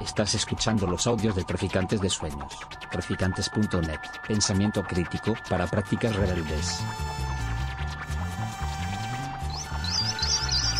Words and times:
Estás 0.00 0.34
escuchando 0.34 0.86
los 0.86 1.06
audios 1.06 1.36
de 1.36 1.44
Traficantes 1.44 2.00
de 2.00 2.08
Sueños. 2.08 2.58
Traficantes.net. 2.90 4.00
Pensamiento 4.26 4.82
crítico 4.82 5.34
para 5.48 5.66
prácticas 5.66 6.14
rebeldes. 6.16 6.80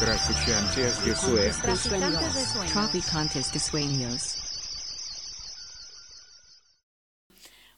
Traficantes 0.00 1.04
de 1.04 1.14
Sueños. 1.14 2.72
Traficantes 2.72 3.52
de 3.52 3.58
sueños. 3.58 4.38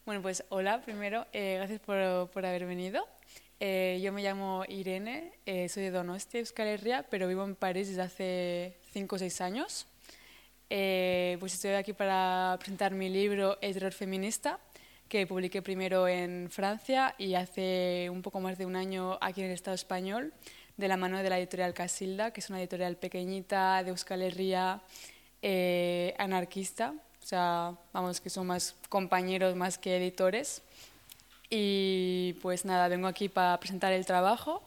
Bueno, 0.05 0.21
pues 0.21 0.43
hola, 0.49 0.81
primero, 0.81 1.25
eh, 1.33 1.55
gracias 1.57 1.79
por, 1.79 2.29
por 2.29 2.45
haber 2.45 2.65
venido. 2.65 3.07
Eh, 3.59 3.99
yo 4.03 4.11
me 4.11 4.21
llamo 4.21 4.63
Irene, 4.67 5.33
eh, 5.45 5.69
soy 5.69 5.83
de 5.83 5.91
Donostia, 5.91 6.39
Euskal 6.39 6.67
Herria, 6.67 7.05
pero 7.09 7.27
vivo 7.27 7.43
en 7.43 7.55
París 7.55 7.87
desde 7.87 8.01
hace 8.01 8.77
5 8.91 9.15
o 9.15 9.19
6 9.19 9.41
años. 9.41 9.87
Eh, 10.77 11.37
pues 11.39 11.53
estoy 11.53 11.71
aquí 11.71 11.93
para 11.93 12.57
presentar 12.59 12.93
mi 12.93 13.07
libro 13.07 13.57
El 13.61 13.73
terror 13.75 13.93
feminista, 13.93 14.59
que 15.07 15.25
publiqué 15.25 15.61
primero 15.61 16.05
en 16.05 16.49
Francia 16.51 17.15
y 17.17 17.35
hace 17.35 18.09
un 18.11 18.21
poco 18.21 18.41
más 18.41 18.57
de 18.57 18.65
un 18.65 18.75
año 18.75 19.17
aquí 19.21 19.39
en 19.39 19.47
el 19.47 19.53
Estado 19.53 19.73
español, 19.73 20.33
de 20.75 20.89
la 20.89 20.97
mano 20.97 21.23
de 21.23 21.29
la 21.29 21.39
editorial 21.39 21.73
Casilda, 21.73 22.31
que 22.31 22.41
es 22.41 22.49
una 22.49 22.59
editorial 22.59 22.97
pequeñita 22.97 23.81
de 23.83 23.91
Euskal 23.91 24.21
Herria, 24.21 24.81
eh, 25.41 26.13
anarquista, 26.17 26.93
o 27.23 27.25
sea, 27.25 27.77
vamos, 27.93 28.19
que 28.19 28.29
son 28.29 28.47
más 28.47 28.75
compañeros 28.89 29.55
más 29.55 29.77
que 29.77 29.95
editores. 29.95 30.61
Y 31.49 32.33
pues 32.41 32.65
nada, 32.65 32.89
vengo 32.89 33.07
aquí 33.07 33.29
para 33.29 33.57
presentar 33.61 33.93
el 33.93 34.05
trabajo, 34.05 34.61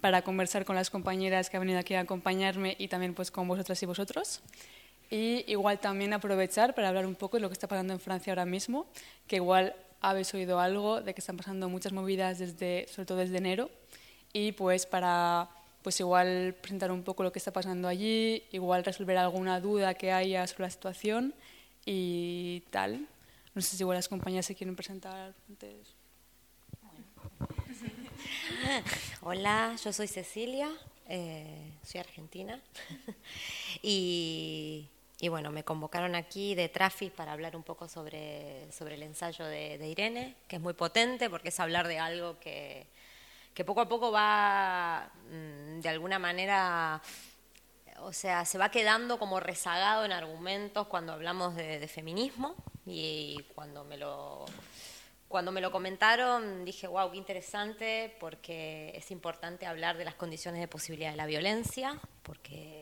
para 0.00 0.22
conversar 0.22 0.64
con 0.64 0.74
las 0.74 0.90
compañeras 0.90 1.48
que 1.48 1.56
han 1.56 1.60
venido 1.60 1.78
aquí 1.78 1.94
a 1.94 2.00
acompañarme 2.00 2.74
y 2.80 2.88
también 2.88 3.14
pues 3.14 3.30
con 3.30 3.46
vosotras 3.46 3.80
y 3.80 3.86
vosotros. 3.86 4.42
Y 5.12 5.44
igual 5.46 5.78
también 5.78 6.14
aprovechar 6.14 6.74
para 6.74 6.88
hablar 6.88 7.04
un 7.04 7.14
poco 7.14 7.36
de 7.36 7.42
lo 7.42 7.50
que 7.50 7.52
está 7.52 7.68
pasando 7.68 7.92
en 7.92 8.00
Francia 8.00 8.32
ahora 8.32 8.46
mismo, 8.46 8.86
que 9.26 9.36
igual 9.36 9.76
habéis 10.00 10.32
oído 10.32 10.58
algo 10.58 11.02
de 11.02 11.12
que 11.12 11.20
están 11.20 11.36
pasando 11.36 11.68
muchas 11.68 11.92
movidas 11.92 12.38
desde, 12.38 12.88
sobre 12.88 13.04
todo 13.04 13.18
desde 13.18 13.36
enero, 13.36 13.70
y 14.32 14.52
pues 14.52 14.86
para 14.86 15.50
pues 15.82 16.00
igual 16.00 16.56
presentar 16.62 16.90
un 16.90 17.02
poco 17.02 17.24
lo 17.24 17.30
que 17.30 17.40
está 17.40 17.52
pasando 17.52 17.88
allí, 17.88 18.42
igual 18.52 18.86
resolver 18.86 19.18
alguna 19.18 19.60
duda 19.60 19.92
que 19.92 20.12
haya 20.12 20.46
sobre 20.46 20.62
la 20.62 20.70
situación 20.70 21.34
y 21.84 22.62
tal. 22.70 23.06
No 23.54 23.60
sé 23.60 23.76
si 23.76 23.82
igual 23.82 23.96
las 23.96 24.08
compañías 24.08 24.46
se 24.46 24.54
quieren 24.54 24.76
presentar 24.76 25.34
antes. 25.46 25.88
Hola, 29.20 29.76
yo 29.84 29.92
soy 29.92 30.08
Cecilia, 30.08 30.70
eh, 31.06 31.74
soy 31.84 32.00
argentina 32.00 32.58
y, 33.82 34.88
y 35.22 35.28
bueno, 35.28 35.52
me 35.52 35.62
convocaron 35.62 36.16
aquí 36.16 36.56
de 36.56 36.68
Trafi 36.68 37.08
para 37.08 37.30
hablar 37.30 37.54
un 37.54 37.62
poco 37.62 37.86
sobre, 37.86 38.66
sobre 38.72 38.96
el 38.96 39.04
ensayo 39.04 39.44
de, 39.44 39.78
de 39.78 39.86
Irene, 39.86 40.34
que 40.48 40.56
es 40.56 40.62
muy 40.62 40.74
potente 40.74 41.30
porque 41.30 41.50
es 41.50 41.60
hablar 41.60 41.86
de 41.86 42.00
algo 42.00 42.40
que, 42.40 42.88
que 43.54 43.64
poco 43.64 43.82
a 43.82 43.88
poco 43.88 44.10
va 44.10 45.12
mm, 45.30 45.78
de 45.78 45.88
alguna 45.88 46.18
manera, 46.18 47.00
o 48.00 48.12
sea, 48.12 48.44
se 48.44 48.58
va 48.58 48.72
quedando 48.72 49.20
como 49.20 49.38
rezagado 49.38 50.04
en 50.04 50.10
argumentos 50.10 50.88
cuando 50.88 51.12
hablamos 51.12 51.54
de, 51.54 51.78
de 51.78 51.86
feminismo. 51.86 52.56
Y 52.84 53.38
cuando 53.54 53.84
me 53.84 53.98
lo 53.98 54.44
cuando 55.28 55.52
me 55.52 55.60
lo 55.60 55.70
comentaron 55.70 56.64
dije, 56.64 56.88
wow, 56.88 57.12
qué 57.12 57.16
interesante, 57.16 58.16
porque 58.18 58.92
es 58.96 59.12
importante 59.12 59.66
hablar 59.66 59.96
de 59.96 60.04
las 60.04 60.16
condiciones 60.16 60.60
de 60.60 60.66
posibilidad 60.66 61.12
de 61.12 61.16
la 61.16 61.26
violencia, 61.26 62.00
porque 62.24 62.81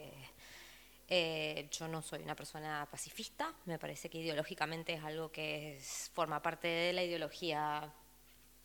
eh, 1.13 1.69
yo 1.73 1.89
no 1.89 2.03
soy 2.03 2.23
una 2.23 2.37
persona 2.37 2.87
pacifista, 2.89 3.53
me 3.65 3.81
parece 3.81 4.09
que 4.09 4.19
ideológicamente 4.19 4.95
es 4.95 5.03
algo 5.03 5.33
que 5.33 5.81
forma 6.13 6.41
parte 6.41 6.69
de 6.69 6.93
la 6.93 7.03
ideología 7.03 7.93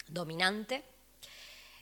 dominante, 0.07 0.83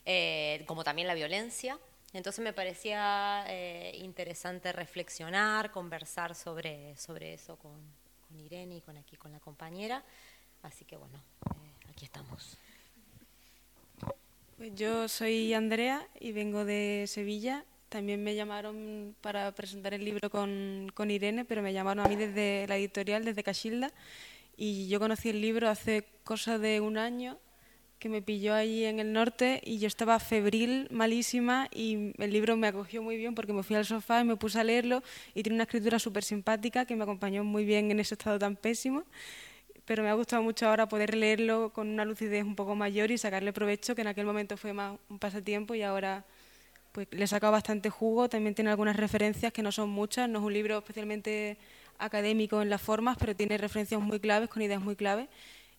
eh, 0.05 0.63
como 0.65 0.85
también 0.85 1.09
la 1.09 1.15
violencia. 1.15 1.77
Entonces 2.13 2.41
me 2.41 2.53
parecía 2.53 3.43
eh, 3.49 3.91
interesante 3.97 4.71
reflexionar, 4.71 5.69
conversar 5.71 6.33
sobre, 6.33 6.95
sobre 6.95 7.33
eso 7.33 7.57
con, 7.57 7.81
con 8.25 8.39
Irene 8.39 8.77
y 8.77 8.81
con 8.81 8.95
aquí 8.95 9.17
con 9.17 9.33
la 9.33 9.41
compañera. 9.41 10.01
Así 10.61 10.85
que 10.85 10.95
bueno, 10.95 11.19
aquí 11.89 12.05
estamos. 12.05 12.57
Yo 14.75 15.09
soy 15.09 15.53
Andrea 15.53 16.07
y 16.21 16.31
vengo 16.31 16.63
de 16.63 17.03
Sevilla. 17.07 17.65
También 17.93 18.23
me 18.23 18.33
llamaron 18.33 19.15
para 19.21 19.51
presentar 19.51 19.93
el 19.93 20.03
libro 20.03 20.31
con, 20.31 20.91
con 20.95 21.11
Irene, 21.11 21.45
pero 21.45 21.61
me 21.61 21.73
llamaron 21.73 22.03
a 22.03 22.09
mí 22.09 22.15
desde 22.15 22.65
la 22.67 22.75
editorial, 22.75 23.23
desde 23.23 23.43
Casilda. 23.43 23.91
Y 24.57 24.87
yo 24.87 24.99
conocí 24.99 25.29
el 25.29 25.39
libro 25.39 25.69
hace 25.69 26.03
cosa 26.23 26.57
de 26.57 26.81
un 26.81 26.97
año, 26.97 27.37
que 27.99 28.09
me 28.09 28.23
pilló 28.23 28.55
allí 28.55 28.83
en 28.85 28.99
el 28.99 29.13
norte 29.13 29.61
y 29.63 29.77
yo 29.77 29.85
estaba 29.85 30.17
febril, 30.17 30.87
malísima, 30.89 31.67
y 31.71 32.13
el 32.17 32.33
libro 32.33 32.57
me 32.57 32.65
acogió 32.65 33.03
muy 33.03 33.15
bien 33.15 33.35
porque 33.35 33.53
me 33.53 33.61
fui 33.61 33.75
al 33.75 33.85
sofá 33.85 34.21
y 34.21 34.23
me 34.23 34.37
puse 34.37 34.59
a 34.59 34.63
leerlo 34.63 35.03
y 35.35 35.43
tiene 35.43 35.57
una 35.57 35.65
escritura 35.65 35.99
súper 35.99 36.23
simpática 36.23 36.85
que 36.85 36.95
me 36.95 37.03
acompañó 37.03 37.43
muy 37.43 37.63
bien 37.63 37.91
en 37.91 37.99
ese 37.99 38.15
estado 38.15 38.39
tan 38.39 38.55
pésimo 38.55 39.05
pero 39.85 40.01
me 40.01 40.09
ha 40.09 40.13
gustado 40.13 40.41
mucho 40.41 40.67
ahora 40.67 40.87
poder 40.87 41.13
leerlo 41.13 41.71
con 41.73 41.89
una 41.89 42.05
lucidez 42.05 42.43
un 42.43 42.55
poco 42.55 42.73
mayor 42.73 43.11
y 43.11 43.17
sacarle 43.17 43.51
provecho, 43.51 43.95
que 43.95 44.01
en 44.01 44.07
aquel 44.07 44.25
momento 44.25 44.55
fue 44.57 44.73
más 44.73 44.97
un 45.09 45.19
pasatiempo 45.19 45.75
y 45.75 45.83
ahora 45.83 46.25
pues 46.93 47.07
le 47.11 47.23
he 47.25 47.27
sacado 47.27 47.51
bastante 47.51 47.89
jugo. 47.89 48.29
También 48.29 48.55
tiene 48.55 48.69
algunas 48.69 48.95
referencias 48.95 49.51
que 49.51 49.61
no 49.61 49.71
son 49.71 49.89
muchas, 49.89 50.29
no 50.29 50.39
es 50.39 50.45
un 50.45 50.53
libro 50.53 50.77
especialmente 50.77 51.57
académico 51.97 52.61
en 52.61 52.69
las 52.69 52.81
formas, 52.81 53.17
pero 53.19 53.35
tiene 53.35 53.57
referencias 53.57 53.99
muy 53.99 54.19
claves, 54.19 54.49
con 54.49 54.61
ideas 54.61 54.81
muy 54.81 54.95
claves 54.95 55.27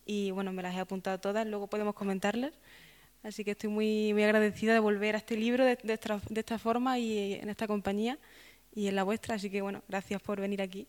y 0.05 0.31
bueno, 0.31 0.53
me 0.53 0.61
las 0.61 0.75
he 0.75 0.79
apuntado 0.79 1.19
todas, 1.19 1.47
luego 1.47 1.67
podemos 1.67 1.95
comentarlas. 1.95 2.53
Así 3.23 3.43
que 3.43 3.51
estoy 3.51 3.69
muy, 3.71 4.13
muy 4.13 4.23
agradecida 4.23 4.73
de 4.73 4.79
volver 4.79 5.15
a 5.15 5.17
este 5.17 5.35
libro 5.35 5.65
de, 5.65 5.77
de 5.81 5.93
esta, 5.93 6.21
de 6.29 6.39
esta 6.41 6.59
forma 6.59 6.99
y 6.99 7.33
en 7.33 7.49
esta 7.49 7.65
compañía 7.65 8.19
y 8.75 8.87
en 8.87 8.95
la 8.95 9.03
vuestra, 9.03 9.35
así 9.35 9.49
que 9.49 9.61
bueno, 9.61 9.81
gracias 9.87 10.21
por 10.21 10.39
venir 10.39 10.61
aquí. 10.61 10.87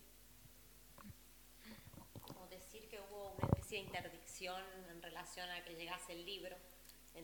como 2.20 2.47
decir 2.48 2.88
que 2.88 2.98
hubo 3.00 3.37
una 3.38 3.48
especie 3.54 3.78
de 3.78 3.84
interdicción 3.84 4.62
en 4.91 5.00
relación 5.00 5.48
a 5.48 5.64
que 5.64 5.76
llegase 5.76 6.12
el 6.12 6.26
libro. 6.26 6.56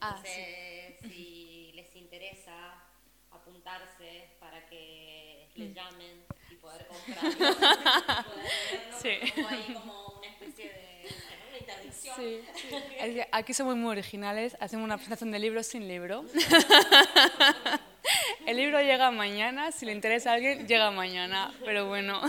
Ah, 0.01 0.15
Entonces, 0.17 1.13
si 1.13 1.73
les 1.75 1.95
interesa 1.95 2.75
apuntarse 3.33 4.29
para 4.41 4.65
que 4.67 5.49
les 5.55 5.75
llamen 5.75 6.25
y 6.51 6.55
poder 6.57 6.87
leerlo, 7.07 7.57
Sí. 9.03 9.19
como 9.35 9.49
ahí 9.49 9.75
como 9.75 10.15
una 10.19 10.27
especie 10.29 10.65
de 10.67 11.07
una 11.49 11.59
interdicción. 11.59 12.17
Sí, 12.17 12.41
que 13.01 13.29
aquí 13.33 13.55
somos 13.55 13.77
muy 13.77 13.91
originales, 13.91 14.57
hacemos 14.61 14.85
una 14.85 14.97
presentación 14.97 15.31
de 15.31 15.39
libros 15.39 15.67
sin 15.67 15.89
libro. 15.89 16.25
El 18.47 18.57
libro 18.57 18.81
llega 18.81 19.11
mañana, 19.11 19.73
si 19.73 19.87
le 19.87 19.93
interesa 19.93 20.33
a 20.33 20.35
alguien, 20.35 20.67
llega 20.67 20.91
mañana. 20.91 21.53
Pero 21.65 21.87
bueno, 21.87 22.21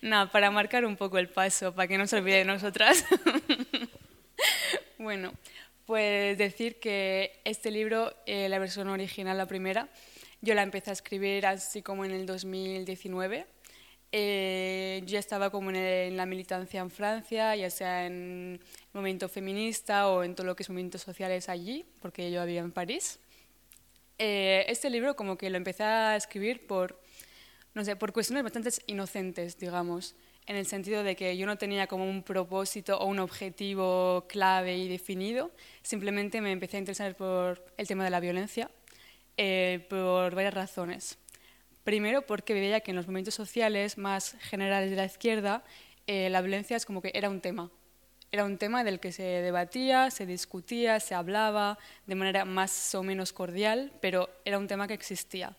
nada, 0.00 0.30
para 0.30 0.50
marcar 0.50 0.84
un 0.84 0.96
poco 0.96 1.18
el 1.18 1.28
paso, 1.28 1.74
para 1.74 1.88
que 1.88 1.98
no 1.98 2.06
se 2.06 2.16
olvide 2.16 2.38
de 2.38 2.44
nosotras. 2.44 3.04
Bueno, 4.96 5.32
pues 5.86 6.36
decir 6.36 6.78
que 6.78 7.40
este 7.44 7.70
libro, 7.70 8.14
eh, 8.26 8.50
la 8.50 8.58
versión 8.58 8.88
original, 8.88 9.38
la 9.38 9.46
primera, 9.46 9.88
yo 10.40 10.54
la 10.54 10.62
empecé 10.62 10.90
a 10.90 10.92
escribir 10.94 11.46
así 11.46 11.82
como 11.82 12.04
en 12.04 12.12
el 12.12 12.26
2019. 12.26 13.46
Eh, 14.12 15.02
yo 15.06 15.18
estaba 15.18 15.50
como 15.50 15.70
en, 15.70 15.76
en 15.76 16.16
la 16.16 16.26
militancia 16.26 16.80
en 16.80 16.90
Francia, 16.90 17.54
ya 17.54 17.70
sea 17.70 18.06
en 18.06 18.60
el 18.60 18.66
movimiento 18.92 19.28
feminista 19.28 20.08
o 20.08 20.24
en 20.24 20.34
todo 20.34 20.46
lo 20.46 20.56
que 20.56 20.62
es 20.64 20.70
movimientos 20.70 21.02
sociales 21.02 21.48
allí, 21.48 21.84
porque 22.00 22.30
yo 22.30 22.44
vivía 22.44 22.60
en 22.60 22.72
París. 22.72 23.20
Eh, 24.18 24.66
este 24.68 24.90
libro 24.90 25.16
como 25.16 25.38
que 25.38 25.48
lo 25.48 25.56
empecé 25.56 25.84
a 25.84 26.16
escribir 26.16 26.66
por, 26.66 27.00
no 27.74 27.84
sé, 27.84 27.96
por 27.96 28.12
cuestiones 28.12 28.42
bastante 28.42 28.70
inocentes, 28.86 29.58
digamos, 29.58 30.16
en 30.46 30.56
el 30.56 30.66
sentido 30.66 31.04
de 31.04 31.16
que 31.16 31.36
yo 31.36 31.46
no 31.46 31.56
tenía 31.56 31.86
como 31.86 32.08
un 32.08 32.22
propósito 32.22 32.98
o 32.98 33.06
un 33.06 33.18
objetivo 33.18 34.26
clave 34.28 34.76
y 34.76 34.88
definido, 34.88 35.52
simplemente 35.82 36.40
me 36.40 36.52
empecé 36.52 36.76
a 36.76 36.80
interesar 36.80 37.16
por 37.16 37.64
el 37.76 37.86
tema 37.86 38.04
de 38.04 38.10
la 38.10 38.20
violencia 38.20 38.70
eh, 39.42 39.86
por 39.88 40.34
varias 40.34 40.52
razones. 40.52 41.16
Primero, 41.82 42.26
porque 42.26 42.52
veía 42.52 42.80
que 42.80 42.90
en 42.90 42.96
los 42.98 43.06
movimientos 43.06 43.34
sociales 43.34 43.96
más 43.96 44.36
generales 44.38 44.90
de 44.90 44.96
la 44.96 45.06
izquierda, 45.06 45.64
eh, 46.06 46.28
la 46.28 46.42
violencia 46.42 46.76
es 46.76 46.84
como 46.84 47.00
que 47.00 47.10
era 47.14 47.30
un 47.30 47.40
tema. 47.40 47.70
Era 48.32 48.44
un 48.44 48.58
tema 48.58 48.84
del 48.84 49.00
que 49.00 49.12
se 49.12 49.22
debatía, 49.22 50.10
se 50.10 50.26
discutía, 50.26 51.00
se 51.00 51.14
hablaba 51.14 51.78
de 52.06 52.16
manera 52.16 52.44
más 52.44 52.94
o 52.94 53.02
menos 53.02 53.32
cordial, 53.32 53.94
pero 54.02 54.28
era 54.44 54.58
un 54.58 54.68
tema 54.68 54.86
que 54.86 54.92
existía. 54.92 55.56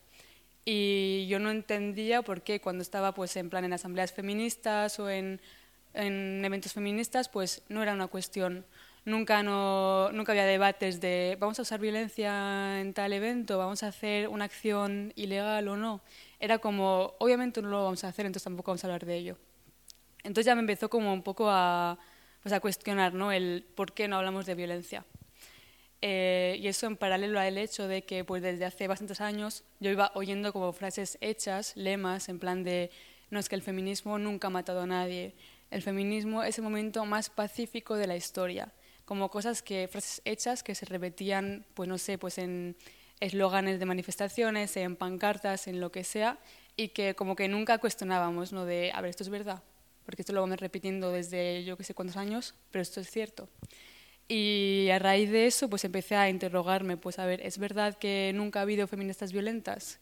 Y 0.63 1.25
yo 1.25 1.39
no 1.39 1.49
entendía 1.49 2.21
por 2.21 2.43
qué 2.43 2.61
cuando 2.61 2.83
estaba 2.83 3.15
pues, 3.15 3.35
en 3.35 3.49
plan 3.49 3.65
en 3.65 3.73
asambleas 3.73 4.13
feministas 4.13 4.99
o 4.99 5.09
en, 5.09 5.41
en 5.95 6.45
eventos 6.45 6.73
feministas, 6.73 7.29
pues 7.29 7.63
no 7.67 7.81
era 7.81 7.95
una 7.95 8.05
cuestión. 8.05 8.63
Nunca, 9.03 9.41
no, 9.41 10.11
nunca 10.11 10.31
había 10.31 10.45
debates 10.45 11.01
de 11.01 11.35
vamos 11.39 11.57
a 11.57 11.63
usar 11.63 11.79
violencia 11.79 12.79
en 12.79 12.93
tal 12.93 13.13
evento, 13.13 13.57
vamos 13.57 13.81
a 13.81 13.87
hacer 13.87 14.27
una 14.27 14.45
acción 14.45 15.11
ilegal 15.15 15.67
o 15.69 15.75
no. 15.75 16.01
Era 16.39 16.59
como, 16.59 17.15
obviamente 17.17 17.61
no 17.63 17.69
lo 17.69 17.83
vamos 17.83 18.03
a 18.03 18.09
hacer, 18.09 18.27
entonces 18.27 18.43
tampoco 18.43 18.71
vamos 18.71 18.83
a 18.83 18.87
hablar 18.87 19.05
de 19.05 19.15
ello. 19.15 19.37
Entonces 20.23 20.45
ya 20.45 20.53
me 20.53 20.61
empezó 20.61 20.89
como 20.89 21.11
un 21.13 21.23
poco 21.23 21.49
a, 21.49 21.97
pues 22.43 22.53
a 22.53 22.59
cuestionar 22.59 23.13
¿no? 23.13 23.31
el 23.31 23.65
por 23.75 23.93
qué 23.93 24.07
no 24.07 24.17
hablamos 24.17 24.45
de 24.45 24.53
violencia. 24.53 25.03
Eh, 26.03 26.57
y 26.59 26.67
eso 26.67 26.87
en 26.87 26.97
paralelo 26.97 27.39
al 27.39 27.57
hecho 27.57 27.87
de 27.87 28.03
que 28.03 28.23
pues 28.23 28.41
desde 28.41 28.65
hace 28.65 28.87
bastantes 28.87 29.21
años 29.21 29.63
yo 29.79 29.91
iba 29.91 30.11
oyendo 30.15 30.51
como 30.51 30.73
frases 30.73 31.17
hechas, 31.21 31.75
lemas, 31.75 32.27
en 32.29 32.39
plan 32.39 32.63
de 32.63 32.89
no 33.29 33.39
es 33.39 33.49
que 33.49 33.55
el 33.55 33.61
feminismo 33.61 34.17
nunca 34.17 34.47
ha 34.47 34.51
matado 34.51 34.81
a 34.81 34.87
nadie, 34.87 35.35
el 35.69 35.81
feminismo 35.81 36.43
es 36.43 36.57
el 36.57 36.63
momento 36.63 37.05
más 37.05 37.29
pacífico 37.29 37.95
de 37.95 38.07
la 38.07 38.15
historia, 38.15 38.73
como 39.11 39.29
cosas 39.29 39.61
que, 39.61 39.89
frases 39.89 40.21
hechas 40.23 40.63
que 40.63 40.73
se 40.73 40.85
repetían, 40.85 41.65
pues 41.73 41.89
no 41.89 41.97
sé, 41.97 42.17
pues 42.17 42.37
en 42.37 42.77
eslóganes 43.19 43.77
de 43.77 43.85
manifestaciones, 43.85 44.77
en 44.77 44.95
pancartas, 44.95 45.67
en 45.67 45.81
lo 45.81 45.91
que 45.91 46.05
sea, 46.05 46.39
y 46.77 46.87
que 46.95 47.13
como 47.13 47.35
que 47.35 47.49
nunca 47.49 47.77
cuestionábamos, 47.77 48.53
¿no? 48.53 48.63
De, 48.63 48.89
a 48.93 49.01
ver, 49.01 49.09
esto 49.09 49.23
es 49.23 49.29
verdad, 49.29 49.63
porque 50.05 50.21
esto 50.21 50.31
lo 50.31 50.39
vamos 50.39 50.61
repitiendo 50.61 51.11
desde 51.11 51.65
yo 51.65 51.75
que 51.75 51.83
sé 51.83 51.93
cuántos 51.93 52.15
años, 52.15 52.55
pero 52.71 52.81
esto 52.81 53.01
es 53.01 53.11
cierto. 53.11 53.49
Y 54.29 54.87
a 54.93 54.97
raíz 54.97 55.29
de 55.29 55.45
eso, 55.45 55.69
pues 55.69 55.83
empecé 55.83 56.15
a 56.15 56.29
interrogarme, 56.29 56.95
pues 56.95 57.19
a 57.19 57.25
ver, 57.25 57.41
¿es 57.41 57.57
verdad 57.57 57.97
que 57.97 58.31
nunca 58.33 58.59
ha 58.59 58.61
habido 58.61 58.87
feministas 58.87 59.33
violentas? 59.33 59.99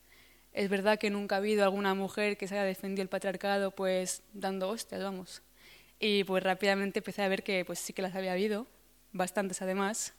¿Es 0.54 0.70
verdad 0.70 1.00
que 1.00 1.10
nunca 1.10 1.34
ha 1.34 1.40
habido 1.40 1.64
alguna 1.64 1.96
mujer 1.96 2.38
que 2.38 2.48
se 2.48 2.54
haya 2.54 2.64
defendido 2.64 3.02
el 3.02 3.10
patriarcado, 3.10 3.72
pues 3.72 4.22
dando 4.34 4.70
hostias, 4.70 5.02
vamos? 5.02 5.42
Y 6.00 6.26
pues 6.26 6.44
rápidamente 6.44 7.00
empecé 7.00 7.24
a 7.24 7.28
ver 7.28 7.42
que 7.42 7.66
pues 7.66 7.80
sí 7.80 7.92
que 7.92 8.04
las 8.04 8.14
había 8.14 8.34
habido, 8.34 8.68
bastantes 9.12 9.62
además, 9.62 10.14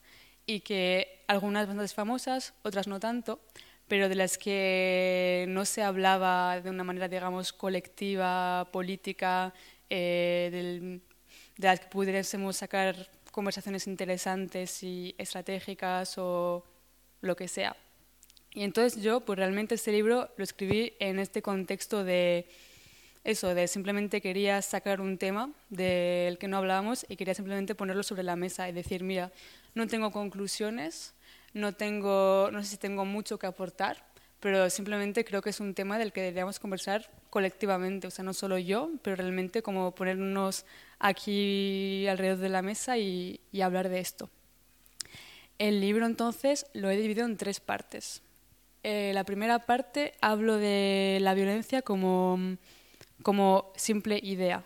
y 0.47 0.61
que 0.61 1.23
algunas 1.29 1.67
bastante 1.67 1.95
famosas, 1.95 2.55
otras 2.63 2.89
no 2.89 2.99
tanto, 3.01 3.41
pero 3.89 4.09
de 4.09 4.15
las 4.15 4.39
que 4.39 5.47
no 5.49 5.65
se 5.65 5.83
hablaba 5.83 6.61
de 6.61 6.71
una 6.71 6.85
manera, 6.85 7.09
digamos, 7.09 7.53
colectiva, 7.53 8.69
política, 8.73 9.53
eh, 9.89 11.01
de 11.57 11.67
las 11.67 11.81
que 11.81 11.87
pudiésemos 11.87 12.57
sacar 12.57 13.11
conversaciones 13.31 13.87
interesantes 13.87 14.83
y 14.83 15.15
estratégicas 15.19 16.19
o 16.19 16.65
lo 17.21 17.37
que 17.37 17.49
sea. 17.49 17.77
Y 18.53 18.63
entonces 18.65 19.03
yo, 19.03 19.21
pues 19.21 19.39
realmente 19.39 19.77
este 19.77 19.93
libro 19.93 20.31
lo 20.37 20.45
escribí 20.45 20.95
en 20.99 21.19
este 21.19 21.43
contexto 21.43 22.03
de 22.03 22.49
eso, 23.23 23.55
de 23.55 23.69
simplemente 23.69 24.21
quería 24.21 24.63
sacar 24.63 25.01
un 25.01 25.19
tema 25.19 25.51
del 25.69 26.39
que 26.39 26.49
no 26.49 26.57
hablábamos 26.57 27.05
y 27.09 27.17
quería 27.17 27.35
simplemente 27.35 27.75
ponerlo 27.75 28.03
sobre 28.03 28.23
la 28.23 28.37
mesa 28.37 28.69
y 28.69 28.73
decir, 28.73 29.05
mira, 29.05 29.31
no 29.75 29.87
tengo 29.87 30.11
conclusiones, 30.11 31.15
no, 31.53 31.75
tengo, 31.75 32.49
no 32.51 32.63
sé 32.63 32.71
si 32.71 32.77
tengo 32.79 33.05
mucho 33.05 33.39
que 33.39 33.47
aportar, 33.47 34.05
pero 34.41 34.71
simplemente 34.71 35.25
creo 35.25 35.43
que 35.43 35.51
es 35.51 35.61
un 35.61 35.75
tema 35.75 35.99
del 35.99 36.13
que 36.13 36.23
deberíamos 36.23 36.59
conversar 36.59 37.11
colectivamente, 37.29 38.07
o 38.07 38.11
sea, 38.11 38.25
no 38.25 38.33
solo 38.33 38.57
yo, 38.57 38.91
pero 39.03 39.17
realmente 39.17 39.63
como 39.63 39.95
ponernos 39.95 40.65
aquí 40.99 42.07
alrededor 42.09 42.39
de 42.39 42.49
la 42.49 42.63
mesa 42.63 42.97
y, 42.97 43.41
hablar 43.63 43.91
de 43.91 44.01
esto. 44.01 44.31
El 45.59 45.83
libro 45.83 46.07
entonces 46.07 46.67
lo 46.73 46.89
he 46.89 46.97
dividido 46.97 47.27
en 47.27 47.37
tres 47.37 47.61
partes. 47.61 48.23
Eh, 48.83 49.13
la 49.13 49.25
primera 49.25 49.59
parte 49.59 50.15
hablo 50.23 50.57
de 50.57 51.19
la 51.21 51.35
violencia 51.35 51.83
como 51.83 52.57
como 53.23 53.73
simple 53.77 54.21
idea. 54.23 54.65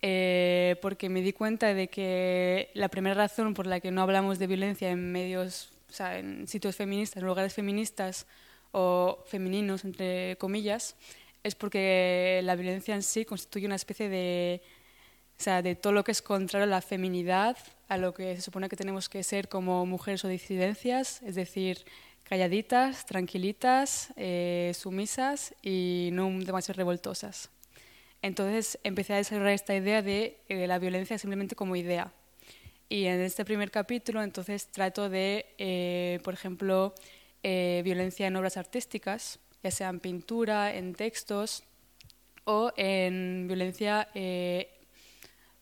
Eh, 0.00 0.76
porque 0.80 1.08
me 1.08 1.22
di 1.22 1.32
cuenta 1.32 1.74
de 1.74 1.88
que 1.88 2.70
la 2.74 2.88
primera 2.88 3.14
razón 3.14 3.54
por 3.54 3.66
la 3.66 3.80
que 3.80 3.90
no 3.90 4.02
hablamos 4.02 4.38
de 4.38 4.46
violencia 4.46 4.90
en 4.90 5.10
medios, 5.10 5.72
o 5.90 5.92
sea, 5.92 6.18
en 6.18 6.46
sitios 6.46 6.76
feministas, 6.76 7.16
en 7.20 7.26
lugares 7.26 7.54
feministas 7.54 8.26
o 8.70 9.24
femeninos, 9.26 9.84
entre 9.84 10.36
comillas, 10.36 10.94
es 11.42 11.54
porque 11.54 12.40
la 12.44 12.54
violencia 12.54 12.94
en 12.94 13.02
sí 13.02 13.24
constituye 13.24 13.66
una 13.66 13.74
especie 13.74 14.08
de, 14.08 14.62
o 15.38 15.42
sea, 15.42 15.62
de 15.62 15.74
todo 15.74 15.92
lo 15.92 16.04
que 16.04 16.12
es 16.12 16.22
contrario 16.22 16.64
a 16.64 16.70
la 16.70 16.80
feminidad, 16.80 17.56
a 17.88 17.96
lo 17.96 18.14
que 18.14 18.36
se 18.36 18.42
supone 18.42 18.68
que 18.68 18.76
tenemos 18.76 19.08
que 19.08 19.22
ser 19.24 19.48
como 19.48 19.84
mujeres 19.86 20.24
o 20.24 20.28
disidencias, 20.28 21.22
es 21.22 21.34
decir, 21.34 21.84
calladitas, 22.28 23.06
tranquilitas, 23.06 24.12
eh, 24.16 24.72
sumisas 24.74 25.54
y 25.62 26.10
no 26.12 26.28
demasiado 26.40 26.76
revoltosas. 26.76 27.50
Entonces 28.20 28.78
empecé 28.84 29.14
a 29.14 29.16
desarrollar 29.16 29.54
esta 29.54 29.74
idea 29.74 30.02
de 30.02 30.38
eh, 30.48 30.66
la 30.66 30.78
violencia 30.78 31.16
simplemente 31.16 31.56
como 31.56 31.74
idea. 31.74 32.12
Y 32.90 33.06
en 33.06 33.20
este 33.20 33.44
primer 33.44 33.70
capítulo 33.70 34.22
entonces 34.22 34.66
trato 34.66 35.08
de, 35.08 35.46
eh, 35.58 36.20
por 36.22 36.34
ejemplo, 36.34 36.94
violencia 37.42 38.26
en 38.26 38.36
obras 38.36 38.58
artísticas, 38.58 39.38
ya 39.62 39.70
sea 39.70 39.88
en 39.88 40.00
pintura, 40.00 40.74
en 40.74 40.94
textos 40.94 41.62
o 42.44 42.72
en 42.76 43.46
violencia 43.46 44.06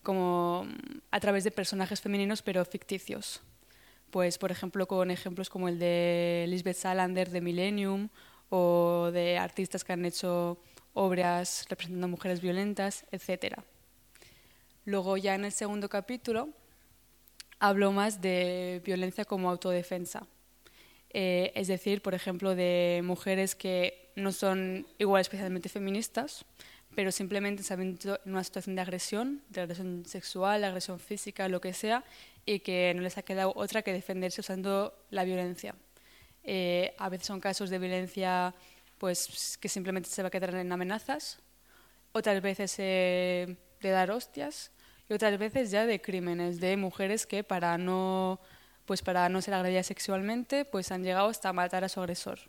como 0.03 0.67
a 1.11 1.19
través 1.21 1.45
de 1.45 1.51
personajes 1.51 2.01
femeninos 2.01 2.41
pero 2.41 2.65
ficticios 2.65 3.41
pues 4.09 4.37
por 4.37 4.51
ejemplo 4.51 4.87
con 4.87 5.11
ejemplos 5.11 5.49
como 5.49 5.67
el 5.69 5.79
de 5.79 6.45
Lisbeth 6.47 6.77
Salander 6.77 7.29
de 7.29 7.41
Millennium 7.41 8.09
o 8.49 9.09
de 9.11 9.37
artistas 9.37 9.83
que 9.83 9.93
han 9.93 10.05
hecho 10.05 10.57
obras 10.93 11.65
representando 11.69 12.07
mujeres 12.07 12.41
violentas, 12.41 13.05
etc. 13.11 13.59
Luego 14.85 15.17
ya 15.17 15.35
en 15.35 15.45
el 15.45 15.51
segundo 15.51 15.89
capítulo 15.89 16.49
hablo 17.59 17.91
más 17.91 18.21
de 18.21 18.81
violencia 18.85 19.25
como 19.25 19.49
autodefensa. 19.49 20.27
Eh, 21.09 21.51
es 21.55 21.67
decir, 21.67 22.01
por 22.01 22.13
ejemplo, 22.13 22.55
de 22.55 23.01
mujeres 23.03 23.55
que 23.55 24.11
no 24.15 24.31
son 24.31 24.85
igual 24.97 25.21
especialmente 25.21 25.69
feministas, 25.69 26.45
pero 26.97 27.11
simplemente 27.11 27.61
se 27.61 27.75
han 27.75 27.81
visto 27.81 28.19
en 28.25 28.31
una 28.31 28.43
situación 28.43 28.75
de 28.75 28.81
agresión, 28.81 29.43
de 29.49 29.61
agresión 29.61 30.03
sexual, 30.07 30.63
agresión 30.63 30.99
física, 30.99 31.47
lo 31.47 31.61
que 31.61 31.71
sea, 31.71 32.03
y 32.43 32.61
que 32.61 32.91
no 32.95 33.03
les 33.03 33.19
ha 33.19 33.21
quedado 33.21 33.53
otra 33.55 33.83
que 33.83 33.93
defenderse 33.93 34.41
usando 34.41 34.97
la 35.11 35.23
violencia. 35.23 35.75
Eh, 36.43 36.95
a 36.97 37.09
veces 37.09 37.27
son 37.27 37.39
casos 37.39 37.69
de 37.69 37.77
violencia 37.77 38.55
pues, 38.97 39.59
que 39.61 39.69
simplemente 39.69 40.09
se 40.09 40.23
va 40.23 40.29
a 40.29 40.31
quedar 40.31 40.55
en 40.55 40.71
amenazas, 40.71 41.37
otras 42.13 42.41
veces 42.41 42.73
eh, 42.79 43.57
de 43.79 43.89
dar 43.91 44.09
hostias 44.09 44.71
y 45.07 45.13
otras 45.13 45.37
veces 45.37 45.69
ya 45.69 45.85
de 45.85 46.01
crímenes, 46.01 46.59
de 46.59 46.77
mujeres 46.77 47.27
que 47.27 47.43
para 47.43 47.77
no, 47.77 48.39
pues 48.87 49.03
para 49.03 49.29
no 49.29 49.39
ser 49.43 49.53
agredidas 49.53 49.85
sexualmente 49.85 50.65
pues 50.65 50.91
han 50.91 51.03
llegado 51.03 51.29
hasta 51.29 51.53
matar 51.53 51.83
a 51.83 51.89
su 51.89 51.99
agresor. 51.99 52.39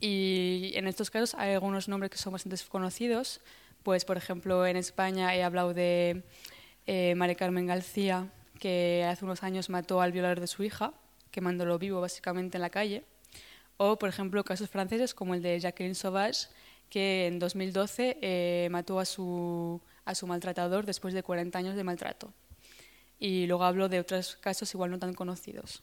Y 0.00 0.72
en 0.74 0.86
estos 0.86 1.10
casos 1.10 1.34
hay 1.34 1.54
algunos 1.54 1.88
nombres 1.88 2.10
que 2.10 2.18
son 2.18 2.32
bastante 2.32 2.56
conocidos, 2.68 3.40
pues 3.82 4.04
por 4.04 4.16
ejemplo 4.16 4.66
en 4.66 4.76
España 4.76 5.34
he 5.34 5.42
hablado 5.42 5.72
de 5.72 6.22
eh, 6.86 7.14
María 7.14 7.36
Carmen 7.36 7.66
García, 7.66 8.28
que 8.58 9.06
hace 9.08 9.24
unos 9.24 9.42
años 9.42 9.70
mató 9.70 10.00
al 10.00 10.12
violador 10.12 10.40
de 10.40 10.46
su 10.46 10.62
hija, 10.62 10.92
quemándolo 11.30 11.78
vivo 11.78 12.00
básicamente 12.00 12.56
en 12.58 12.62
la 12.62 12.70
calle. 12.70 13.04
O, 13.76 13.98
por 13.98 14.08
ejemplo, 14.08 14.44
casos 14.44 14.70
franceses 14.70 15.14
como 15.14 15.34
el 15.34 15.42
de 15.42 15.58
Jacqueline 15.58 15.94
Sauvage, 15.94 16.48
que 16.88 17.26
en 17.26 17.38
2012 17.38 18.18
eh, 18.20 18.68
mató 18.70 19.00
a 19.00 19.04
su, 19.04 19.80
a 20.04 20.14
su 20.14 20.26
maltratador 20.26 20.86
después 20.86 21.12
de 21.12 21.22
40 21.22 21.58
años 21.58 21.74
de 21.74 21.84
maltrato. 21.84 22.32
Y 23.18 23.46
luego 23.46 23.64
hablo 23.64 23.88
de 23.88 24.00
otros 24.00 24.36
casos 24.36 24.72
igual 24.74 24.90
no 24.90 24.98
tan 24.98 25.14
conocidos. 25.14 25.82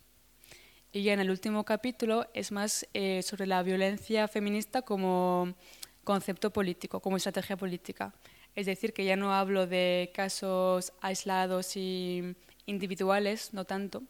Y 0.94 1.04
ya 1.04 1.14
en 1.14 1.22
el 1.22 1.30
último 1.30 1.64
capítulo 1.64 2.28
es 2.34 2.52
más 2.52 2.86
eh, 2.94 3.22
sobre 3.24 3.46
la 3.46 3.64
violencia 3.64 4.28
feminista 4.28 4.82
como 4.82 5.56
concepto 6.04 6.52
político, 6.52 7.00
como 7.00 7.16
estrategia 7.16 7.56
política. 7.56 8.14
Es 8.56 8.66
decir, 8.66 8.92
que 8.92 9.06
ya 9.06 9.16
no 9.16 9.34
hablo 9.34 9.68
de 9.68 10.12
casos 10.14 10.92
aislados 11.00 11.78
y 11.78 12.36
individuales, 12.66 13.54
no 13.54 13.64
tanto, 13.64 14.04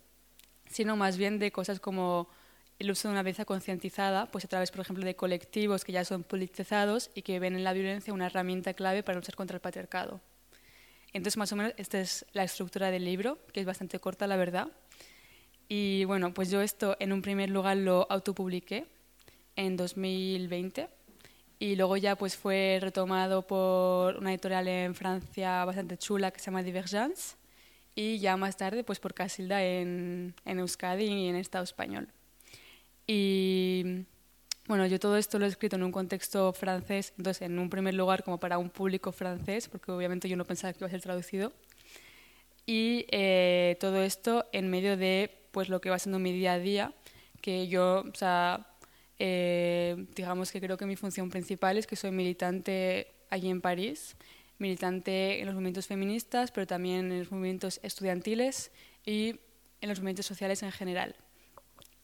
sino 0.67 0.95
más 0.95 1.17
bien 1.17 1.37
de 1.37 1.51
cosas 1.51 1.79
como 1.79 2.27
el 2.79 2.89
uso 2.89 3.07
de 3.07 3.11
una 3.11 3.21
violencia 3.21 3.45
concientizada, 3.45 4.25
pues 4.31 4.45
a 4.45 4.47
través, 4.47 4.71
por 4.71 4.81
ejemplo, 4.81 5.05
de 5.05 5.15
colectivos 5.15 5.85
que 5.85 5.91
ya 5.91 6.03
son 6.03 6.23
politizados 6.23 7.11
y 7.13 7.21
que 7.21 7.39
ven 7.39 7.55
en 7.55 7.63
la 7.63 7.73
violencia 7.73 8.11
una 8.11 8.25
herramienta 8.25 8.73
clave 8.73 9.03
para 9.03 9.17
luchar 9.17 9.35
contra 9.35 9.55
el 9.55 9.61
patriarcado. 9.61 10.19
Entonces, 11.13 11.37
más 11.37 11.51
o 11.51 11.55
menos, 11.55 11.73
esta 11.77 11.99
es 11.99 12.25
la 12.33 12.43
estructura 12.43 12.89
del 12.89 13.05
libro, 13.05 13.37
que 13.53 13.59
es 13.59 13.67
bastante 13.67 13.99
corta, 13.99 14.25
la 14.25 14.37
verdad. 14.37 14.69
Y 15.73 16.03
bueno, 16.03 16.33
pues 16.33 16.51
yo 16.51 16.59
esto 16.59 16.97
en 16.99 17.13
un 17.13 17.21
primer 17.21 17.49
lugar 17.49 17.77
lo 17.77 18.05
autopubliqué 18.09 18.87
en 19.55 19.77
2020 19.77 20.89
y 21.59 21.77
luego 21.77 21.95
ya 21.95 22.17
pues 22.17 22.35
fue 22.35 22.79
retomado 22.81 23.47
por 23.47 24.17
una 24.17 24.31
editorial 24.31 24.67
en 24.67 24.93
Francia 24.95 25.63
bastante 25.63 25.97
chula 25.97 26.31
que 26.31 26.41
se 26.41 26.47
llama 26.47 26.61
Divergence 26.61 27.37
y 27.95 28.19
ya 28.19 28.35
más 28.35 28.57
tarde 28.57 28.83
pues 28.83 28.99
por 28.99 29.13
Casilda 29.13 29.63
en, 29.63 30.35
en 30.43 30.59
Euskadi 30.59 31.05
y 31.05 31.29
en 31.29 31.37
Estado 31.37 31.63
español. 31.63 32.09
Y 33.07 34.03
bueno, 34.67 34.85
yo 34.87 34.99
todo 34.99 35.15
esto 35.15 35.39
lo 35.39 35.45
he 35.45 35.47
escrito 35.47 35.77
en 35.77 35.83
un 35.83 35.93
contexto 35.93 36.51
francés, 36.51 37.13
entonces 37.17 37.43
en 37.43 37.57
un 37.57 37.69
primer 37.69 37.93
lugar 37.93 38.25
como 38.25 38.41
para 38.41 38.57
un 38.57 38.69
público 38.69 39.13
francés, 39.13 39.69
porque 39.69 39.93
obviamente 39.93 40.27
yo 40.27 40.35
no 40.35 40.43
pensaba 40.43 40.73
que 40.73 40.79
iba 40.79 40.87
a 40.87 40.91
ser 40.91 41.01
traducido. 41.01 41.53
Y 42.65 43.05
eh, 43.09 43.77
todo 43.79 44.01
esto 44.01 44.45
en 44.51 44.69
medio 44.69 44.97
de 44.97 45.40
pues 45.51 45.69
lo 45.69 45.81
que 45.81 45.89
va 45.89 45.99
siendo 45.99 46.19
mi 46.19 46.31
día 46.31 46.53
a 46.53 46.59
día, 46.59 46.93
que 47.41 47.67
yo, 47.67 48.03
o 48.05 48.65
eh, 49.19 50.05
digamos 50.15 50.51
que 50.51 50.59
creo 50.59 50.77
que 50.77 50.85
mi 50.85 50.95
función 50.95 51.29
principal 51.29 51.77
es 51.77 51.87
que 51.87 51.95
soy 51.95 52.11
militante 52.11 53.13
allí 53.29 53.49
en 53.49 53.61
París 53.61 54.15
militante 54.61 55.39
en 55.39 55.47
los 55.47 55.55
movimientos 55.55 55.87
feministas, 55.87 56.51
pero 56.51 56.65
también 56.65 57.11
en 57.11 57.19
los 57.19 57.31
movimientos 57.31 57.81
estudiantiles 57.83 58.71
y 59.05 59.39
en 59.81 59.89
los 59.89 59.99
movimientos 59.99 60.27
sociales 60.27 60.63
en 60.63 60.71
general. 60.71 61.15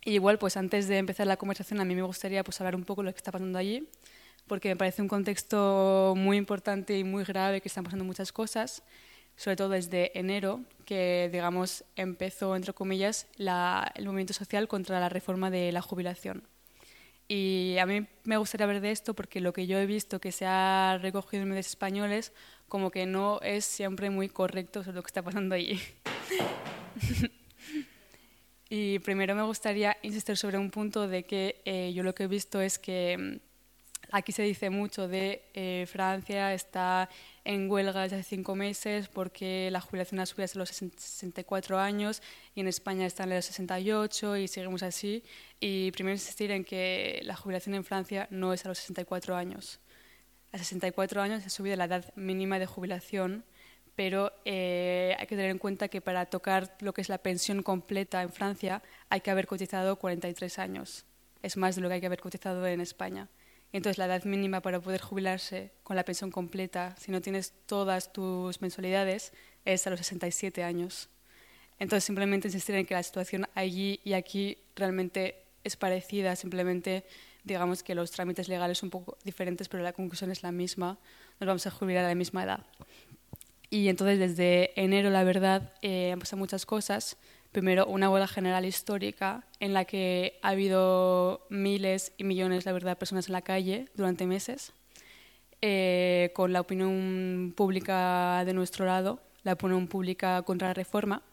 Y 0.03 0.13
igual, 0.13 0.39
pues 0.39 0.57
antes 0.57 0.87
de 0.87 0.97
empezar 0.97 1.27
la 1.27 1.37
conversación, 1.37 1.79
a 1.79 1.85
mí 1.85 1.95
me 1.95 2.01
gustaría 2.01 2.43
pues, 2.43 2.59
hablar 2.59 2.75
un 2.75 2.83
poco 2.83 3.01
de 3.01 3.07
lo 3.07 3.13
que 3.13 3.17
está 3.17 3.31
pasando 3.31 3.59
allí, 3.59 3.87
porque 4.47 4.69
me 4.69 4.75
parece 4.75 5.01
un 5.01 5.07
contexto 5.07 6.13
muy 6.17 6.37
importante 6.37 6.97
y 6.97 7.03
muy 7.03 7.23
grave, 7.23 7.61
que 7.61 7.67
están 7.67 7.83
pasando 7.83 8.03
muchas 8.03 8.31
cosas, 8.31 8.83
sobre 9.37 9.55
todo 9.55 9.69
desde 9.69 10.17
enero, 10.19 10.61
que 10.83 11.29
digamos 11.31 11.85
empezó, 11.95 12.55
entre 12.55 12.73
comillas, 12.73 13.27
el 13.37 14.05
movimiento 14.05 14.33
social 14.33 14.67
contra 14.67 14.99
la 14.99 15.09
reforma 15.09 15.49
de 15.49 15.71
la 15.71 15.81
jubilación. 15.81 16.43
Y 17.29 17.77
a 17.79 17.85
mí 17.85 18.07
me 18.23 18.37
gustaría 18.37 18.65
ver 18.67 18.81
de 18.81 18.91
esto 18.91 19.13
porque 19.13 19.41
lo 19.41 19.53
que 19.53 19.67
yo 19.67 19.77
he 19.77 19.85
visto 19.85 20.19
que 20.19 20.31
se 20.31 20.45
ha 20.45 20.97
recogido 21.01 21.43
en 21.43 21.49
medios 21.49 21.67
españoles 21.67 22.31
como 22.67 22.89
que 22.89 23.05
no 23.05 23.39
es 23.41 23.65
siempre 23.65 24.09
muy 24.09 24.29
correcto 24.29 24.83
sobre 24.83 24.95
lo 24.95 25.03
que 25.03 25.07
está 25.07 25.21
pasando 25.21 25.55
allí. 25.55 25.79
y 28.69 28.99
primero 28.99 29.35
me 29.35 29.43
gustaría 29.43 29.97
insistir 30.03 30.37
sobre 30.37 30.57
un 30.57 30.71
punto 30.71 31.07
de 31.07 31.23
que 31.23 31.61
eh, 31.65 31.91
yo 31.93 32.03
lo 32.03 32.15
que 32.15 32.23
he 32.23 32.27
visto 32.27 32.61
es 32.61 32.79
que 32.79 33.17
mm, 33.17 33.47
aquí 34.11 34.31
se 34.31 34.43
dice 34.43 34.69
mucho 34.69 35.07
de 35.07 35.43
eh, 35.53 35.85
Francia 35.89 36.53
está 36.53 37.09
en 37.47 37.71
huelga 37.71 38.01
desde 38.01 38.17
hace 38.17 38.35
cinco 38.35 38.55
meses 38.55 39.07
porque 39.07 39.71
la 39.71 39.79
jubilación 39.79 40.19
ha 40.19 40.25
subido 40.25 40.43
hasta 40.43 40.59
los 40.59 40.69
64 40.69 41.79
años 41.79 42.21
y 42.53 42.59
en 42.59 42.67
España 42.67 43.05
está 43.05 43.23
en 43.23 43.29
los 43.29 43.45
68 43.45 44.35
y 44.35 44.49
seguimos 44.49 44.83
así. 44.83 45.23
Y 45.61 45.91
primero 45.91 46.13
insistir 46.13 46.51
en 46.51 46.65
que 46.65 47.21
la 47.23 47.37
jubilación 47.37 47.75
en 47.75 47.85
Francia 47.85 48.27
no 48.31 48.51
es 48.51 48.65
a 48.65 48.67
los 48.67 48.79
64 48.79 49.33
años. 49.37 49.79
A 50.51 50.57
64 50.57 51.21
años 51.21 51.41
se 51.41 51.47
ha 51.47 51.49
subido 51.49 51.77
la 51.77 51.85
edad 51.85 52.13
mínima 52.15 52.59
de 52.59 52.65
jubilación, 52.65 53.45
pero 53.95 54.33
eh, 54.43 55.15
hay 55.17 55.25
que 55.27 55.37
tener 55.37 55.51
en 55.51 55.57
cuenta 55.57 55.87
que 55.87 56.01
para 56.01 56.25
tocar 56.25 56.75
lo 56.81 56.93
que 56.93 56.99
es 56.99 57.07
la 57.07 57.17
pensión 57.17 57.63
completa 57.63 58.21
en 58.23 58.29
Francia 58.33 58.83
hay 59.07 59.21
que 59.21 59.31
haber 59.31 59.47
cotizado 59.47 59.95
43 59.95 60.59
años. 60.59 61.05
Es 61.41 61.55
más 61.55 61.77
de 61.77 61.81
lo 61.81 61.87
que 61.87 61.93
hay 61.93 62.01
que 62.01 62.07
haber 62.07 62.19
cotizado 62.19 62.67
en 62.67 62.81
España. 62.81 63.29
Entonces, 63.73 63.97
la 63.97 64.05
edad 64.05 64.23
mínima 64.23 64.61
para 64.61 64.79
poder 64.79 65.01
jubilarse 65.01 65.71
con 65.83 65.95
la 65.95 66.03
pensión 66.03 66.31
completa, 66.31 66.95
si 66.97 67.11
no 67.11 67.21
tienes 67.21 67.53
todas 67.65 68.13
tus 68.13 68.61
mensualidades, 68.61 69.33
es 69.65 69.85
a 69.85 69.89
los 69.89 69.99
67 69.99 70.63
años. 70.63 71.09
Entonces, 71.79 72.05
simplemente 72.05 72.47
insistir 72.47 72.75
en 72.75 72.85
que 72.85 72.93
la 72.93 73.03
situación 73.03 73.47
allí 73.53 73.99
y 74.03 74.13
aquí 74.13 74.57
realmente 74.75 75.43
es 75.63 75.75
parecida, 75.75 76.35
simplemente 76.35 77.05
digamos 77.43 77.83
que 77.83 77.95
los 77.95 78.11
trámites 78.11 78.47
legales 78.49 78.77
son 78.77 78.87
un 78.87 78.91
poco 78.91 79.17
diferentes, 79.23 79.69
pero 79.69 79.83
la 79.83 79.93
conclusión 79.93 80.31
es 80.31 80.43
la 80.43 80.51
misma, 80.51 80.97
nos 81.39 81.47
vamos 81.47 81.67
a 81.67 81.71
jubilar 81.71 82.05
a 82.05 82.09
la 82.09 82.15
misma 82.15 82.43
edad. 82.43 82.65
Y 83.69 83.89
entonces, 83.89 84.19
desde 84.19 84.79
enero, 84.81 85.09
la 85.09 85.23
verdad, 85.23 85.73
eh, 85.81 86.11
han 86.13 86.19
pasado 86.19 86.37
muchas 86.37 86.65
cosas 86.65 87.17
primero 87.57 87.87
una 87.87 88.07
huelga 88.07 88.27
general 88.27 88.65
histórica 88.65 89.43
en 89.59 89.73
la 89.73 89.83
que 89.83 90.37
ha 90.43 90.49
habido 90.49 91.47
miles 91.49 92.13
y 92.15 92.23
millones, 92.23 92.67
la 92.67 92.71
verdad, 92.71 92.91
de 92.91 92.97
personas 92.97 93.29
en 93.29 93.33
la 93.33 93.41
calle 93.41 93.87
durante 93.95 94.27
meses, 94.27 94.73
eh, 95.63 96.29
con 96.35 96.53
la 96.53 96.61
opinión 96.61 97.55
pública 97.57 98.43
de 98.45 98.53
nuestro 98.53 98.85
lado, 98.85 99.19
la 99.41 99.53
opinión 99.53 99.87
pública 99.87 100.43
contra 100.43 100.67
la 100.67 100.75
reforma. 100.75 101.23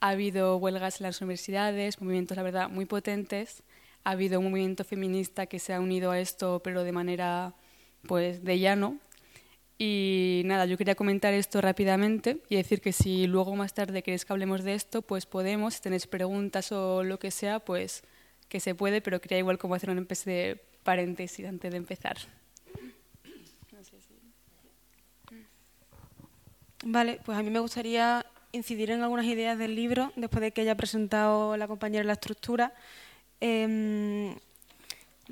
Ha 0.00 0.08
habido 0.08 0.56
huelgas 0.56 1.00
en 1.00 1.04
las 1.04 1.20
universidades, 1.20 2.00
movimientos, 2.00 2.36
la 2.36 2.42
verdad, 2.42 2.68
muy 2.68 2.84
potentes. 2.84 3.62
Ha 4.02 4.10
habido 4.10 4.40
un 4.40 4.50
movimiento 4.50 4.82
feminista 4.82 5.46
que 5.46 5.60
se 5.60 5.72
ha 5.72 5.78
unido 5.78 6.10
a 6.10 6.18
esto, 6.18 6.62
pero 6.64 6.82
de 6.82 6.90
manera 6.90 7.54
pues 8.08 8.42
de 8.42 8.58
llano, 8.58 8.98
y 9.78 10.42
nada, 10.44 10.66
yo 10.66 10.78
quería 10.78 10.94
comentar 10.94 11.34
esto 11.34 11.60
rápidamente 11.60 12.38
y 12.48 12.56
decir 12.56 12.80
que 12.80 12.92
si 12.92 13.26
luego 13.26 13.56
más 13.56 13.74
tarde 13.74 14.02
queréis 14.02 14.24
que 14.24 14.32
hablemos 14.32 14.62
de 14.62 14.74
esto, 14.74 15.02
pues 15.02 15.26
podemos, 15.26 15.74
si 15.74 15.80
tenéis 15.82 16.06
preguntas 16.06 16.70
o 16.70 17.02
lo 17.02 17.18
que 17.18 17.30
sea, 17.30 17.58
pues 17.58 18.04
que 18.48 18.60
se 18.60 18.74
puede, 18.74 19.00
pero 19.00 19.20
quería 19.20 19.38
igual 19.38 19.58
como 19.58 19.74
hacer 19.74 19.90
una 19.90 20.02
especie 20.02 20.32
de 20.32 20.60
paréntesis 20.84 21.46
antes 21.46 21.70
de 21.72 21.76
empezar. 21.76 22.16
Vale, 26.86 27.18
pues 27.24 27.36
a 27.38 27.42
mí 27.42 27.50
me 27.50 27.60
gustaría 27.60 28.26
incidir 28.52 28.90
en 28.90 29.02
algunas 29.02 29.24
ideas 29.24 29.58
del 29.58 29.74
libro 29.74 30.12
después 30.16 30.42
de 30.42 30.52
que 30.52 30.60
haya 30.60 30.76
presentado 30.76 31.56
la 31.56 31.66
compañera 31.66 32.04
la 32.04 32.12
estructura. 32.12 32.74
Em, 33.40 34.36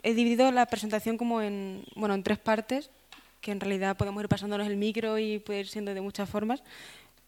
he 0.02 0.14
dividido 0.14 0.50
la 0.50 0.66
presentación 0.66 1.18
como 1.18 1.42
en, 1.42 1.84
bueno, 1.94 2.14
en 2.14 2.22
tres 2.22 2.38
partes 2.38 2.90
que 3.42 3.50
en 3.50 3.60
realidad 3.60 3.96
podemos 3.98 4.22
ir 4.22 4.28
pasándonos 4.28 4.66
el 4.66 4.78
micro 4.78 5.18
y 5.18 5.40
puede 5.40 5.60
ir 5.60 5.68
siendo 5.68 5.92
de 5.92 6.00
muchas 6.00 6.30
formas, 6.30 6.62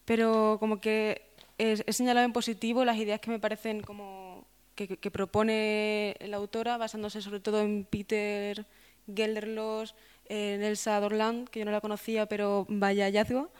pero 0.05 0.57
como 0.59 0.79
que 0.79 1.21
he, 1.59 1.93
señalado 1.93 2.25
en 2.25 2.33
positivo 2.33 2.85
las 2.85 2.97
ideas 2.97 3.19
que 3.19 3.29
me 3.29 3.37
parecen 3.37 3.81
como 3.81 4.45
que, 4.75 5.11
propone 5.11 6.15
la 6.21 6.37
autora, 6.37 6.77
basándose 6.77 7.21
sobre 7.21 7.41
todo 7.41 7.61
en 7.61 7.85
Peter 7.85 8.65
Gelderlos, 9.13 9.93
en 10.27 10.63
Elsa 10.63 10.99
Dorland, 10.99 11.49
que 11.49 11.59
yo 11.59 11.65
no 11.65 11.71
la 11.71 11.81
conocía, 11.81 12.25
pero 12.25 12.65
vaya 12.69 13.05
hallazgo, 13.05 13.51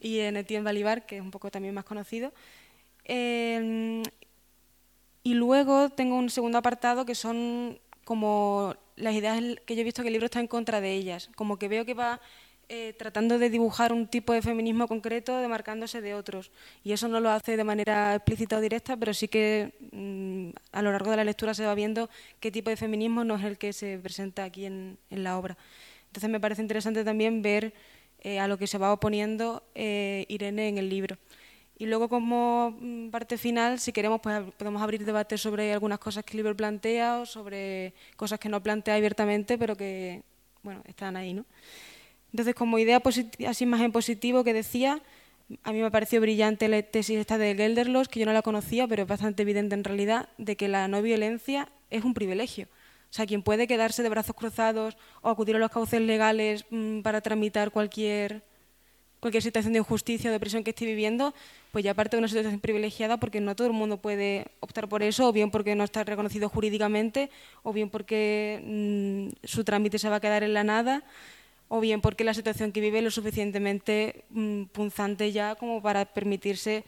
y 0.00 0.20
en 0.20 0.36
Etienne 0.36 0.64
Balibar, 0.64 1.06
que 1.06 1.16
es 1.16 1.22
un 1.22 1.30
poco 1.30 1.50
también 1.50 1.74
más 1.74 1.84
conocido. 1.84 2.32
Em, 3.04 4.02
y 5.22 5.34
luego 5.34 5.88
tengo 5.90 6.16
un 6.16 6.30
segundo 6.30 6.58
apartado 6.58 7.04
que 7.04 7.14
son 7.14 7.78
como 8.04 8.74
las 8.96 9.14
ideas 9.14 9.42
que 9.64 9.74
yo 9.74 9.82
he 9.82 9.84
visto 9.84 10.02
que 10.02 10.08
el 10.08 10.12
libro 10.12 10.26
está 10.26 10.40
en 10.40 10.48
contra 10.48 10.80
de 10.80 10.92
ellas, 10.92 11.30
como 11.36 11.58
que 11.58 11.68
veo 11.68 11.84
que 11.84 11.94
va 11.94 12.20
eh, 12.68 12.94
tratando 12.98 13.38
de 13.38 13.48
dibujar 13.48 13.92
un 13.92 14.08
tipo 14.08 14.32
de 14.32 14.42
feminismo 14.42 14.88
concreto 14.88 15.36
demarcándose 15.38 16.00
de 16.00 16.14
otros. 16.14 16.50
Y 16.82 16.92
eso 16.92 17.06
no 17.06 17.20
lo 17.20 17.30
hace 17.30 17.56
de 17.56 17.62
manera 17.62 18.16
explícita 18.16 18.56
o 18.56 18.60
directa, 18.60 18.96
pero 18.96 19.14
sí 19.14 19.28
que 19.28 19.72
mm, 19.92 20.48
a 20.72 20.82
lo 20.82 20.90
largo 20.90 21.12
de 21.12 21.18
la 21.18 21.24
lectura 21.24 21.54
se 21.54 21.64
va 21.64 21.76
viendo 21.76 22.10
qué 22.40 22.50
tipo 22.50 22.68
de 22.70 22.76
feminismo 22.76 23.22
no 23.22 23.36
es 23.36 23.44
el 23.44 23.56
que 23.56 23.72
se 23.72 23.98
presenta 23.98 24.42
aquí 24.42 24.64
en, 24.64 24.98
la 25.10 25.38
obra. 25.38 25.56
Entonces 26.08 26.28
me 26.28 26.40
parece 26.40 26.60
interesante 26.62 27.04
también 27.04 27.40
ver 27.40 27.72
eh, 28.20 28.40
a 28.40 28.48
lo 28.48 28.58
que 28.58 28.66
se 28.66 28.78
va 28.78 28.92
oponiendo 28.92 29.62
eh, 29.76 30.24
Irene 30.28 30.68
en 30.68 30.78
el 30.78 30.88
libro. 30.88 31.18
Y 31.78 31.86
luego 31.86 32.08
como 32.08 32.74
mm, 32.80 33.10
parte 33.10 33.36
final, 33.36 33.78
si 33.78 33.92
queremos, 33.92 34.20
pues 34.20 34.42
podemos 34.56 34.80
abrir 34.80 35.04
debate 35.04 35.36
sobre 35.36 35.72
algunas 35.72 35.98
cosas 35.98 36.24
que 36.24 36.36
libro 36.36 36.56
plantea 36.56 37.18
o 37.18 37.26
sobre 37.26 37.92
cosas 38.16 38.40
que 38.40 38.48
no 38.48 38.62
plantea 38.62 38.94
abiertamente, 38.94 39.58
pero 39.58 39.76
que, 39.76 40.22
bueno, 40.62 40.82
están 40.86 41.16
ahí, 41.16 41.34
¿no? 41.34 41.44
Entonces, 42.32 42.54
como 42.54 42.78
idea 42.78 43.02
así 43.46 43.66
más 43.66 43.80
en 43.80 43.92
positivo 43.92 44.42
que 44.42 44.52
decía, 44.52 45.00
a 45.62 45.72
mí 45.72 45.80
me 45.80 45.90
pareció 45.90 46.20
brillante 46.20 46.68
la 46.68 46.82
tesis 46.82 47.18
esta 47.18 47.38
de 47.38 47.54
Gelderlos, 47.54 48.08
que 48.08 48.20
yo 48.20 48.26
no 48.26 48.32
la 48.32 48.42
conocía, 48.42 48.86
pero 48.88 49.02
es 49.02 49.08
bastante 49.08 49.42
evidente 49.42 49.74
en 49.74 49.84
realidad, 49.84 50.28
de 50.38 50.56
que 50.56 50.68
la 50.68 50.88
no 50.88 51.02
violencia 51.02 51.68
es 51.90 52.04
un 52.04 52.14
privilegio. 52.14 52.68
O 53.10 53.14
sea, 53.16 53.26
quien 53.26 53.42
puede 53.42 53.66
quedarse 53.66 54.02
de 54.02 54.08
brazos 54.08 54.34
cruzados 54.34 54.96
o 55.22 55.28
acudir 55.28 55.56
a 55.56 55.58
los 55.58 55.70
cauces 55.70 56.00
legales 56.00 56.64
mm, 56.70 57.00
para 57.00 57.20
tramitar 57.20 57.70
cualquier 57.70 58.42
cualquier 59.20 59.42
situación 59.42 59.72
de 59.72 59.80
injusticia 59.80 60.30
o 60.30 60.32
de 60.32 60.40
presión 60.40 60.64
que 60.64 60.70
esté 60.70 60.84
viviendo, 60.86 61.34
pues 61.72 61.84
ya 61.84 61.94
parte 61.94 62.16
de 62.16 62.18
una 62.18 62.28
situación 62.28 62.60
privilegiada 62.60 63.16
porque 63.16 63.40
no 63.40 63.56
todo 63.56 63.66
el 63.66 63.72
mundo 63.72 63.96
puede 63.96 64.46
optar 64.60 64.88
por 64.88 65.02
eso, 65.02 65.28
o 65.28 65.32
bien 65.32 65.50
porque 65.50 65.74
no 65.74 65.84
está 65.84 66.04
reconocido 66.04 66.48
jurídicamente, 66.48 67.30
o 67.62 67.72
bien 67.72 67.90
porque 67.90 68.60
mm, 68.64 69.46
su 69.46 69.64
trámite 69.64 69.98
se 69.98 70.08
va 70.08 70.16
a 70.16 70.20
quedar 70.20 70.42
en 70.42 70.54
la 70.54 70.64
nada, 70.64 71.02
o 71.68 71.80
bien 71.80 72.00
porque 72.00 72.24
la 72.24 72.34
situación 72.34 72.72
que 72.72 72.80
vive 72.80 72.98
es 72.98 73.04
lo 73.04 73.10
suficientemente 73.10 74.24
mm, 74.30 74.64
punzante 74.64 75.32
ya 75.32 75.54
como 75.56 75.82
para 75.82 76.04
permitirse 76.04 76.84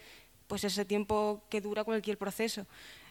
pues 0.47 0.65
ese 0.65 0.85
tiempo 0.85 1.43
que 1.49 1.61
dura 1.61 1.85
cualquier 1.85 2.17
proceso. 2.17 2.67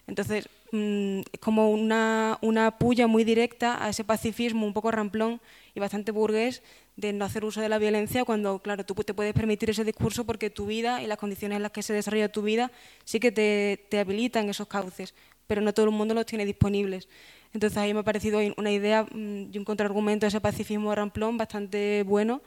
Entonces, 0.07 0.49
mm, 0.71 1.19
es 1.31 1.39
como 1.39 1.69
una, 1.69 2.39
una 2.41 2.77
puya 2.77 3.07
muy 3.07 3.23
directa 3.23 3.83
a 3.83 3.89
ese 3.89 4.03
pacifismo 4.03 4.65
un 4.65 4.73
poco 4.73 4.89
ramplón 4.89 5.41
y 5.75 5.79
bastante 5.79 6.11
burgués 6.11 6.63
de 6.95 7.13
no 7.13 7.25
hacer 7.25 7.45
uso 7.45 7.61
de 7.61 7.69
la 7.69 7.77
violencia 7.77 8.25
cuando, 8.25 8.59
claro, 8.59 8.85
tú 8.85 8.95
te 8.95 9.13
puedes 9.13 9.33
permitir 9.33 9.69
ese 9.69 9.83
discurso 9.83 10.25
porque 10.25 10.49
tu 10.49 10.65
vida 10.65 11.03
y 11.03 11.07
las 11.07 11.17
condiciones 11.17 11.57
en 11.57 11.63
las 11.63 11.71
que 11.71 11.83
se 11.83 11.93
desarrolla 11.93 12.31
tu 12.31 12.41
vida 12.41 12.71
sí 13.03 13.19
que 13.19 13.31
te, 13.31 13.85
te 13.89 13.99
habilitan 13.99 14.49
esos 14.49 14.67
cauces, 14.67 15.13
pero 15.45 15.61
no 15.61 15.73
todo 15.73 15.85
el 15.85 15.91
mundo 15.91 16.13
los 16.13 16.25
tiene 16.25 16.45
disponibles. 16.45 17.07
Entonces 17.53 17.77
ahí 17.77 17.93
me 17.93 17.99
ha 17.99 18.03
parecido 18.03 18.39
una 18.57 18.71
idea 18.71 19.03
mm, 19.03 19.51
y 19.51 19.57
un 19.57 19.65
contraargumento 19.65 20.25
a 20.25 20.29
ese 20.29 20.41
pacifismo 20.41 20.93
ramplón 20.95 21.37
bastante 21.37 22.03
bueno, 22.03 22.41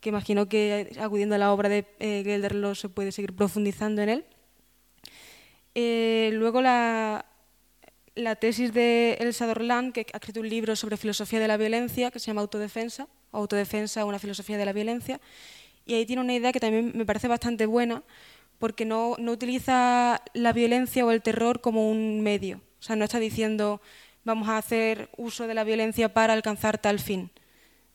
que 0.00 0.08
imagino 0.08 0.48
que 0.48 0.90
acudiendo 1.00 1.34
a 1.34 1.38
la 1.38 1.52
obra 1.52 1.68
de 1.68 1.86
eh, 2.00 2.22
Gelderlo 2.24 2.74
se 2.74 2.88
puede 2.88 3.12
seguir 3.12 3.34
profundizando 3.34 4.02
en 4.02 4.08
él. 4.08 4.24
Eh, 5.74 6.30
luego 6.34 6.60
la, 6.62 7.24
tesis 8.40 8.72
de 8.72 9.14
Elsa 9.20 9.46
Dorland, 9.46 9.92
que 9.92 10.06
ha 10.12 10.16
escrito 10.16 10.40
un 10.40 10.48
libro 10.48 10.76
sobre 10.76 10.96
filosofía 10.96 11.40
de 11.40 11.48
la 11.48 11.56
violencia, 11.56 12.10
que 12.10 12.18
se 12.18 12.26
llama 12.26 12.42
Autodefensa, 12.42 13.08
Autodefensa, 13.32 14.04
una 14.04 14.18
filosofía 14.18 14.58
de 14.58 14.66
la 14.66 14.72
violencia, 14.72 15.20
y 15.86 15.94
ahí 15.94 16.06
tiene 16.06 16.22
una 16.22 16.34
idea 16.34 16.52
que 16.52 16.60
también 16.60 16.92
me 16.94 17.06
parece 17.06 17.28
bastante 17.28 17.66
buena, 17.66 18.02
porque 18.58 18.84
no, 18.84 19.16
no 19.18 19.32
utiliza 19.32 20.22
la 20.34 20.52
violencia 20.52 21.04
o 21.04 21.10
el 21.10 21.22
terror 21.22 21.60
como 21.60 21.90
un 21.90 22.20
medio. 22.20 22.60
O 22.78 22.82
sea, 22.82 22.96
no 22.96 23.04
está 23.04 23.18
diciendo 23.18 23.80
vamos 24.24 24.48
a 24.48 24.58
hacer 24.58 25.10
uso 25.16 25.46
de 25.46 25.54
la 25.54 25.64
violencia 25.64 26.12
para 26.12 26.32
alcanzar 26.32 26.78
tal 26.78 26.98
fin, 26.98 27.30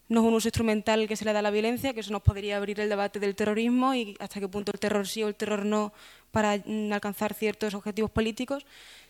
no 0.10 0.22
es 0.22 0.28
un 0.28 0.34
uso 0.34 0.48
instrumental 0.48 1.08
que 1.08 1.16
se 1.16 1.26
le 1.26 1.34
da 1.34 1.40
a 1.40 1.42
la 1.42 1.52
violencia, 1.52 1.94
que 1.94 2.00
eso 2.00 2.12
nos 2.12 2.22
podría 2.22 2.58
abrir 2.58 2.80
el 2.80 2.90
debate 2.90 3.20
del 3.20 3.36
terrorismo 3.36 3.94
y 3.94 4.16
hasta 4.20 4.40
qué 4.40 4.48
punto 4.48 4.72
el 4.72 4.80
terror 4.80 5.08
sí 5.08 5.24
o 5.24 5.28
el 5.28 5.36
terror 5.36 5.66
no 5.66 5.94
para 6.32 6.58
mm, 6.58 6.94
alcanzar 6.94 7.34
ciertos 7.34 7.74
objetivos 7.74 8.12
políticos, 8.12 8.66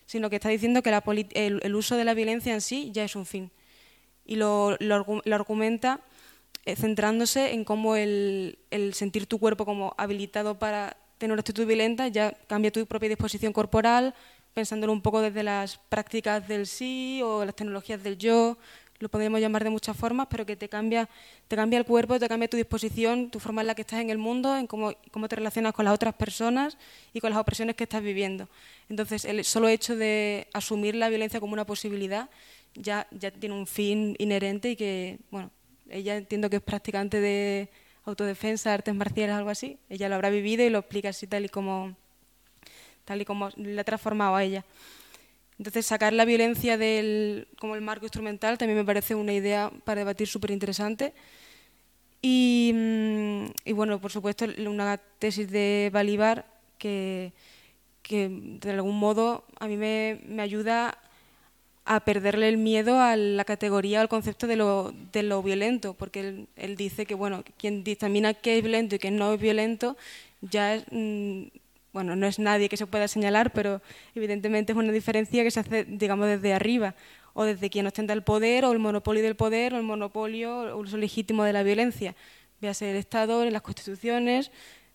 sino 0.06 0.28
que 0.30 0.36
está 0.36 0.48
diciendo 0.48 0.82
que 0.82 0.90
el, 1.34 1.74
uso 1.74 1.96
de 1.96 2.04
la 2.04 2.14
violencia 2.14 2.52
en 2.52 2.60
sí 2.60 2.90
ya 2.92 3.04
es 3.04 3.14
un 3.14 3.26
fin. 3.26 3.50
Y 4.24 4.36
lo, 4.36 4.76
argumenta 5.32 6.00
eh, 6.64 6.74
centrándose 6.74 7.52
en 7.52 7.64
cómo 7.64 7.94
el, 7.96 8.58
el 8.70 8.94
sentir 8.94 9.26
tu 9.26 9.38
cuerpo 9.38 9.64
como 9.64 9.94
habilitado 9.98 10.58
para 10.58 10.96
tener 11.18 11.32
una 11.32 11.40
actitud 11.40 11.66
violenta 11.66 12.08
ya 12.08 12.32
cambia 12.46 12.72
tu 12.72 12.86
propia 12.86 13.08
disposición 13.08 13.52
corporal, 13.52 14.14
pensándolo 14.54 14.92
un 14.92 15.02
poco 15.02 15.20
desde 15.20 15.42
las 15.42 15.78
prácticas 15.88 16.48
del 16.48 16.66
sí 16.66 17.20
o 17.22 17.44
las 17.44 17.54
tecnologías 17.54 18.02
del 18.02 18.18
yo, 18.18 18.56
lo 19.00 19.08
podemos 19.08 19.40
llamar 19.40 19.64
de 19.64 19.70
muchas 19.70 19.96
formas, 19.96 20.26
pero 20.28 20.44
que 20.44 20.56
te 20.56 20.68
cambia, 20.68 21.08
te 21.46 21.56
cambia 21.56 21.78
el 21.78 21.84
cuerpo, 21.84 22.18
te 22.18 22.28
cambia 22.28 22.48
tu 22.48 22.56
disposición, 22.56 23.30
tu 23.30 23.38
forma 23.38 23.60
en 23.60 23.68
la 23.68 23.74
que 23.74 23.82
estás 23.82 24.00
en 24.00 24.10
el 24.10 24.18
mundo, 24.18 24.56
en 24.56 24.66
cómo, 24.66 24.94
te 25.28 25.36
relacionas 25.36 25.72
con 25.72 25.84
las 25.84 25.94
otras 25.94 26.14
personas 26.14 26.76
y 27.12 27.20
con 27.20 27.30
las 27.30 27.38
opresiones 27.38 27.76
que 27.76 27.84
estás 27.84 28.02
viviendo. 28.02 28.48
Entonces, 28.88 29.24
el 29.24 29.44
solo 29.44 29.68
hecho 29.68 29.96
de 29.96 30.48
asumir 30.52 30.94
la 30.94 31.08
violencia 31.08 31.40
como 31.40 31.52
una 31.52 31.64
posibilidad 31.64 32.28
ya, 32.74 33.06
ya 33.10 33.30
tiene 33.30 33.54
un 33.54 33.66
fin 33.66 34.16
inherente 34.18 34.70
y 34.70 34.76
que, 34.76 35.18
bueno, 35.30 35.50
ella 35.90 36.16
entiendo 36.16 36.50
que 36.50 36.56
es 36.56 36.62
practicante 36.62 37.20
de 37.20 37.68
autodefensa, 38.04 38.74
artes 38.74 38.94
marciales, 38.94 39.36
algo 39.36 39.50
así. 39.50 39.78
Ella 39.88 40.08
lo 40.08 40.16
habrá 40.16 40.30
vivido 40.30 40.64
y 40.64 40.70
lo 40.70 40.78
explica 40.78 41.10
así 41.10 41.26
tal 41.26 41.44
y 41.44 41.48
como, 41.48 41.94
tal 43.04 43.20
y 43.20 43.24
como 43.24 43.50
le 43.56 43.80
ha 43.80 43.84
transformado 43.84 44.36
a 44.36 44.44
ella. 44.44 44.64
Entonces, 45.58 45.86
sacar 45.86 46.12
la 46.12 46.24
violencia 46.24 46.78
del, 46.78 47.48
como 47.58 47.74
el 47.74 47.80
marco 47.80 48.06
instrumental 48.06 48.58
también 48.58 48.78
me 48.78 48.84
parece 48.84 49.14
una 49.14 49.32
idea 49.32 49.72
para 49.84 50.00
debatir 50.00 50.28
súper 50.28 50.52
interesante. 50.52 51.12
Y, 52.22 52.72
mm, 52.74 53.44
y, 53.64 53.72
bueno, 53.72 54.00
por 54.00 54.12
supuesto, 54.12 54.46
una 54.66 54.98
tesis 55.18 55.50
de 55.50 55.90
Balibar 55.92 56.46
que, 56.78 57.32
que 58.02 58.28
de 58.30 58.70
algún 58.70 58.98
modo 58.98 59.44
a 59.60 59.68
mí 59.68 59.76
me, 59.76 60.20
me, 60.26 60.42
ayuda 60.42 60.98
a 61.84 62.00
perderle 62.00 62.48
el 62.48 62.58
miedo 62.58 63.00
a 63.00 63.16
la 63.16 63.44
categoría, 63.44 64.00
al 64.00 64.08
concepto 64.08 64.46
de 64.46 64.56
lo, 64.56 64.92
de 65.12 65.22
lo 65.22 65.42
violento, 65.42 65.94
porque 65.94 66.20
él, 66.20 66.48
él, 66.56 66.76
dice 66.76 67.06
que 67.06 67.14
bueno, 67.14 67.44
quien 67.58 67.84
dictamina 67.84 68.34
qué 68.34 68.58
es 68.58 68.62
violento 68.62 68.96
y 68.96 68.98
qué 68.98 69.10
no 69.10 69.32
es 69.34 69.40
violento 69.40 69.96
ya 70.40 70.74
es, 70.74 70.84
mm, 70.90 71.44
bueno, 71.92 72.16
no 72.16 72.26
es 72.26 72.38
nadie 72.38 72.68
que 72.68 72.76
se 72.76 72.86
pueda 72.86 73.08
señalar, 73.08 73.52
pero 73.52 73.80
evidentemente 74.14 74.72
es 74.72 74.78
una 74.78 74.92
diferencia 74.92 75.42
que 75.42 75.50
se 75.50 75.60
hace, 75.60 75.84
digamos, 75.84 76.26
desde 76.26 76.52
arriba, 76.52 76.94
o 77.32 77.44
desde 77.44 77.70
quien 77.70 77.86
ostenta 77.86 78.12
el 78.12 78.22
poder, 78.22 78.64
o 78.64 78.72
el 78.72 78.78
monopolio 78.78 79.22
del 79.22 79.36
poder, 79.36 79.74
o 79.74 79.76
el 79.76 79.84
monopolio 79.84 80.58
o 80.58 80.66
el 80.66 80.72
uso 80.74 80.96
legítimo 80.96 81.44
de 81.44 81.52
la 81.52 81.62
violencia, 81.62 82.14
véase 82.60 82.90
el 82.90 82.96
Estado, 82.96 83.42
en 83.44 83.52
las 83.52 83.62
constituciones. 83.62 84.50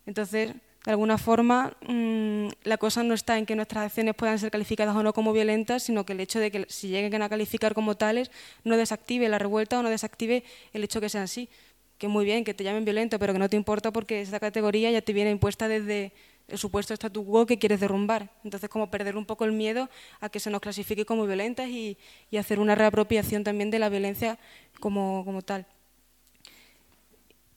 Entonces, 0.06 0.54
de 0.84 0.90
alguna 0.90 1.16
forma, 1.16 1.74
mm, 1.88 2.48
la 2.64 2.76
cosa 2.76 3.02
no 3.02 3.14
está 3.14 3.38
en 3.38 3.46
que 3.46 3.56
nuestras 3.56 3.86
acciones 3.86 4.14
puedan 4.14 4.38
ser 4.38 4.50
calificadas 4.50 4.94
o 4.94 5.02
no 5.02 5.14
como 5.14 5.32
violentas, 5.32 5.82
sino 5.84 6.04
que 6.04 6.12
el 6.12 6.20
hecho 6.20 6.38
de 6.38 6.50
que 6.50 6.66
si 6.68 6.88
lleguen 6.88 7.22
a 7.22 7.28
calificar 7.30 7.72
como 7.72 7.96
tales, 7.96 8.30
no 8.64 8.76
desactive 8.76 9.28
la 9.30 9.38
revuelta 9.38 9.78
o 9.78 9.82
no 9.82 9.88
desactive 9.88 10.44
el 10.74 10.84
hecho 10.84 11.00
que 11.00 11.08
sean 11.08 11.24
así. 11.24 11.48
Que 11.96 12.08
muy 12.08 12.26
bien, 12.26 12.44
que 12.44 12.52
te 12.52 12.64
llamen 12.64 12.84
violento, 12.84 13.18
pero 13.18 13.32
que 13.32 13.38
no 13.38 13.48
te 13.48 13.56
importa 13.56 13.92
porque 13.92 14.20
esa 14.20 14.38
categoría 14.40 14.90
ya 14.90 15.00
te 15.00 15.14
viene 15.14 15.30
impuesta 15.30 15.68
desde 15.68 16.12
el 16.48 16.58
supuesto 16.58 16.94
statu 16.94 17.24
quo 17.24 17.46
que 17.46 17.58
quieres 17.58 17.80
derrumbar. 17.80 18.30
Entonces, 18.44 18.68
como 18.68 18.90
perder 18.90 19.16
un 19.16 19.24
poco 19.24 19.44
el 19.44 19.52
miedo 19.52 19.88
a 20.20 20.28
que 20.28 20.40
se 20.40 20.50
nos 20.50 20.60
clasifique 20.60 21.04
como 21.04 21.26
violentas 21.26 21.68
y, 21.68 21.96
hacer 22.38 22.58
una 22.58 22.74
reapropiación 22.74 23.44
también 23.44 23.70
de 23.70 23.78
la 23.78 23.88
violencia 23.88 24.38
como, 24.80 25.40
tal. 25.44 25.66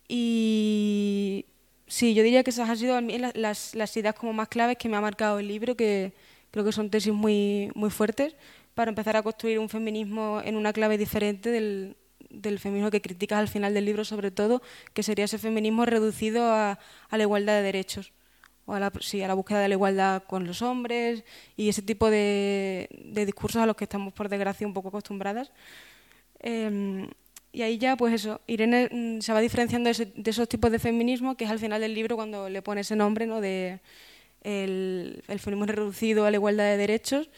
Y 0.07 1.45
sí, 1.87 2.13
yo 2.13 2.23
diría 2.23 2.43
que 2.43 2.51
esas 2.51 2.69
han 2.69 2.77
sido 2.77 2.99
las, 3.01 3.75
las, 3.75 3.97
ideas 3.97 4.15
como 4.15 4.33
más 4.33 4.47
claves 4.47 4.77
que 4.77 4.87
me 4.87 4.97
ha 4.97 5.01
marcado 5.01 5.39
el 5.39 5.47
libro, 5.47 5.75
que 5.75 6.13
creo 6.51 6.63
que 6.63 6.71
son 6.71 6.89
tesis 6.89 7.13
muy, 7.13 7.71
muy 7.75 7.89
fuertes, 7.89 8.35
para 8.75 8.89
empezar 8.89 9.17
a 9.17 9.23
construir 9.23 9.59
un 9.59 9.69
feminismo 9.69 10.41
en 10.45 10.55
una 10.55 10.71
clave 10.71 10.97
diferente 10.97 11.49
del, 11.49 11.97
del 12.29 12.59
feminismo 12.59 12.91
que 12.91 13.01
criticas 13.01 13.39
al 13.39 13.47
final 13.47 13.73
del 13.73 13.85
libro, 13.85 14.05
sobre 14.05 14.31
todo, 14.31 14.61
que 14.93 15.03
sería 15.03 15.25
ese 15.25 15.39
feminismo 15.39 15.85
reducido 15.85 16.45
a 16.53 16.79
la 17.11 17.23
igualdad 17.23 17.55
de 17.55 17.63
derechos 17.63 18.13
o 18.67 18.73
a 18.73 18.79
la, 18.79 18.91
sí, 18.99 19.23
a 19.23 19.27
la 19.27 19.33
búsqueda 19.33 19.61
de 19.61 19.69
la 19.69 19.75
igualdad 19.75 20.23
con 20.23 20.45
los 20.45 20.61
hombres 20.61 21.23
y 21.55 21.69
ese 21.69 21.81
tipo 21.81 22.09
de, 22.09 22.89
discursos 23.25 23.61
a 23.61 23.65
los 23.65 23.77
que 23.77 23.85
estamos, 23.85 24.13
por 24.13 24.27
desgracia, 24.27 24.67
un 24.67 24.73
poco 24.73 24.89
acostumbradas. 24.89 25.51
Em, 26.39 27.07
y 27.53 27.61
ahí 27.61 27.77
ya, 27.77 27.95
pues 27.95 28.13
eso, 28.13 28.41
Irene 28.45 28.89
mm, 28.91 29.21
se 29.21 29.31
va 29.33 29.39
diferenciando 29.39 29.89
de, 29.89 30.29
esos 30.29 30.49
tipos 30.49 30.69
de 30.69 30.79
feminismo, 30.79 31.37
que 31.37 31.45
es 31.45 31.49
al 31.49 31.59
final 31.59 31.79
del 31.79 31.93
libro 31.95 32.17
cuando 32.17 32.49
le 32.49 32.61
pone 32.61 32.81
ese 32.81 32.95
nombre, 32.97 33.25
¿no? 33.25 33.39
de 33.39 33.79
el, 34.43 35.23
feminismo 35.39 35.65
reducido 35.65 36.25
a 36.25 36.31
la 36.31 36.37
igualdad 36.37 36.65
de 36.65 36.77
derechos 36.77 37.29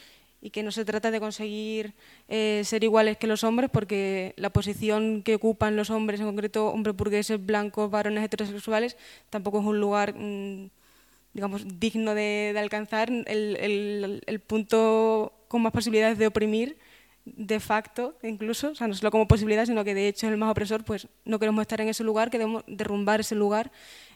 y 0.42 0.50
que 0.50 0.64
no 0.64 0.72
se 0.72 0.84
trata 0.84 1.12
de 1.12 1.20
conseguir 1.20 1.94
eh, 2.28 2.62
ser 2.64 2.82
iguales 2.82 3.18
que 3.18 3.28
los 3.28 3.44
hombres, 3.44 3.70
porque 3.72 4.34
la 4.36 4.50
posición 4.50 5.22
que 5.22 5.36
ocupan 5.36 5.76
los 5.76 5.90
hombres, 5.90 6.18
en 6.18 6.26
concreto 6.26 6.68
hombres 6.68 6.96
burgueses, 6.96 7.44
blancos, 7.44 7.88
varones 7.88 8.24
heterosexuales, 8.24 8.96
tampoco 9.30 9.60
es 9.60 9.66
un 9.66 9.78
lugar 9.78 10.14
mm, 10.16 10.70
digamos, 11.32 11.78
digno 11.78 12.14
de, 12.14 12.54
alcanzar, 12.58 13.10
el, 13.10 14.22
el, 14.26 14.40
punto 14.40 15.32
con 15.48 15.62
más 15.62 15.72
posibilidades 15.72 16.18
de 16.18 16.26
oprimir 16.26 16.78
de 17.24 17.60
facto 17.60 18.16
incluso, 18.22 18.70
o 18.70 18.74
sea, 18.74 18.88
no 18.88 18.94
solo 18.94 19.10
como 19.10 19.28
posibilidad, 19.28 19.66
sino 19.66 19.84
que 19.84 19.94
de 19.94 20.08
hecho 20.08 20.26
es 20.26 20.32
el 20.32 20.38
más 20.38 20.50
opresor, 20.50 20.84
pues 20.84 21.06
no 21.24 21.38
queremos 21.38 21.62
estar 21.62 21.80
en 21.80 21.88
ese 21.88 22.02
lugar, 22.02 22.30
queremos 22.30 22.64
derrumbar 22.66 23.20
ese 23.20 23.34
lugar. 23.34 23.70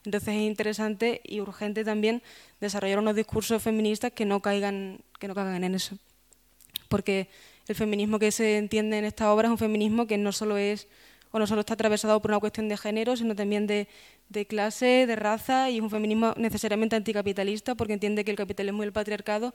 Entonces 0.04 0.34
es 0.34 0.40
interesante 0.40 1.20
y 1.24 1.40
urgente 1.40 1.84
también 1.84 2.22
desarrollar 2.60 2.98
unos 2.98 3.14
discursos 3.14 3.62
feministas 3.62 4.12
que 4.12 4.24
no 4.24 4.40
caigan, 4.40 5.00
que 5.18 5.28
no 5.28 5.34
caigan 5.34 5.62
en 5.64 5.74
eso. 5.74 5.96
Porque 6.88 7.28
el 7.68 7.74
feminismo 7.74 8.18
que 8.18 8.32
se 8.32 8.58
entiende 8.58 8.98
en 8.98 9.04
esta 9.04 9.32
obra 9.32 9.48
es 9.48 9.52
un 9.52 9.58
feminismo 9.58 10.06
que 10.06 10.18
no 10.18 10.32
solo 10.32 10.56
es 10.56 10.88
o 11.34 11.38
no 11.40 11.48
solo 11.48 11.62
está 11.62 11.74
atravesado 11.74 12.22
por 12.22 12.30
una 12.30 12.38
cuestión 12.38 12.68
de 12.68 12.76
género, 12.76 13.16
sino 13.16 13.34
también 13.34 13.66
de, 13.66 13.88
de 14.28 14.46
clase, 14.46 15.04
de 15.04 15.16
raza, 15.16 15.68
y 15.68 15.78
es 15.78 15.82
un 15.82 15.90
feminismo 15.90 16.32
necesariamente 16.36 16.94
anticapitalista 16.94 17.74
porque 17.74 17.92
entiende 17.92 18.24
que 18.24 18.30
el 18.30 18.36
capitalismo 18.36 18.84
y 18.84 18.86
el 18.86 18.92
patriarcado 18.92 19.52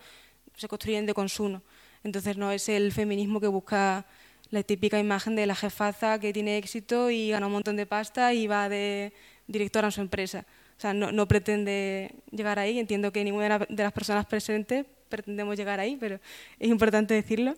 se 0.58 0.68
construyen 0.68 1.06
de 1.06 1.14
consumo. 1.14 1.62
Entonces 2.04 2.36
no 2.36 2.52
es 2.52 2.68
el 2.68 2.92
feminismo 2.92 3.40
que 3.40 3.48
busca 3.48 4.06
la 4.50 4.62
típica 4.62 5.00
imagen 5.00 5.38
de 5.38 5.46
la 5.46 5.56
jefaza 5.56 6.20
que 6.20 6.34
tiene 6.34 6.58
éxito 6.58 7.10
y 7.12 7.30
gana 7.30 7.48
un 7.48 7.54
montón 7.54 7.78
de 7.78 7.86
pasta 7.86 8.34
y 8.34 8.46
va 8.46 8.68
de 8.68 9.14
directora 9.48 9.88
en 9.88 9.94
su 9.94 10.02
empresa. 10.02 10.46
O 10.78 10.82
sea, 10.82 10.94
no, 10.94 11.14
no 11.14 11.30
pretende 11.30 12.12
llegar 12.30 12.60
ahí. 12.60 12.78
Entiendo 12.78 13.14
que 13.14 13.24
ninguna 13.24 13.58
de 13.58 13.84
las 13.84 13.94
personas 13.94 14.26
presentes 14.26 14.86
pretendemos 15.08 15.56
llegar 15.56 15.80
ahí, 15.80 15.96
pero 15.98 16.20
es 16.60 16.70
importante 16.70 17.14
decirlo. 17.14 17.56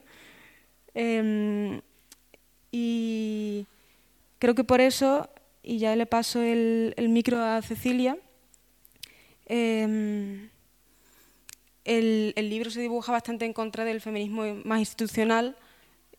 Em, 0.93 1.81
y 2.71 3.65
Creo 4.41 4.55
que 4.55 4.63
por 4.63 4.81
eso, 4.81 5.29
y 5.61 5.77
ya 5.77 5.95
le 5.95 6.07
paso 6.07 6.41
el, 6.41 6.95
micro 7.09 7.39
a 7.43 7.61
Cecilia, 7.61 8.17
em, 9.45 10.49
el, 11.85 12.33
libro 12.49 12.71
se 12.71 12.81
dibuja 12.81 13.11
bastante 13.11 13.45
en 13.45 13.53
contra 13.53 13.85
del 13.85 14.01
feminismo 14.01 14.55
más 14.65 14.79
institucional 14.79 15.55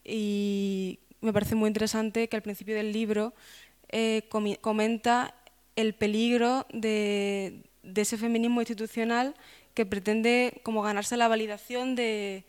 y 0.04 1.00
me 1.20 1.32
parece 1.32 1.56
muy 1.56 1.66
interesante 1.66 2.28
que 2.28 2.36
al 2.36 2.42
principio 2.42 2.76
del 2.76 2.92
libro 2.92 3.34
eh, 3.88 4.28
comenta 4.60 5.34
el 5.74 5.92
peligro 5.92 6.68
de, 6.72 7.64
ese 7.82 8.16
feminismo 8.16 8.60
institucional 8.60 9.34
que 9.74 9.84
pretende 9.84 10.60
como 10.62 10.82
ganarse 10.82 11.16
la 11.16 11.26
validación 11.26 11.96
del 11.96 12.44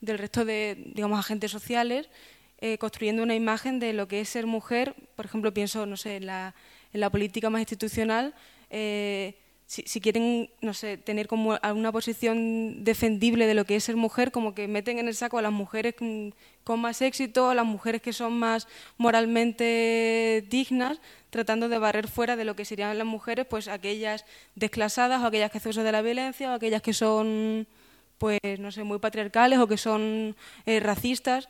resto 0.00 0.44
de 0.44 0.84
digamos, 0.94 1.18
agentes 1.18 1.50
sociales 1.50 2.08
eh, 2.58 2.78
construyendo 2.78 3.22
una 3.22 3.34
imagen 3.34 3.78
de 3.78 3.92
lo 3.92 4.08
que 4.08 4.20
es 4.20 4.28
ser 4.28 4.46
mujer. 4.46 4.94
Por 5.14 5.26
ejemplo, 5.26 5.52
pienso, 5.52 5.86
no 5.86 5.96
sé, 5.96 6.16
en 6.16 6.26
la, 6.26 6.54
en 6.92 7.00
la 7.00 7.10
política 7.10 7.50
más 7.50 7.60
institucional. 7.60 8.34
Eh, 8.70 9.34
si, 9.66 10.00
quieren, 10.00 10.48
no 10.60 10.74
sé, 10.74 10.96
tener 10.96 11.26
como 11.26 11.58
alguna 11.60 11.90
posición 11.90 12.84
defendible 12.84 13.48
de 13.48 13.54
lo 13.54 13.64
que 13.64 13.74
es 13.74 13.84
ser 13.84 13.96
mujer, 13.96 14.30
como 14.30 14.54
que 14.54 14.68
meten 14.68 15.00
en 15.00 15.08
el 15.08 15.14
saco 15.16 15.38
a 15.38 15.42
las 15.42 15.50
mujeres 15.50 15.94
con, 15.96 16.80
más 16.80 17.02
éxito, 17.02 17.50
a 17.50 17.54
las 17.54 17.66
mujeres 17.66 18.00
que 18.00 18.12
son 18.12 18.38
más 18.38 18.68
moralmente 18.96 20.44
dignas, 20.48 21.00
tratando 21.30 21.68
de 21.68 21.78
barrer 21.78 22.06
fuera 22.06 22.36
de 22.36 22.44
lo 22.44 22.54
que 22.54 22.64
serían 22.64 22.96
las 22.96 23.06
mujeres, 23.06 23.44
pues 23.44 23.66
aquellas 23.66 24.24
desclasadas 24.54 25.20
o 25.22 25.26
aquellas 25.26 25.50
que 25.50 25.58
hacen 25.58 25.70
uso 25.70 25.82
de 25.82 25.92
la 25.92 26.02
violencia 26.02 26.52
o 26.52 26.54
aquellas 26.54 26.82
que 26.82 26.92
son, 26.92 27.66
pues, 28.18 28.40
no 28.60 28.70
sé, 28.70 28.84
muy 28.84 29.00
patriarcales 29.00 29.58
o 29.58 29.66
que 29.66 29.78
son 29.78 30.36
eh, 30.64 30.78
racistas. 30.78 31.48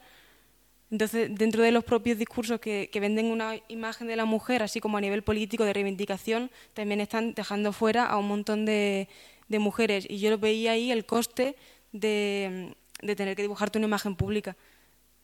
Entonces, 0.90 1.30
dentro 1.32 1.62
de 1.62 1.72
los 1.72 1.84
propios 1.84 2.16
discursos 2.18 2.60
que, 2.60 2.88
venden 3.00 3.26
una 3.26 3.56
imagen 3.68 4.06
de 4.06 4.16
la 4.16 4.24
mujer, 4.24 4.62
así 4.62 4.80
como 4.80 4.98
a 4.98 5.00
nivel 5.00 5.22
político 5.22 5.64
de 5.64 5.72
reivindicación, 5.72 6.50
también 6.74 7.00
están 7.00 7.34
dejando 7.34 7.72
fuera 7.72 8.06
a 8.06 8.18
un 8.18 8.28
montón 8.28 8.64
de, 8.64 9.08
mujeres. 9.48 10.06
Y 10.08 10.18
yo 10.18 10.38
veía 10.38 10.72
ahí 10.72 10.92
el 10.92 11.04
coste 11.04 11.56
de, 11.92 12.74
tener 13.16 13.34
que 13.36 13.42
dibujarte 13.42 13.78
una 13.78 13.88
imagen 13.88 14.14
pública. 14.16 14.56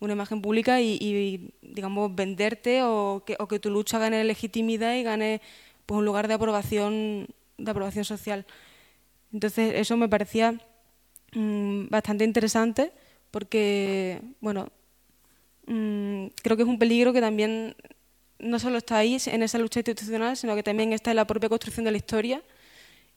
una 0.01 0.15
imagen 0.15 0.43
pública 0.43 0.81
y, 0.81 1.55
digamos, 1.63 2.15
venderte 2.15 2.83
o 2.83 3.23
que, 3.25 3.37
o 3.39 3.47
que, 3.47 3.61
tu 3.61 3.71
lucha 3.71 3.99
gane 3.99 4.25
legitimidad 4.25 4.95
y 4.97 5.05
gane 5.05 5.41
pues, 5.87 5.99
un 5.99 6.05
lugar 6.05 6.27
de 6.27 6.35
aprobación, 6.35 7.29
de 7.59 7.71
aprobación 7.71 8.05
social. 8.05 8.47
Entonces, 9.33 9.75
eso 9.77 9.97
me 9.97 10.09
parecía 10.09 10.61
mm, 11.35 11.89
bastante 11.89 12.25
interesante 12.25 12.93
porque, 13.31 14.21
bueno, 14.41 14.69
mm, 15.67 16.27
creo 16.43 16.57
que 16.57 16.63
es 16.63 16.69
un 16.69 16.79
peligro 16.79 17.13
que 17.13 17.21
también 17.21 17.77
no 18.39 18.59
solo 18.59 18.79
está 18.79 18.99
ahí 18.99 19.17
en 19.27 19.43
esa 19.43 19.59
lucha 19.59 19.81
institucional, 19.81 20.37
sino 20.37 20.55
que 20.55 20.63
también 20.63 20.93
está 20.93 21.11
en 21.11 21.17
la 21.17 21.27
propia 21.27 21.49
construcción 21.49 21.85
de 21.85 21.93
la 21.93 21.97
historia. 21.97 22.43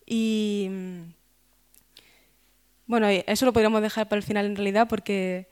Y 0.06 0.68
mm, 0.70 1.02
bueno, 2.88 3.08
eso 3.10 3.46
lo 3.46 3.54
podríamos 3.54 3.82
dejar 3.82 4.08
para 4.08 4.18
el 4.18 4.24
final 4.24 4.46
en 4.46 4.56
realidad, 4.56 4.88
porque 4.88 5.48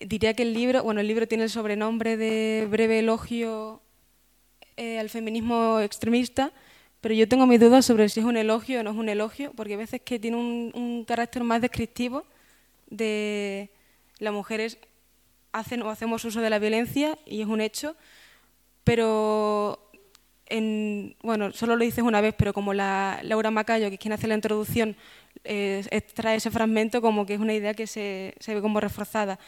diría 0.00 0.34
que 0.34 0.42
el 0.42 0.54
libro, 0.54 0.82
bueno, 0.82 1.00
el 1.00 1.06
libro 1.06 1.28
tiene 1.28 1.44
el 1.44 1.50
sobrenombre 1.50 2.16
de 2.16 2.66
breve 2.70 3.00
elogio 3.00 3.82
eh, 4.76 4.98
al 4.98 5.10
feminismo 5.10 5.80
extremista, 5.80 6.52
pero 7.00 7.14
yo 7.14 7.28
tengo 7.28 7.46
mis 7.46 7.60
dudas 7.60 7.84
sobre 7.84 8.08
si 8.08 8.20
es 8.20 8.26
un 8.26 8.36
elogio 8.36 8.80
o 8.80 8.82
no 8.82 8.90
es 8.90 8.96
un 8.96 9.08
elogio, 9.08 9.52
porque 9.54 9.74
a 9.74 9.76
veces 9.76 10.00
que 10.00 10.18
tiene 10.18 10.38
un, 10.38 10.72
un 10.74 11.04
carácter 11.04 11.44
más 11.44 11.60
descriptivo 11.60 12.24
de 12.88 13.70
las 14.18 14.32
mujeres 14.32 14.78
hacen 15.52 15.82
o 15.82 15.90
hacemos 15.90 16.24
uso 16.24 16.40
de 16.40 16.50
la 16.50 16.58
violencia 16.58 17.18
y 17.26 17.40
es 17.40 17.46
un 17.46 17.60
hecho, 17.60 17.96
pero 18.84 19.90
en, 20.46 21.16
bueno, 21.22 21.52
solo 21.52 21.76
lo 21.76 21.84
dices 21.84 22.04
una 22.04 22.20
vez, 22.20 22.34
pero 22.36 22.52
como 22.52 22.72
la 22.74 23.20
Laura 23.22 23.50
Macayo, 23.50 23.88
que 23.88 23.94
es 23.94 24.00
quien 24.00 24.12
hace 24.12 24.26
la 24.26 24.34
introducción, 24.34 24.96
eh, 25.44 25.84
extrae 25.90 26.36
ese 26.36 26.50
fragmento 26.50 27.00
como 27.00 27.26
que 27.26 27.34
es 27.34 27.40
una 27.40 27.54
idea 27.54 27.74
que 27.74 27.86
se, 27.86 28.34
se 28.40 28.54
ve 28.54 28.60
como 28.60 28.80
reforzada. 28.80 29.38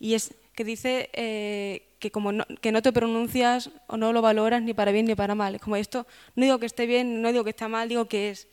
Y 0.00 0.14
es 0.14 0.34
que 0.54 0.64
dice 0.64 1.10
eh, 1.12 1.82
que 1.98 2.10
como 2.10 2.32
no, 2.32 2.44
que 2.60 2.72
no 2.72 2.82
te 2.82 2.92
pronuncias 2.92 3.70
o 3.86 3.96
no 3.96 4.12
lo 4.12 4.22
valoras 4.22 4.62
ni 4.62 4.74
para 4.74 4.92
bien 4.92 5.06
ni 5.06 5.14
para 5.14 5.34
mal. 5.34 5.54
Es 5.54 5.60
como 5.60 5.76
esto, 5.76 6.06
no 6.34 6.44
digo 6.44 6.58
que 6.58 6.66
esté 6.66 6.86
bien, 6.86 7.22
no 7.22 7.30
digo 7.30 7.44
que 7.44 7.50
está 7.50 7.68
mal, 7.68 7.88
digo 7.88 8.06
que 8.06 8.30
es 8.30 8.48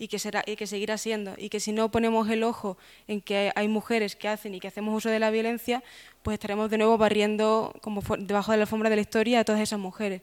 y 0.00 0.08
que, 0.08 0.18
será, 0.18 0.42
y 0.46 0.56
que 0.56 0.66
seguirá 0.66 0.96
siendo. 0.96 1.34
Y 1.36 1.50
que 1.50 1.60
si 1.60 1.72
no 1.72 1.90
ponemos 1.90 2.28
el 2.30 2.42
ojo 2.42 2.78
en 3.06 3.20
que 3.20 3.52
hay 3.54 3.68
mujeres 3.68 4.16
que 4.16 4.28
hacen 4.28 4.54
y 4.54 4.58
que 4.58 4.66
hacemos 4.66 4.96
uso 4.96 5.10
de 5.10 5.18
la 5.18 5.30
violencia, 5.30 5.84
pues 6.22 6.36
estaremos 6.36 6.70
de 6.70 6.78
nuevo 6.78 6.96
barriendo 6.96 7.74
como 7.82 8.00
debajo 8.18 8.50
de 8.50 8.56
la 8.56 8.62
alfombra 8.62 8.88
de 8.88 8.96
la 8.96 9.02
historia 9.02 9.40
a 9.40 9.44
todas 9.44 9.60
esas 9.60 9.78
mujeres. 9.78 10.22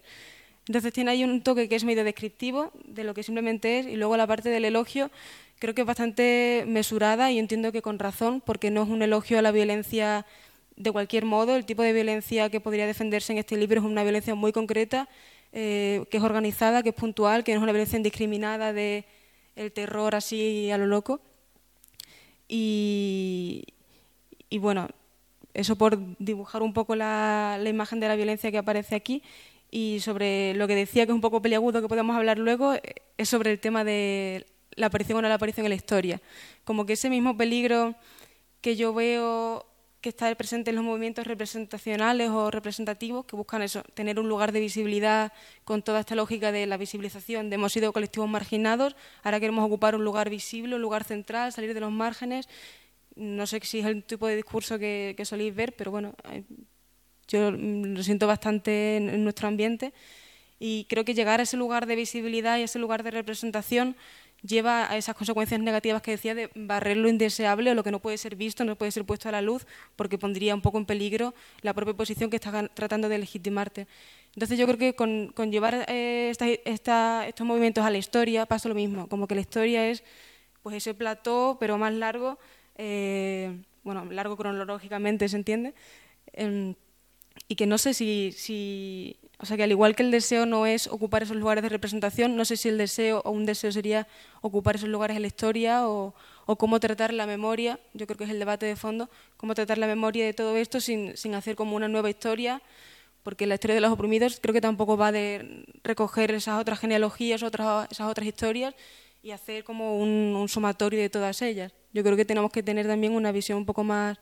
Entonces 0.68 0.92
tiene 0.92 1.12
ahí 1.12 1.24
un 1.24 1.44
toque 1.44 1.70
que 1.70 1.76
es 1.76 1.84
medio 1.84 2.04
descriptivo 2.04 2.72
de 2.86 3.04
lo 3.04 3.14
que 3.14 3.22
simplemente 3.22 3.78
es 3.78 3.86
y 3.86 3.98
luego 3.98 4.18
la 4.18 4.26
parte 4.26 4.50
del 4.50 4.66
elogio 4.66 5.12
creo 5.60 5.76
que 5.76 5.82
es 5.82 5.88
bastante 5.88 6.64
mesurada 6.68 7.32
y 7.32 7.38
entiendo 7.38 7.72
que 7.72 7.84
con 7.84 8.00
razón 8.00 8.42
porque 8.44 8.72
no 8.72 8.82
es 8.82 8.90
un 8.90 9.04
elogio 9.04 9.38
a 9.38 9.44
la 9.44 9.52
violencia 9.52 10.26
de 10.76 10.92
cualquier 10.92 11.24
modo. 11.24 11.56
El 11.56 11.66
tipo 11.66 11.84
de 11.84 11.94
violencia 11.94 12.50
que 12.50 12.60
podría 12.60 12.88
defenderse 12.88 13.32
en 13.32 13.38
este 13.38 13.56
libro 13.56 13.80
es 13.80 13.86
una 13.86 14.02
violencia 14.02 14.34
muy 14.34 14.52
concreta, 14.52 15.08
eh, 15.54 16.04
que 16.10 16.18
es 16.18 16.24
organizada, 16.24 16.82
que 16.82 16.90
es 16.90 16.96
puntual, 16.96 17.44
que 17.44 17.52
no 17.54 17.60
es 17.60 17.64
una 17.64 17.72
violencia 17.74 17.98
indiscriminada 17.98 18.74
de 18.74 19.06
el 19.58 19.72
terror 19.72 20.16
así 20.16 20.72
a 20.72 20.78
lo 20.78 20.86
loco. 20.86 21.20
Y, 22.48 23.66
bueno, 24.60 24.88
eso 25.54 25.76
por 25.76 26.00
dibujar 26.20 26.62
un 26.62 26.74
poco 26.74 26.96
la, 26.96 27.60
imagen 27.66 28.00
de 28.00 28.08
la 28.08 28.16
violencia 28.16 28.52
que 28.52 28.58
aparece 28.58 28.96
aquí. 28.96 29.24
Y 29.70 30.00
sobre 30.00 30.54
lo 30.54 30.68
que 30.68 30.76
decía, 30.76 31.06
que 31.06 31.12
es 31.12 31.16
un 31.16 31.22
poco 31.22 31.42
peliagudo, 31.42 31.82
que 31.82 31.90
podemos 31.90 32.16
hablar 32.16 32.40
luego, 32.40 32.76
eh, 32.76 32.82
es 33.18 33.28
sobre 33.28 33.52
el 33.52 33.60
tema 33.60 33.84
de 33.84 34.46
la 34.76 34.86
aparición 34.86 35.18
o 35.18 35.22
no 35.22 35.28
la 35.28 35.36
aparición 35.36 35.66
en 35.66 35.72
la 35.72 35.76
historia. 35.76 36.22
Como 36.64 36.86
que 36.86 36.94
ese 36.94 37.10
mismo 37.10 37.36
peligro 37.36 37.96
que 38.62 38.78
yo 38.78 38.94
veo 38.94 39.66
está 40.10 40.34
presente 40.36 40.70
en 40.70 40.76
los 40.76 40.86
movimientos 40.86 41.26
representacionales 41.28 42.30
o 42.30 42.52
representativos 42.52 43.26
que 43.26 43.36
buscan 43.36 43.62
eso, 43.62 43.84
tener 43.94 44.20
un 44.20 44.30
lugar 44.30 44.52
de 44.52 44.60
visibilidad 44.60 45.32
con 45.64 45.82
toda 45.82 46.00
esta 46.00 46.16
lógica 46.16 46.52
de 46.52 46.66
la 46.66 46.78
visibilización, 46.78 47.50
de 47.50 47.56
hemos 47.56 47.74
sido 47.74 47.94
colectivos 47.94 48.30
marginados, 48.30 48.96
ahora 49.24 49.40
queremos 49.40 49.66
ocupar 49.66 49.96
un 49.96 50.04
lugar 50.04 50.30
visible, 50.30 50.76
un 50.76 50.82
lugar 50.82 51.04
central, 51.04 51.52
salir 51.52 51.74
de 51.74 51.80
los 51.80 51.92
márgenes. 51.92 52.48
No 53.16 53.48
sé 53.48 53.60
si 53.64 53.80
es 53.80 53.86
el 53.86 54.04
tipo 54.04 54.28
de 54.28 54.36
discurso 54.36 54.78
que, 54.78 55.16
que 55.18 55.26
soléis 55.26 55.56
ver, 55.56 55.76
pero 55.76 55.92
bueno, 55.92 56.14
eh, 56.32 56.44
yo 57.28 57.52
lo 57.52 58.04
siento 58.04 58.28
bastante 58.28 58.98
en 58.98 59.24
nuestro 59.24 59.48
ambiente 59.48 59.94
y 60.60 60.86
creo 60.86 61.06
que 61.06 61.14
llegar 61.14 61.40
a 61.40 61.44
ese 61.44 61.58
lugar 61.58 61.86
de 61.86 61.96
visibilidad 61.96 62.58
y 62.58 62.62
a 62.62 62.66
ese 62.66 62.80
lugar 62.80 63.04
de 63.04 63.12
representación 63.12 63.96
lleva 64.42 64.90
a 64.92 64.98
esas 64.98 65.16
consecuencias 65.16 65.60
negativas 65.60 66.02
que 66.02 66.12
decía 66.12 66.36
de 66.36 66.50
barrer 66.56 66.98
lo 66.98 67.10
indeseable 67.10 67.72
o 67.72 67.74
lo 67.74 67.84
que 67.84 67.92
no 67.92 68.00
puede 68.00 68.18
ser 68.18 68.36
visto, 68.36 68.64
no 68.64 68.76
puede 68.76 68.92
ser 68.92 69.06
puesto 69.06 69.30
a 69.30 69.32
la 69.32 69.42
luz, 69.42 69.66
porque 69.96 70.18
pondría 70.18 70.56
un 70.56 70.62
poco 70.62 70.78
en 70.78 70.86
peligro 70.86 71.34
la 71.62 71.74
propia 71.74 71.94
posición 71.94 72.30
que 72.30 72.38
está 72.38 72.68
tratando 72.70 73.10
de 73.10 73.18
legitimarte. 73.18 73.88
Entonces 74.34 74.58
yo 74.60 74.68
creo 74.68 74.78
que 74.78 74.96
con, 74.96 75.52
llevar 75.52 75.86
eh, 75.88 76.32
estos 76.66 77.48
movimientos 77.48 77.84
a 77.84 77.90
la 77.90 77.98
historia 77.98 78.46
pasa 78.46 78.70
lo 78.70 78.76
mismo, 78.76 79.08
como 79.08 79.28
que 79.28 79.36
la 79.36 79.42
historia 79.42 79.90
es 79.90 80.04
pues 80.62 80.76
ese 80.76 80.94
plató, 80.94 81.58
pero 81.60 81.78
más 81.78 81.94
largo, 81.94 82.38
eh, 82.76 83.62
bueno, 83.84 84.06
largo 84.06 84.36
cronológicamente, 84.36 85.30
¿se 85.30 85.38
entiende? 85.38 85.74
Em, 86.34 86.76
y 87.48 87.56
que 87.56 87.66
no 87.66 87.78
sé 87.78 87.94
si, 87.94 88.34
si 88.36 89.18
o 89.40 89.46
sea 89.46 89.56
que 89.56 89.64
al 89.64 89.72
igual 89.72 89.96
que 89.96 90.04
el 90.04 90.12
deseo 90.12 90.46
no 90.46 90.66
es 90.66 90.88
ocupar 90.88 91.24
esos 91.24 91.38
lugares 91.38 91.62
de 91.62 91.70
representación, 91.70 92.36
no 92.36 92.44
sé 92.44 92.58
si 92.58 92.70
el 92.70 92.78
deseo 92.78 93.22
o 93.24 93.32
un 93.32 93.46
deseo 93.46 93.72
sería 93.72 94.08
ocupar 94.42 94.76
esos 94.76 94.90
lugares 94.90 95.16
en 95.16 95.22
la 95.22 95.28
historia 95.28 95.88
o, 95.88 96.16
cómo 96.58 96.80
tratar 96.80 97.14
la 97.14 97.28
memoria, 97.28 97.78
yo 97.94 98.08
creo 98.08 98.18
que 98.18 98.24
es 98.24 98.30
el 98.30 98.40
debate 98.40 98.66
de 98.66 98.78
fondo, 98.78 99.10
cómo 99.36 99.54
tratar 99.54 99.78
la 99.78 99.86
memoria 99.86 100.26
de 100.26 100.34
todo 100.34 100.56
esto 100.56 100.80
sin, 100.80 101.14
hacer 101.36 101.56
como 101.58 101.76
una 101.76 101.90
nueva 101.90 102.10
historia, 102.10 102.62
porque 103.22 103.46
la 103.46 103.56
historia 103.56 103.76
de 103.76 103.82
los 103.82 103.92
oprimidos 103.92 104.40
creo 104.42 104.54
que 104.54 104.62
tampoco 104.62 104.96
va 104.96 105.12
de 105.12 105.66
recoger 105.84 106.32
esas 106.32 106.60
otras 106.60 106.80
genealogías, 106.80 107.44
otras, 107.44 107.92
esas 107.92 108.08
otras 108.10 108.26
historias 108.26 108.74
y 109.22 109.32
hacer 109.32 109.66
como 109.66 110.00
un, 110.00 110.38
un 110.38 110.48
sumatorio 110.48 111.02
de 111.02 111.10
todas 111.10 111.42
ellas. 111.42 111.74
Yo 111.92 112.02
creo 112.02 112.16
que 112.16 112.24
tenemos 112.24 112.50
que 112.50 112.64
tener 112.64 112.88
también 112.88 113.12
una 113.12 113.34
visión 113.34 113.58
un 113.58 113.66
poco 113.66 113.84
más 113.84 114.18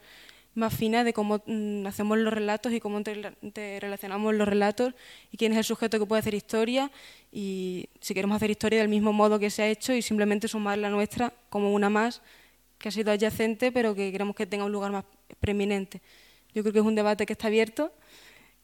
más 0.55 0.73
fina 0.73 1.03
de 1.03 1.13
cómo 1.13 1.41
mm, 1.45 1.85
hacemos 1.85 2.17
los 2.17 2.33
relatos 2.33 2.71
y 2.71 2.79
cómo 2.79 3.03
te, 3.03 3.79
relacionamos 3.79 4.33
los 4.33 4.47
relatos 4.47 4.93
y 5.31 5.37
quién 5.37 5.51
es 5.51 5.57
el 5.57 5.63
sujeto 5.63 5.99
que 5.99 6.05
puede 6.05 6.21
hacer 6.21 6.33
historia 6.33 6.91
y 7.31 7.89
si 7.99 8.13
queremos 8.13 8.37
hacer 8.37 8.49
historia 8.49 8.79
del 8.79 8.87
mismo 8.87 9.13
modo 9.13 9.37
que 9.37 9.49
se 9.49 9.63
ha 9.63 9.67
hecho 9.67 9.93
y 9.93 10.01
simplemente 10.01 10.47
sumar 10.47 10.77
la 10.77 10.89
nuestra 10.89 11.33
como 11.49 11.73
una 11.73 11.89
más 11.89 12.21
que 12.77 12.89
ha 12.89 12.91
sido 12.91 13.11
adyacente 13.11 13.71
pero 13.71 13.93
que 13.93 14.11
queremos 14.11 14.35
que 14.35 14.45
tenga 14.45 14.65
un 14.65 14.71
lugar 14.71 14.91
más 14.91 15.05
preeminente. 15.39 16.01
Yo 16.53 16.63
creo 16.63 16.73
que 16.73 16.79
es 16.79 16.85
un 16.85 16.95
debate 16.95 17.25
que 17.25 17.33
está 17.33 17.47
abierto 17.47 17.91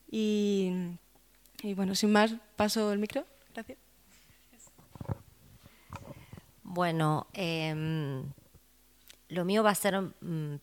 y, 0.09 0.71
bueno, 1.75 1.93
sin 1.93 2.11
más, 2.11 2.33
paso 2.55 2.91
el 2.91 2.99
micro. 2.99 3.25
Gracias. 3.53 3.77
Bueno, 6.63 7.27
em, 7.33 8.23
lo 9.27 9.43
mío 9.43 9.61
va 9.61 9.71
a 9.71 9.75
ser 9.75 9.99
mm, 9.99 10.55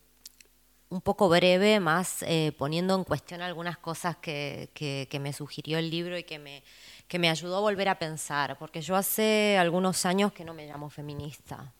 un 0.89 1.01
poco 1.01 1.29
breve, 1.29 1.79
más 1.79 2.23
eh, 2.23 2.53
poniendo 2.57 2.95
en 2.95 3.03
cuestión 3.03 3.41
algunas 3.41 3.77
cosas 3.77 4.17
que, 4.17 5.07
me 5.21 5.33
sugirió 5.33 5.77
el 5.77 5.89
libro 5.89 6.17
y 6.17 6.23
que 6.23 6.39
me, 6.39 6.63
que 7.07 7.19
me 7.19 7.29
ayudó 7.29 7.57
a 7.57 7.61
volver 7.61 7.89
a 7.89 7.99
pensar, 7.99 8.57
porque 8.57 8.81
yo 8.81 8.95
hace 8.95 9.57
algunos 9.57 10.05
años 10.05 10.33
que 10.33 10.43
no 10.43 10.53
me 10.53 10.65
llamo 10.65 10.89
feminista. 10.89 11.71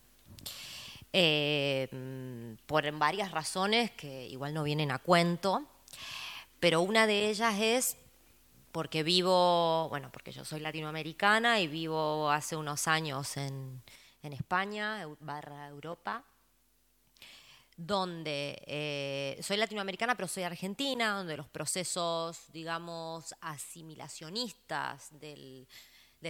Eh, 1.11 1.87
por 2.67 2.91
varias 2.91 3.31
razones 3.31 3.89
que 3.91 4.27
igual 4.27 4.53
no 4.53 4.63
vienen 4.63 4.91
a 4.91 4.99
cuento, 4.99 5.65
pero 6.59 6.81
una 6.81 7.07
de 7.07 7.29
ellas 7.29 7.55
es 7.59 7.97
porque 8.71 9.01
vivo, 9.01 9.89
bueno, 9.89 10.11
porque 10.11 10.31
yo 10.31 10.45
soy 10.45 10.59
latinoamericana 10.59 11.59
y 11.59 11.67
vivo 11.67 12.29
hace 12.29 12.55
unos 12.55 12.87
años 12.87 13.37
en, 13.37 13.81
en 14.21 14.33
España, 14.33 15.07
barra 15.19 15.67
Europa, 15.67 16.23
donde 17.79 18.61
eh, 18.67 19.39
soy 19.41 19.55
latinoamericana 19.55 20.13
pero 20.13 20.27
soy 20.27 20.43
argentina, 20.43 21.13
donde 21.13 21.37
los 21.37 21.47
procesos, 21.47 22.51
digamos, 22.51 23.33
asimilacionistas 23.39 25.17
del, 25.17 25.65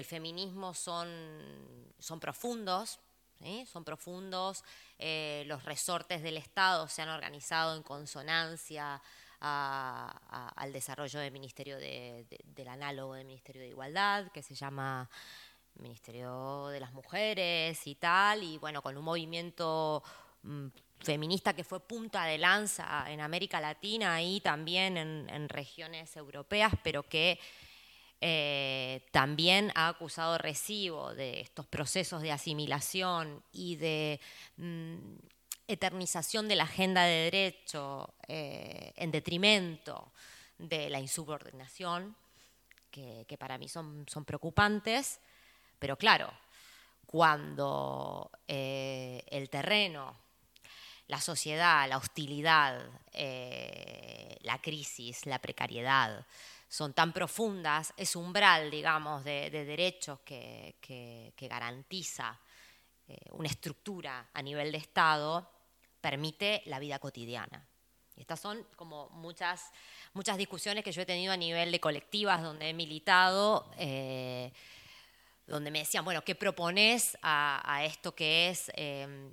feminismo 0.05 0.75
son, 0.75 1.09
son 1.97 2.19
profundos, 2.19 2.99
son 3.65 3.83
profundos, 3.83 4.63
eh, 4.99 5.43
los 5.47 5.63
resortes 5.63 6.21
del 6.21 6.37
Estado 6.37 6.87
se 6.87 7.01
han 7.01 7.09
organizado 7.09 7.75
en 7.75 7.81
consonancia 7.81 9.01
al 9.39 10.71
desarrollo 10.71 11.19
del 11.19 11.31
Ministerio 11.31 11.77
del 11.77 12.67
análogo 12.67 13.15
del 13.15 13.25
Ministerio 13.25 13.61
de 13.63 13.69
Igualdad, 13.69 14.31
que 14.31 14.43
se 14.43 14.53
llama 14.53 15.09
Ministerio 15.75 16.67
de 16.67 16.79
las 16.79 16.93
Mujeres 16.93 17.87
y 17.87 17.95
tal, 17.95 18.43
y 18.43 18.59
bueno, 18.59 18.83
con 18.83 18.95
un 18.97 19.03
movimiento 19.03 20.03
mm, 20.43 20.67
feminista 21.01 21.53
que 21.53 21.63
fue 21.63 21.79
punta 21.79 22.25
de 22.25 22.37
lanza 22.37 23.05
en 23.09 23.21
América 23.21 23.59
Latina 23.61 24.21
y 24.21 24.41
también 24.41 24.97
en, 24.97 25.49
regiones 25.49 26.15
europeas, 26.15 26.73
pero 26.83 27.03
que 27.03 27.39
eh, 28.21 29.05
también 29.11 29.71
ha 29.75 29.87
acusado 29.87 30.37
recibo 30.37 31.13
de 31.13 31.41
estos 31.41 31.65
procesos 31.67 32.21
de 32.21 32.31
asimilación 32.31 33.41
y 33.51 33.77
de 33.77 34.19
mm, 34.57 34.97
eternización 35.67 36.47
de 36.47 36.55
la 36.55 36.63
agenda 36.63 37.03
de 37.03 37.23
derecho 37.31 38.13
eh, 38.27 38.93
en 38.97 39.11
detrimento 39.11 40.11
de 40.57 40.89
la 40.89 40.99
insubordinación, 40.99 42.15
que, 42.91 43.37
para 43.39 43.57
mí 43.57 43.69
son, 43.69 44.05
son 44.09 44.25
preocupantes, 44.25 45.21
pero 45.77 45.95
claro, 45.95 46.33
cuando 47.05 48.29
eh, 48.47 49.23
el 49.27 49.49
terreno, 49.49 50.15
la 51.09 51.19
sociedad, 51.19 51.89
la 51.89 51.97
hostilidad, 51.97 52.87
eh, 53.13 54.37
la 54.41 54.61
crisis, 54.61 55.25
la 55.25 55.39
precariedad, 55.39 56.23
son 56.67 56.93
tan 56.93 57.13
profundas, 57.13 57.91
es 57.97 58.15
umbral, 58.15 58.69
digamos, 58.69 59.23
de, 59.23 59.49
de 59.49 59.65
derechos 59.65 60.19
que, 60.19 60.75
que- 60.79 61.33
garantiza 61.47 62.39
eh, 63.07 63.17
una 63.31 63.49
estructura 63.49 64.29
a 64.31 64.41
nivel 64.43 64.71
de 64.71 64.77
Estado, 64.77 65.49
permite 65.99 66.61
la 66.67 66.77
vida 66.77 66.99
cotidiana. 66.99 67.67
Estas 68.15 68.39
son 68.39 68.63
como 68.75 69.09
muchas, 69.09 69.71
muchas 70.13 70.37
discusiones 70.37 70.83
que 70.83 70.91
yo 70.91 71.01
he 71.01 71.07
tenido 71.07 71.33
a 71.33 71.37
nivel 71.37 71.71
de 71.71 71.79
colectivas 71.79 72.43
donde 72.43 72.69
he 72.69 72.73
militado, 72.73 73.71
eh, 73.79 74.53
donde 75.47 75.71
me 75.71 75.79
decían, 75.79 76.05
bueno, 76.05 76.23
¿qué 76.23 76.35
propones 76.35 77.17
a, 77.23 77.81
esto 77.83 78.13
que 78.13 78.49
es 78.49 78.71
eh, 78.75 79.31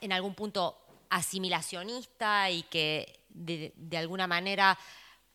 en 0.00 0.12
algún 0.12 0.34
punto 0.34 0.76
asimilacionista 1.10 2.50
y 2.50 2.62
que 2.64 3.20
de, 3.28 3.96
alguna 3.96 4.26
manera 4.26 4.78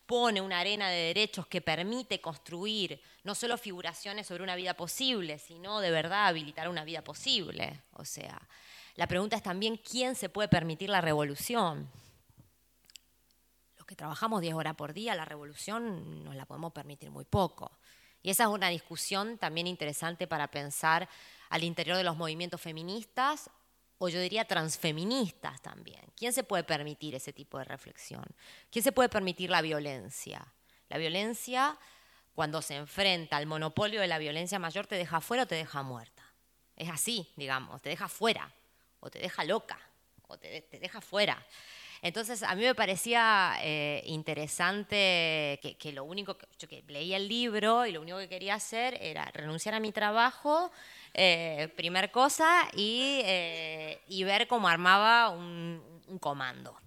pone 0.05 0.41
una 0.41 0.59
arena 0.59 0.89
de 0.89 1.07
derechos 1.07 1.47
que 1.47 1.61
permite 1.61 2.21
construir 2.21 3.01
no 3.23 3.35
solo 3.35 3.57
figuraciones 3.57 4.27
sobre 4.27 4.43
una 4.43 4.55
vida 4.55 4.75
posible, 4.75 5.39
sino 5.39 5.79
de 5.79 5.91
verdad 5.91 6.27
habilitar 6.27 6.69
una 6.69 6.83
vida 6.85 7.03
posible. 7.03 7.81
O 7.93 8.05
sea, 8.05 8.39
la 8.95 9.07
pregunta 9.07 9.35
es 9.35 9.43
también 9.43 9.77
quién 9.77 10.15
se 10.15 10.29
puede 10.29 10.47
permitir 10.47 10.89
la 10.89 11.01
revolución. 11.01 11.89
Los 13.77 13.85
que 13.85 13.95
trabajamos 13.95 14.41
10 14.41 14.53
horas 14.53 14.75
por 14.75 14.93
día, 14.93 15.15
la 15.15 15.25
revolución 15.25 16.23
nos 16.23 16.35
la 16.35 16.45
podemos 16.45 16.71
permitir 16.71 17.09
muy 17.09 17.25
poco. 17.25 17.71
Y 18.21 18.29
esa 18.29 18.43
es 18.43 18.49
una 18.49 18.69
discusión 18.69 19.37
también 19.37 19.67
interesante 19.67 20.27
para 20.27 20.49
pensar 20.49 21.09
al 21.49 21.63
interior 21.63 21.97
de 21.97 22.03
los 22.03 22.17
movimientos 22.17 22.61
feministas 22.61 23.49
o 23.97 24.09
yo 24.09 24.19
diría 24.19 24.45
transfeministas 24.45 25.61
también. 25.61 26.01
¿Quién 26.15 26.33
se 26.33 26.43
puede 26.43 26.63
permitir 26.63 27.15
ese 27.15 27.33
tipo 27.33 27.57
de 27.57 27.63
reflexión? 27.63 28.25
¿Quién 28.69 28.83
se 28.83 28.91
puede 28.91 29.09
permitir 29.09 29.49
la 29.49 29.61
violencia? 29.61 30.53
La 30.89 30.97
violencia, 30.97 31.77
cuando 32.33 32.61
se 32.61 32.75
enfrenta 32.75 33.37
al 33.37 33.45
monopolio 33.45 34.01
de 34.01 34.07
la 34.07 34.17
violencia 34.17 34.59
mayor, 34.59 34.87
te 34.87 34.95
deja 34.95 35.21
fuera 35.21 35.43
o 35.43 35.47
te 35.47 35.55
deja 35.55 35.81
muerta. 35.81 36.23
Es 36.75 36.89
así, 36.89 37.31
digamos, 37.35 37.81
te 37.81 37.89
deja 37.89 38.09
fuera, 38.09 38.51
o 38.99 39.09
te 39.09 39.19
deja 39.19 39.43
loca, 39.45 39.79
o 40.27 40.37
te, 40.37 40.61
te 40.63 40.79
deja 40.79 40.99
fuera. 40.99 41.45
Entonces, 42.05 42.43
a 42.43 42.53
mí 42.53 42.61
me 42.61 42.75
parecía 42.75 43.55
eh, 43.61 44.03
interesante 44.05 45.59
que, 45.79 45.91
lo 45.91 46.03
único 46.03 46.37
que 46.37 46.45
yo 46.59 46.67
que 46.67 46.83
leía 46.87 47.17
el 47.17 47.27
libro 47.27 47.87
y 47.87 47.91
lo 47.91 47.99
único 47.99 48.19
que 48.19 48.29
quería 48.29 48.53
hacer 48.53 48.95
era 49.01 49.25
renunciar 49.33 49.73
a 49.73 49.79
mi 49.79 49.91
trabajo, 49.91 50.71
eh, 51.15 51.73
primer 51.75 52.11
cosa, 52.11 52.69
y, 52.75 53.21
eh, 53.23 53.99
ver 54.23 54.47
cómo 54.47 54.67
armaba 54.67 55.29
un, 55.29 55.81
un 56.07 56.19
comando. 56.19 56.77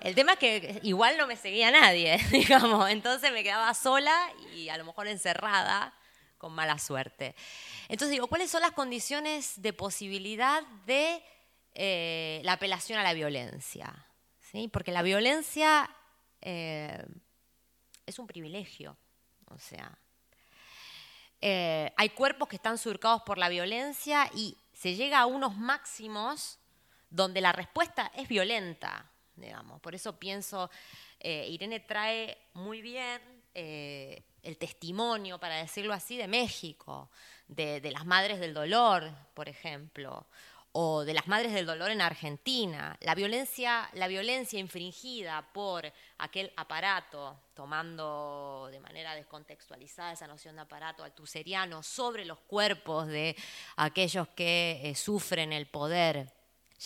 El 0.00 0.14
tema 0.14 0.34
es 0.34 0.38
que 0.38 0.78
igual 0.84 1.16
no 1.18 1.26
me 1.26 1.34
seguía 1.34 1.72
nadie, 1.72 2.16
digamos, 2.30 2.90
entonces 2.90 3.32
me 3.32 3.42
quedaba 3.42 3.74
sola 3.74 4.16
y 4.54 4.68
a 4.68 4.76
lo 4.76 4.84
mejor 4.84 5.08
encerrada 5.08 5.92
con 6.38 6.52
mala 6.52 6.78
suerte. 6.78 7.34
Entonces 7.88 8.12
digo, 8.12 8.28
¿cuáles 8.28 8.52
son 8.52 8.60
las 8.62 8.70
condiciones 8.70 9.60
de 9.60 9.72
posibilidad 9.72 10.62
de 10.86 11.24
eh, 11.74 12.40
la 12.44 12.52
apelación 12.52 13.00
a 13.00 13.02
la 13.02 13.14
violencia? 13.14 14.06
Porque 14.70 14.92
la 14.92 15.02
violencia 15.02 15.88
eh, 16.42 17.04
es 18.04 18.18
un 18.18 18.26
privilegio, 18.26 18.96
o 19.46 19.58
sea, 19.58 19.96
eh, 21.40 21.90
hay 21.96 22.10
cuerpos 22.10 22.48
que 22.48 22.56
están 22.56 22.76
surcados 22.76 23.22
por 23.22 23.38
la 23.38 23.48
violencia 23.48 24.30
y 24.34 24.58
se 24.72 24.94
llega 24.94 25.20
a 25.20 25.26
unos 25.26 25.56
máximos 25.56 26.58
donde 27.08 27.40
la 27.40 27.52
respuesta 27.52 28.12
es 28.14 28.28
violenta, 28.28 29.10
digamos. 29.36 29.80
Por 29.80 29.94
eso 29.94 30.18
pienso, 30.18 30.70
eh, 31.18 31.46
Irene 31.48 31.80
trae 31.80 32.36
muy 32.52 32.82
bien 32.82 33.20
el 33.54 34.56
testimonio, 34.56 35.38
para 35.38 35.56
decirlo 35.56 35.92
así, 35.92 36.16
de 36.16 36.26
México, 36.26 37.10
de 37.48 37.90
las 37.92 38.06
madres 38.06 38.40
del 38.40 38.54
dolor, 38.54 39.12
por 39.34 39.46
ejemplo, 39.46 40.26
o 40.72 41.04
de 41.04 41.12
las 41.12 41.28
madres 41.28 41.52
del 41.52 41.66
dolor 41.66 41.90
en 41.90 42.00
Argentina. 42.00 42.96
La 43.00 43.14
violencia, 43.14 43.90
la 43.92 44.08
violencia 44.08 44.58
infringida 44.58 45.46
por 45.52 45.90
aquel 46.18 46.50
aparato, 46.56 47.38
tomando 47.54 48.68
de 48.70 48.80
manera 48.80 49.14
descontextualizada 49.14 50.12
esa 50.12 50.26
noción 50.26 50.56
de 50.56 50.62
aparato 50.62 51.04
altuseriano 51.04 51.82
sobre 51.82 52.24
los 52.24 52.38
cuerpos 52.40 53.06
de 53.06 53.36
aquellos 53.76 54.28
que 54.28 54.80
eh, 54.82 54.94
sufren 54.94 55.52
el 55.52 55.66
poder, 55.66 56.32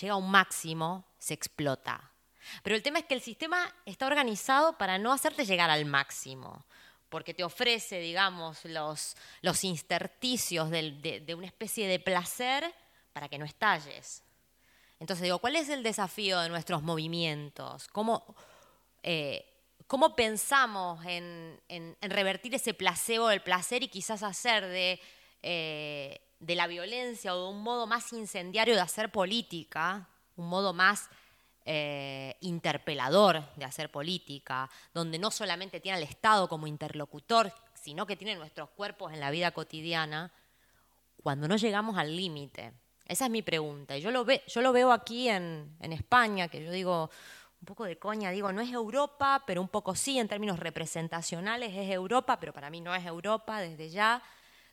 llega 0.01 0.15
a 0.15 0.17
un 0.17 0.31
máximo, 0.31 1.05
se 1.19 1.35
explota. 1.35 2.11
Pero 2.63 2.77
el 2.77 2.83
tema 2.83 2.99
es 2.99 3.05
que 3.07 3.15
el 3.15 3.21
sistema 3.21 3.73
está 3.85 4.07
organizado 4.07 4.77
para 4.79 4.99
no 4.99 5.13
hacerte 5.13 5.45
llegar 5.45 5.71
al 5.71 5.85
máximo, 5.85 6.65
porque 7.09 7.35
te 7.35 7.45
ofrece, 7.45 8.01
digamos, 8.01 8.65
los, 8.65 9.17
los 9.43 9.63
intersticios 9.63 10.71
de, 10.71 11.23
de 11.25 11.35
una 11.35 11.47
especie 11.47 11.87
de 11.87 12.01
placer 12.01 12.75
para 13.17 13.31
que 13.31 13.39
no 13.39 13.47
estalles. 13.47 14.23
Entonces 15.01 15.23
digo, 15.23 15.39
¿cuál 15.39 15.57
es 15.57 15.71
el 15.71 15.83
desafío 15.83 16.39
de 16.41 16.51
nuestros 16.51 16.83
movimientos? 16.83 17.89
¿Cómo, 17.89 18.37
eh, 19.03 19.43
cómo 19.87 20.15
pensamos 20.15 21.03
en, 21.07 21.59
revertir 22.03 22.55
ese 22.55 22.75
placebo 22.75 23.29
del 23.29 23.41
placer 23.41 23.83
y 23.83 23.89
quizás 23.89 24.23
hacer 24.23 24.67
de, 24.67 25.01
eh, 25.43 26.21
de 26.41 26.55
la 26.57 26.67
violencia 26.67 27.35
o 27.35 27.45
de 27.45 27.49
un 27.55 27.63
modo 27.63 27.87
más 27.87 28.13
incendiario 28.13 28.75
de 28.75 28.83
hacer 28.83 29.11
política, 29.11 30.07
un 30.37 30.51
modo 30.51 30.75
más 30.75 31.09
eh, 31.65 32.37
interpelador 32.43 33.43
de 33.57 33.65
hacer 33.65 33.91
política, 33.91 34.69
donde 34.93 35.19
no 35.19 35.31
solamente 35.31 35.81
tiene 35.81 35.97
al 35.97 36.05
Estado 36.05 36.51
como 36.51 36.67
interlocutor, 36.67 37.51
sino 37.73 38.07
que 38.07 38.17
tiene 38.17 38.35
nuestros 38.35 38.69
cuerpos 38.69 39.15
en 39.15 39.21
la 39.21 39.31
vida 39.31 39.53
cotidiana, 39.53 40.31
cuando 41.23 41.49
no 41.49 41.57
llegamos 41.57 41.97
al 41.97 42.15
límite? 42.15 42.75
Esa 43.07 43.27
es 43.27 43.31
mi 43.31 43.43
pregunta. 43.43 43.97
Y 43.97 44.01
yo 44.01 44.11
lo, 44.11 44.27
yo 44.27 44.63
lo 44.63 44.73
veo 44.73 44.93
aquí 44.93 45.29
en, 45.29 45.77
España, 45.81 46.49
que 46.49 46.65
yo 46.65 46.73
digo, 46.73 47.11
un 47.61 47.67
poco 47.67 47.85
de 47.85 47.99
coña, 47.99 48.31
digo, 48.31 48.53
no 48.53 48.61
es 48.61 48.73
Europa, 48.73 49.45
pero 49.47 49.61
un 49.61 49.69
poco 49.69 49.95
sí, 49.95 50.19
en 50.19 50.29
términos 50.29 50.59
representacionales 50.59 51.73
es 51.75 51.91
Europa, 51.91 52.41
pero 52.41 52.53
para 52.53 52.69
mí 52.69 52.81
no 52.81 52.95
es 52.95 53.07
Europa 53.07 53.61
desde 53.61 53.91
ya, 53.91 54.23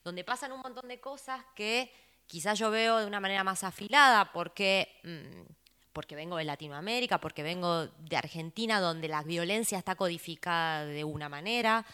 donde 0.03 0.23
pasan 0.23 0.51
un 0.51 0.61
montón 0.61 0.87
de 0.87 0.99
cosas 0.99 1.43
que 1.55 1.91
quizás 2.25 2.57
yo 2.57 2.71
veo 2.71 2.97
de 2.97 3.05
una 3.05 3.19
manera 3.19 3.43
más 3.43 3.63
afilada, 3.63 4.31
porque, 4.33 4.99
mm, 5.03 5.51
porque 5.93 6.15
vengo 6.15 6.37
de 6.37 6.45
Latinoamérica, 6.45 7.19
porque 7.19 7.43
vengo 7.43 7.85
de 7.85 8.17
Argentina, 8.17 8.79
donde 8.79 9.07
la 9.07 9.21
violencia 9.21 9.77
está 9.77 9.95
codificada 9.95 10.85
de 10.85 11.03
una 11.03 11.29
manera, 11.29 11.85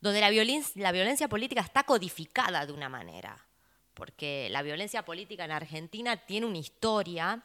donde 0.00 0.20
la 0.20 0.30
violencia 0.30 1.28
política 1.28 1.60
está 1.60 1.84
codificada 1.84 2.64
de 2.64 2.72
una 2.72 2.88
manera 2.88 3.44
porque 3.94 4.48
la 4.50 4.62
violencia 4.62 5.04
política 5.04 5.44
en 5.44 5.52
Argentina 5.52 6.16
tiene 6.16 6.46
una 6.46 6.58
historia. 6.58 7.42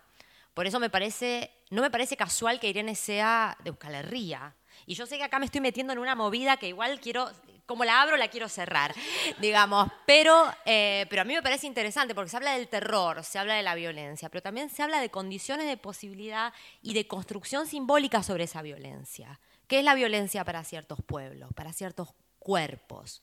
Por 0.54 0.68
eso 0.68 0.80
me 0.80 0.90
parece, 0.90 1.52
no 1.70 1.82
me 1.82 1.92
parece 1.92 2.18
casual 2.18 2.60
que 2.60 2.70
Irene 2.70 2.96
sea 2.96 3.58
de 3.64 3.70
Euskal 3.70 3.96
Herria. 3.96 4.56
Y 4.86 4.96
yo 4.96 5.06
sé 5.06 5.18
que 5.18 5.24
acá 5.24 5.40
me 5.40 5.46
estoy 5.46 5.62
metiendo 5.62 5.94
en 5.94 6.00
una 6.00 6.16
movida 6.16 6.58
que 6.58 6.68
igual 6.68 7.00
quiero, 7.00 7.30
como 7.66 7.84
la 7.84 8.02
abro, 8.02 8.16
la 8.18 8.30
quiero 8.30 8.48
cerrar, 8.48 8.96
digamos. 9.40 9.90
Pero, 10.06 10.46
eh, 10.66 11.06
pero 11.10 11.24
a 11.24 11.26
mí 11.26 11.34
me 11.34 11.42
parece 11.42 11.68
interesante 11.68 12.16
porque 12.16 12.30
se 12.30 12.38
habla 12.38 12.54
del 12.54 12.68
terror, 12.68 13.24
se 13.24 13.40
habla 13.40 13.56
de 13.56 13.64
la 13.64 13.76
violencia, 13.76 14.30
pero 14.30 14.42
también 14.42 14.70
se 14.70 14.84
habla 14.84 15.02
de 15.02 15.10
condiciones 15.10 15.68
de 15.68 15.78
posibilidad 15.78 16.54
y 16.82 16.94
de 16.94 17.08
construcción 17.08 17.68
simbólica 17.68 18.24
sobre 18.24 18.46
esa 18.46 18.62
violencia. 18.62 19.40
¿Qué 19.68 19.80
es 19.80 19.86
la 19.86 19.96
violencia 19.96 20.46
para 20.46 20.64
ciertos 20.64 21.00
pueblos, 21.06 21.50
para 21.54 21.74
ciertos 21.74 22.14
cuerpos? 22.40 23.22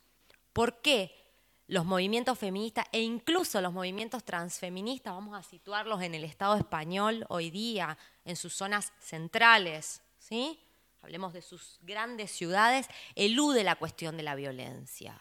¿Por 0.52 0.82
qué 0.82 1.23
los 1.66 1.84
movimientos 1.84 2.38
feministas 2.38 2.86
e 2.92 3.00
incluso 3.00 3.60
los 3.60 3.72
movimientos 3.72 4.24
transfeministas, 4.24 5.14
vamos 5.14 5.38
a 5.38 5.42
situarlos 5.42 6.02
en 6.02 6.14
el 6.14 6.24
Estado 6.24 6.56
español 6.56 7.24
hoy 7.28 7.50
día, 7.50 7.96
en 8.24 8.36
sus 8.36 8.54
zonas 8.54 8.92
centrales, 8.98 10.02
¿sí? 10.18 10.60
Hablemos 11.00 11.32
de 11.32 11.42
sus 11.42 11.78
grandes 11.82 12.30
ciudades, 12.30 12.88
elude 13.14 13.64
la 13.64 13.76
cuestión 13.76 14.16
de 14.16 14.22
la 14.22 14.34
violencia. 14.34 15.18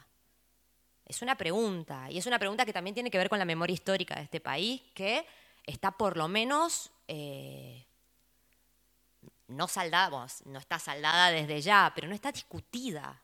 Es 1.06 1.22
una 1.22 1.36
pregunta, 1.36 2.10
y 2.10 2.18
es 2.18 2.26
una 2.26 2.40
pregunta 2.40 2.66
que 2.66 2.74
también 2.74 2.94
tiene 2.94 3.12
que 3.12 3.18
ver 3.18 3.30
con 3.30 3.40
la 3.40 3.46
memoria 3.46 3.74
histórica 3.74 4.16
de 4.16 4.24
este 4.24 4.40
país, 4.40 4.82
que 4.94 5.26
está 5.66 5.92
por 5.92 6.18
lo 6.18 6.28
menos 6.28 6.92
eh, 7.08 7.86
no 9.48 9.68
saldada, 9.68 10.28
no 10.46 10.60
está 10.60 10.80
saldada 10.80 11.32
desde 11.32 11.62
ya, 11.62 11.92
pero 11.96 12.08
no 12.08 12.16
está 12.16 12.32
discutida. 12.32 13.23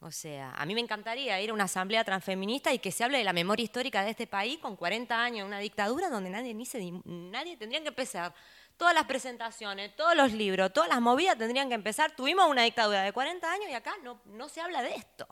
O 0.00 0.12
sea, 0.12 0.52
a 0.52 0.64
mí 0.64 0.74
me 0.74 0.80
encantaría 0.80 1.40
ir 1.40 1.50
a 1.50 1.54
una 1.54 1.64
asamblea 1.64 2.04
transfeminista 2.04 2.72
y 2.72 2.78
que 2.78 2.92
se 2.92 3.02
hable 3.02 3.18
de 3.18 3.24
la 3.24 3.32
memoria 3.32 3.64
histórica 3.64 4.04
de 4.04 4.10
este 4.10 4.28
país 4.28 4.58
con 4.60 4.76
40 4.76 5.20
años, 5.20 5.46
una 5.46 5.58
dictadura 5.58 6.08
donde 6.08 6.30
nadie 6.30 6.54
ni 6.54 6.66
se, 6.66 6.78
nadie 7.04 7.56
tendría 7.56 7.82
que 7.82 7.88
empezar. 7.88 8.32
Todas 8.76 8.94
las 8.94 9.06
presentaciones, 9.06 9.96
todos 9.96 10.14
los 10.14 10.32
libros, 10.32 10.72
todas 10.72 10.88
las 10.88 11.00
movidas 11.00 11.36
tendrían 11.36 11.68
que 11.68 11.74
empezar. 11.74 12.14
Tuvimos 12.14 12.48
una 12.48 12.62
dictadura 12.62 13.02
de 13.02 13.12
40 13.12 13.50
años 13.50 13.68
y 13.68 13.74
acá 13.74 13.92
no, 14.04 14.20
no 14.26 14.48
se 14.48 14.60
habla 14.60 14.82
de 14.82 14.94
esto. 14.94 15.26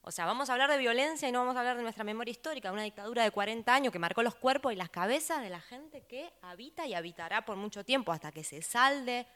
O 0.00 0.10
sea, 0.10 0.24
vamos 0.24 0.48
a 0.48 0.54
hablar 0.54 0.70
de 0.70 0.78
violencia 0.78 1.28
y 1.28 1.32
no 1.32 1.40
vamos 1.40 1.54
a 1.54 1.58
hablar 1.58 1.76
de 1.76 1.82
nuestra 1.82 2.04
memoria 2.04 2.30
histórica, 2.30 2.72
una 2.72 2.84
dictadura 2.84 3.22
de 3.22 3.30
40 3.30 3.74
años 3.74 3.92
que 3.92 3.98
marcó 3.98 4.22
los 4.22 4.34
cuerpos 4.34 4.72
y 4.72 4.76
las 4.76 4.88
cabezas 4.88 5.42
de 5.42 5.50
la 5.50 5.60
gente 5.60 6.06
que 6.06 6.32
habita 6.40 6.86
y 6.86 6.94
habitará 6.94 7.44
por 7.44 7.56
mucho 7.56 7.84
tiempo 7.84 8.12
hasta 8.12 8.32
que 8.32 8.42
se 8.42 8.62
salde 8.62 9.26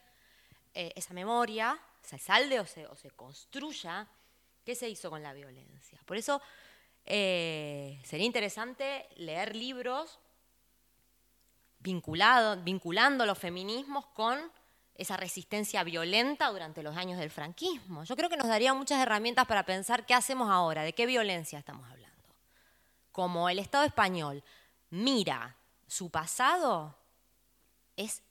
eh, 0.72 0.90
esa 0.96 1.12
memoria, 1.12 1.78
se 2.00 2.16
salde 2.16 2.58
o 2.60 2.64
se, 2.64 2.86
o 2.86 2.96
se 2.96 3.10
construya 3.10 4.08
¿Qué 4.64 4.74
se 4.74 4.88
hizo 4.88 5.10
con 5.10 5.22
la 5.22 5.32
violencia? 5.32 6.00
Por 6.04 6.16
eso 6.16 6.40
eh, 7.04 8.00
sería 8.04 8.26
interesante 8.26 9.08
leer 9.16 9.56
libros 9.56 10.18
vinculando 11.80 13.26
los 13.26 13.38
feminismos 13.38 14.06
con 14.06 14.38
esa 14.94 15.16
resistencia 15.16 15.82
violenta 15.82 16.48
durante 16.50 16.82
los 16.82 16.96
años 16.96 17.18
del 17.18 17.30
franquismo. 17.30 18.04
Yo 18.04 18.14
creo 18.14 18.28
que 18.28 18.36
nos 18.36 18.46
daría 18.46 18.72
muchas 18.74 19.00
herramientas 19.00 19.46
para 19.46 19.64
pensar 19.64 20.06
qué 20.06 20.14
hacemos 20.14 20.50
ahora, 20.50 20.82
de 20.82 20.92
qué 20.92 21.06
violencia 21.06 21.58
estamos 21.58 21.90
hablando. 21.90 22.12
Como 23.10 23.48
el 23.48 23.58
Estado 23.58 23.84
español 23.84 24.44
mira 24.90 25.56
su 25.86 26.10
pasado, 26.10 26.96
es 27.96 28.22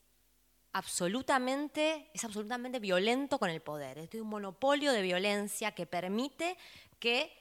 absolutamente, 0.74 2.10
es 2.14 2.24
absolutamente 2.24 2.80
violento 2.80 3.38
con 3.40 3.50
el 3.50 3.62
poder. 3.62 3.98
Es 3.98 4.14
un 4.16 4.28
monopolio 4.28 4.92
de 4.92 5.02
violencia 5.02 5.72
que 5.72 5.86
permite 5.86 6.58
que, 7.00 7.38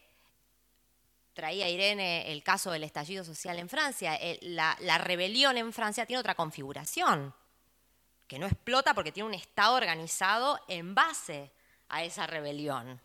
traía 1.32 1.68
Irene 1.68 2.30
el 2.32 2.42
caso 2.42 2.70
del 2.70 2.84
estallido 2.84 3.24
social 3.24 3.58
en 3.58 3.68
Francia, 3.68 4.18
la, 4.42 4.76
la 4.80 4.98
rebelión 4.98 5.56
en 5.56 5.72
Francia 5.72 6.04
tiene 6.04 6.20
otra 6.20 6.34
configuración, 6.34 7.34
que 8.26 8.38
no 8.38 8.46
explota 8.46 8.94
porque 8.94 9.12
tiene 9.12 9.28
un 9.28 9.34
Estado 9.34 9.76
organizado 9.76 10.60
en 10.68 10.94
base 10.94 11.50
a 11.88 12.04
esa 12.04 12.26
rebelión. 12.26 13.00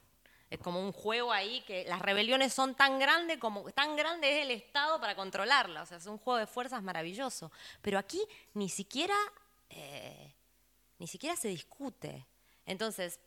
Es 0.49 0.59
como 0.59 0.79
un 0.79 0.91
juego 0.91 1.31
ahí 1.31 1.61
que 1.61 1.85
las 1.85 2.01
rebeliones 2.01 2.53
son 2.53 2.75
tan 2.75 2.99
grandes 2.99 3.39
como 3.39 3.71
tan 3.71 3.95
grande 3.95 4.38
es 4.38 4.45
el 4.45 4.51
Estado 4.51 4.99
para 4.99 5.15
controlarlas. 5.15 5.83
O 5.83 5.85
sea, 5.88 5.97
es 5.97 6.05
un 6.05 6.17
juego 6.17 6.38
de 6.38 6.47
fuerzas 6.47 6.83
maravilloso. 6.83 7.51
Pero 7.81 7.97
aquí 7.97 8.21
ni 8.53 8.69
siquiera 8.69 9.15
eh, 9.69 10.34
ni 10.99 11.08
siquiera 11.08 11.36
se 11.36 11.47
discute. 11.47 12.25
Entonces, 12.65 13.19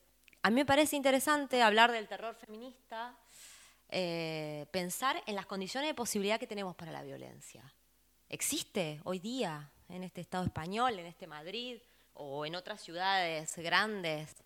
a 0.43 0.51
mí 0.51 0.57
me 0.57 0.67
parece 0.67 0.97
interesante 0.97 1.63
hablar 1.63 1.93
del 1.93 2.09
terror 2.09 2.35
feminista, 2.35 3.17
eh, 3.89 4.67
pensar 4.71 5.23
en 5.27 5.35
las 5.35 5.47
condiciones 5.47 5.89
de 5.89 5.95
posibilidad 5.95 6.39
que 6.39 6.47
tenemos 6.47 6.77
para 6.77 6.93
la 6.93 7.03
violencia. 7.03 7.75
¿Existe 8.29 9.01
hoy 9.05 9.19
día 9.19 9.71
en 9.89 10.05
este 10.05 10.21
Estado 10.21 10.45
español, 10.45 10.99
en 10.99 11.07
este 11.07 11.27
Madrid 11.27 11.79
o 12.15 12.45
en 12.45 12.55
otras 12.55 12.81
ciudades 12.81 13.57
grandes 13.57 14.37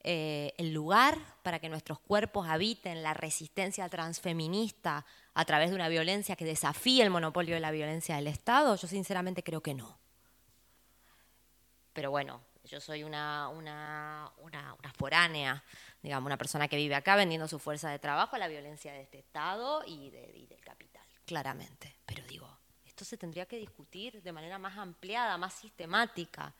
eh, 0.00 0.54
el 0.56 0.72
lugar 0.72 1.18
para 1.42 1.58
que 1.58 1.68
nuestros 1.68 1.98
cuerpos 1.98 2.46
habiten 2.48 3.02
la 3.02 3.12
resistencia 3.12 3.88
transfeminista 3.88 5.04
a 5.34 5.44
través 5.44 5.70
de 5.70 5.76
una 5.76 5.88
violencia 5.88 6.36
que 6.36 6.44
desafíe 6.44 7.02
el 7.02 7.10
monopolio 7.10 7.54
de 7.54 7.60
la 7.60 7.72
violencia 7.72 8.16
del 8.16 8.28
Estado? 8.28 8.76
Yo 8.76 8.88
sinceramente 8.88 9.42
creo 9.42 9.62
que 9.62 9.74
no. 9.74 9.98
Pero 11.96 12.10
bueno, 12.10 12.42
yo 12.64 12.78
soy 12.78 13.04
una, 13.04 13.48
una, 13.48 14.30
una, 14.42 14.76
foránea, 14.98 15.64
digamos, 16.02 16.26
una 16.26 16.36
persona 16.36 16.68
que 16.68 16.76
vive 16.76 16.94
acá 16.94 17.16
vendiendo 17.16 17.48
su 17.48 17.58
fuerza 17.58 17.88
de 17.88 17.98
trabajo 17.98 18.36
a 18.36 18.38
la 18.38 18.48
violencia 18.48 18.92
de 18.92 19.00
este 19.00 19.18
Estado 19.18 19.82
y, 19.86 20.10
del 20.10 20.60
capital, 20.60 21.06
claramente. 21.24 21.96
Pero 22.04 22.22
digo, 22.26 22.46
esto 22.84 23.06
se 23.06 23.16
tendría 23.16 23.46
que 23.46 23.56
discutir 23.56 24.22
de 24.22 24.30
manera 24.30 24.58
más 24.58 24.76
ampliada, 24.76 25.38
más 25.38 25.54
sistemática. 25.54 26.52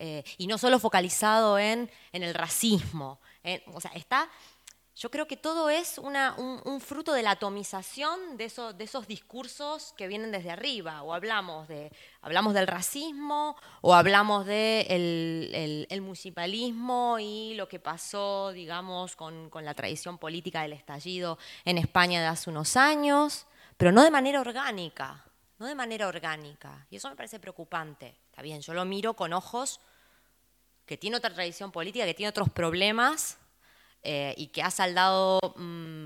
Eh, 0.00 0.24
y 0.36 0.48
no 0.48 0.58
solo 0.58 0.80
focalizado 0.80 1.60
en, 1.60 1.88
en 2.10 2.24
el 2.24 2.34
racismo. 2.34 3.20
o 3.66 3.80
sea, 3.80 3.92
está 3.92 4.28
yo 4.94 5.10
creo 5.10 5.26
que 5.26 5.38
todo 5.38 5.70
es 5.70 5.98
un, 5.98 6.80
fruto 6.80 7.14
de 7.14 7.22
la 7.22 7.32
atomización 7.32 8.36
de, 8.36 8.52
de, 8.76 8.84
esos 8.84 9.06
discursos 9.06 9.94
que 9.96 10.06
vienen 10.06 10.30
desde 10.30 10.50
arriba. 10.50 11.02
O 11.02 11.14
hablamos, 11.14 11.66
de, 11.66 11.90
hablamos 12.20 12.52
del 12.52 12.66
racismo, 12.66 13.56
o 13.80 13.94
hablamos 13.94 14.44
del 14.44 15.86
el, 15.88 16.00
municipalismo 16.02 17.18
y 17.18 17.54
lo 17.54 17.68
que 17.68 17.80
pasó, 17.80 18.52
digamos, 18.52 19.16
con, 19.16 19.48
con 19.48 19.64
la 19.64 19.72
tradición 19.72 20.18
política 20.18 20.62
del 20.62 20.74
estallido 20.74 21.38
en 21.64 21.78
España 21.78 22.20
de 22.20 22.26
hace 22.26 22.50
unos 22.50 22.76
años, 22.76 23.46
pero 23.78 23.92
no 23.92 24.04
de 24.04 24.10
manera 24.10 24.42
orgánica, 24.42 25.24
no 25.58 25.66
de 25.66 25.74
manera 25.74 26.06
orgánica. 26.06 26.86
Y 26.90 26.96
eso 26.96 27.08
me 27.08 27.16
parece 27.16 27.40
preocupante. 27.40 28.18
Está 28.26 28.42
bien, 28.42 28.60
yo 28.60 28.74
lo 28.74 28.84
miro 28.84 29.14
con 29.14 29.32
ojos 29.32 29.80
que 30.84 30.98
tiene 30.98 31.16
otra 31.16 31.32
tradición 31.32 31.72
política, 31.72 32.04
que 32.04 32.12
tiene 32.12 32.28
otros 32.28 32.50
problemas 32.50 33.38
eh, 34.04 34.34
y 34.36 34.48
que 34.48 34.62
ha 34.62 34.70
saldado 34.70 35.38
mm, 35.56 35.62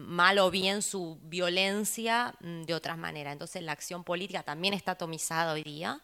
mal 0.07 0.39
o 0.39 0.51
bien 0.51 0.83
su 0.83 1.19
violencia 1.23 2.35
mm, 2.41 2.63
de 2.63 2.75
otras 2.75 2.99
maneras. 2.99 3.33
Entonces 3.33 3.63
la 3.63 3.73
acción 3.73 4.05
política 4.05 4.43
también 4.43 4.75
está 4.75 4.93
atomizada 4.93 5.55
hoy 5.55 5.63
día, 5.63 6.01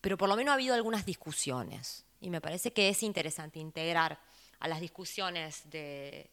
pero 0.00 0.16
por 0.16 0.28
lo 0.28 0.36
menos 0.36 0.52
ha 0.52 0.54
habido 0.54 0.74
algunas 0.74 1.04
discusiones 1.04 2.04
y 2.20 2.30
me 2.30 2.40
parece 2.40 2.72
que 2.72 2.88
es 2.88 3.02
interesante 3.02 3.58
integrar 3.58 4.20
a 4.60 4.68
las 4.68 4.80
discusiones 4.80 5.68
de, 5.70 6.30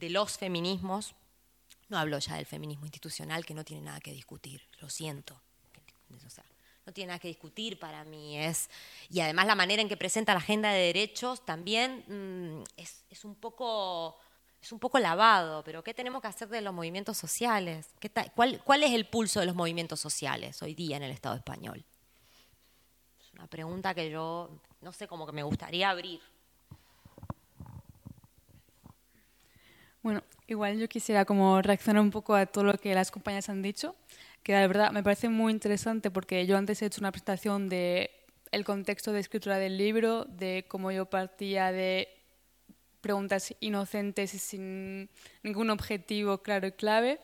los 0.00 0.38
feminismos, 0.38 1.14
no 1.88 1.98
hablo 1.98 2.18
ya 2.18 2.36
del 2.36 2.46
feminismo 2.46 2.86
institucional 2.86 3.44
que 3.44 3.54
no 3.54 3.64
tiene 3.64 3.82
nada 3.82 4.00
que 4.00 4.12
discutir, 4.12 4.66
lo 4.80 4.88
siento. 4.88 5.40
O 6.26 6.30
sea, 6.30 6.44
no 6.88 6.94
tiene 6.94 7.08
nada 7.08 7.18
que 7.18 7.28
discutir 7.28 7.78
para 7.78 8.02
mí. 8.04 8.38
Es, 8.38 8.70
y 9.10 9.20
además 9.20 9.46
la 9.46 9.54
manera 9.54 9.82
en 9.82 9.90
que 9.90 9.98
presenta 9.98 10.32
la 10.32 10.38
agenda 10.38 10.70
de 10.70 10.86
derechos 10.86 11.44
también 11.44 12.02
mm, 12.08 12.64
es, 12.78 13.24
un 13.24 13.34
poco, 13.34 14.16
es 14.62 14.72
un 14.72 14.78
poco 14.78 14.98
lavado, 14.98 15.62
pero 15.64 15.84
¿qué 15.84 15.92
tenemos 15.92 16.22
que 16.22 16.28
hacer 16.28 16.48
de 16.48 16.62
los 16.62 16.72
movimientos 16.72 17.18
sociales? 17.18 17.90
cuál, 18.34 18.62
¿Cuál 18.64 18.84
es 18.84 18.92
el 18.92 19.06
pulso 19.06 19.38
de 19.38 19.44
los 19.44 19.54
movimientos 19.54 20.00
sociales 20.00 20.62
hoy 20.62 20.74
día 20.74 20.96
en 20.96 21.02
el 21.02 21.10
Estado 21.10 21.36
español? 21.36 21.84
Es 23.20 23.34
una 23.34 23.46
pregunta 23.46 23.92
que 23.92 24.08
yo, 24.08 24.48
no 24.80 24.90
sé, 24.92 25.06
como 25.06 25.26
que 25.26 25.32
me 25.32 25.42
gustaría 25.42 25.90
abrir. 25.90 26.22
Bueno, 30.02 30.22
igual 30.46 30.78
yo 30.78 30.88
quisiera 30.88 31.26
como 31.26 31.60
reaccionar 31.60 32.00
un 32.00 32.10
poco 32.10 32.34
a 32.34 32.46
todo 32.46 32.64
lo 32.64 32.78
que 32.78 32.94
las 32.94 33.10
compañeras 33.10 33.50
han 33.50 33.60
dicho 33.60 33.94
que 34.48 34.54
la 34.54 34.66
verdad 34.66 34.92
me 34.92 35.02
parece 35.02 35.28
muy 35.28 35.52
interesante 35.52 36.10
porque 36.10 36.46
yo 36.46 36.56
antes 36.56 36.80
he 36.80 36.86
hecho 36.86 37.02
una 37.02 37.12
presentación 37.12 37.68
de 37.68 38.10
el 38.50 38.64
contexto 38.64 39.12
de 39.12 39.20
escritura 39.20 39.58
del 39.58 39.76
libro, 39.76 40.24
de 40.24 40.64
cómo 40.68 40.90
yo 40.90 41.04
partía 41.04 41.70
de 41.70 42.08
preguntas 43.02 43.54
inocentes 43.60 44.32
y 44.32 44.38
sin 44.38 45.10
ningún 45.42 45.68
objetivo 45.68 46.38
claro 46.38 46.66
y 46.66 46.72
clave. 46.72 47.20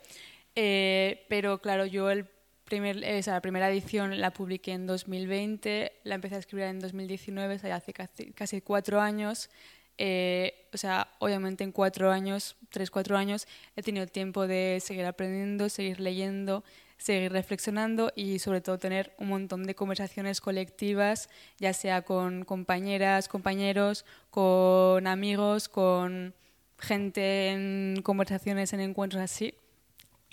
Eh, 0.54 1.24
pero 1.30 1.62
claro, 1.62 1.86
yo 1.86 2.10
el 2.10 2.26
primer, 2.64 2.96
la 2.96 3.40
primera 3.40 3.70
edición 3.70 4.20
la 4.20 4.30
publiqué 4.30 4.72
en 4.72 4.86
2020, 4.86 5.92
la 6.04 6.16
empecé 6.16 6.34
a 6.34 6.38
escribir 6.40 6.66
en 6.66 6.78
2019, 6.78 7.54
o 7.54 7.58
sea, 7.58 7.76
hace 7.76 7.94
casi, 7.94 8.32
casi 8.32 8.60
cuatro 8.60 9.00
años. 9.00 9.48
Eh, 9.96 10.68
o 10.74 10.76
sea, 10.76 11.08
obviamente 11.20 11.64
en 11.64 11.72
cuatro 11.72 12.10
años, 12.10 12.56
tres, 12.68 12.90
cuatro 12.90 13.16
años, 13.16 13.46
he 13.76 13.82
tenido 13.82 14.06
tiempo 14.06 14.46
de 14.46 14.78
seguir 14.82 15.06
aprendiendo, 15.06 15.70
seguir 15.70 16.00
leyendo, 16.00 16.64
seguir 16.96 17.32
reflexionando 17.32 18.12
y 18.14 18.38
sobre 18.38 18.60
todo 18.60 18.78
tener 18.78 19.14
un 19.18 19.28
montón 19.28 19.64
de 19.64 19.74
conversaciones 19.74 20.40
colectivas, 20.40 21.28
ya 21.58 21.72
sea 21.72 22.02
con 22.02 22.44
compañeras, 22.44 23.28
compañeros, 23.28 24.04
con 24.30 25.06
amigos, 25.06 25.68
con 25.68 26.34
gente 26.78 27.50
en 27.50 28.00
conversaciones, 28.02 28.72
en 28.72 28.80
encuentros 28.80 29.22
así, 29.22 29.54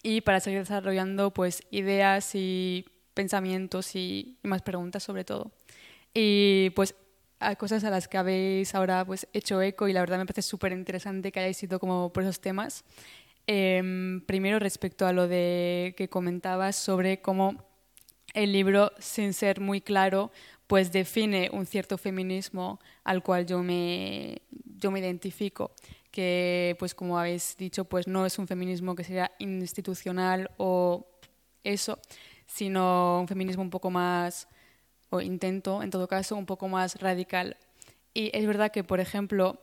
y 0.03 0.21
para 0.21 0.39
seguir 0.39 0.59
desarrollando 0.59 1.31
pues 1.31 1.63
ideas 1.71 2.35
y 2.35 2.85
pensamientos 3.13 3.95
y, 3.95 4.37
más 4.43 4.61
preguntas 4.61 5.03
sobre 5.03 5.23
todo. 5.23 5.51
Y 6.13 6.71
pues 6.71 6.95
hay 7.39 7.55
cosas 7.55 7.83
a 7.83 7.89
las 7.89 8.07
que 8.07 8.17
habéis 8.17 8.75
ahora 8.75 9.03
pues 9.05 9.27
hecho 9.33 9.61
eco 9.61 9.87
y 9.87 9.93
la 9.93 10.01
verdad 10.01 10.17
me 10.19 10.25
parece 10.25 10.43
súper 10.43 10.71
interesante 10.73 11.31
que 11.31 11.39
hayáis 11.39 11.61
ido 11.63 11.79
como 11.79 12.13
por 12.13 12.23
esos 12.23 12.39
temas. 12.39 12.83
Em, 13.47 14.21
primero, 14.21 14.59
respecto 14.59 15.05
a 15.05 15.13
lo 15.13 15.27
de 15.27 15.93
que 15.97 16.09
comentabas 16.09 16.75
sobre 16.75 17.21
cómo 17.21 17.65
el 18.33 18.51
libro, 18.53 18.91
sin 18.99 19.33
ser 19.33 19.59
muy 19.59 19.81
claro, 19.81 20.31
pues 20.67 20.91
define 20.91 21.49
un 21.51 21.65
cierto 21.65 21.97
feminismo 21.97 22.79
al 23.03 23.23
cual 23.23 23.45
yo 23.45 23.61
me, 23.61 24.41
yo 24.77 24.89
me 24.91 24.99
identifico, 24.99 25.71
que 26.11 26.75
pues 26.79 26.95
como 26.95 27.19
habéis 27.19 27.57
dicho, 27.57 27.85
pues 27.85 28.07
no 28.07 28.25
es 28.25 28.39
un 28.39 28.47
feminismo 28.47 28.95
que 28.95 29.03
sea 29.03 29.31
institucional 29.39 30.51
o 30.57 31.07
eso, 31.63 31.99
sino 32.45 33.19
un 33.19 33.27
feminismo 33.27 33.63
un 33.63 33.69
poco 33.69 33.89
más, 33.89 34.47
o 35.09 35.21
intento 35.21 35.83
en 35.83 35.89
todo 35.89 36.07
caso, 36.07 36.35
un 36.35 36.45
poco 36.45 36.67
más 36.67 36.95
radical. 37.01 37.57
Y 38.13 38.31
es 38.33 38.45
verdad 38.45 38.71
que, 38.71 38.83
por 38.83 38.99
ejemplo, 38.99 39.61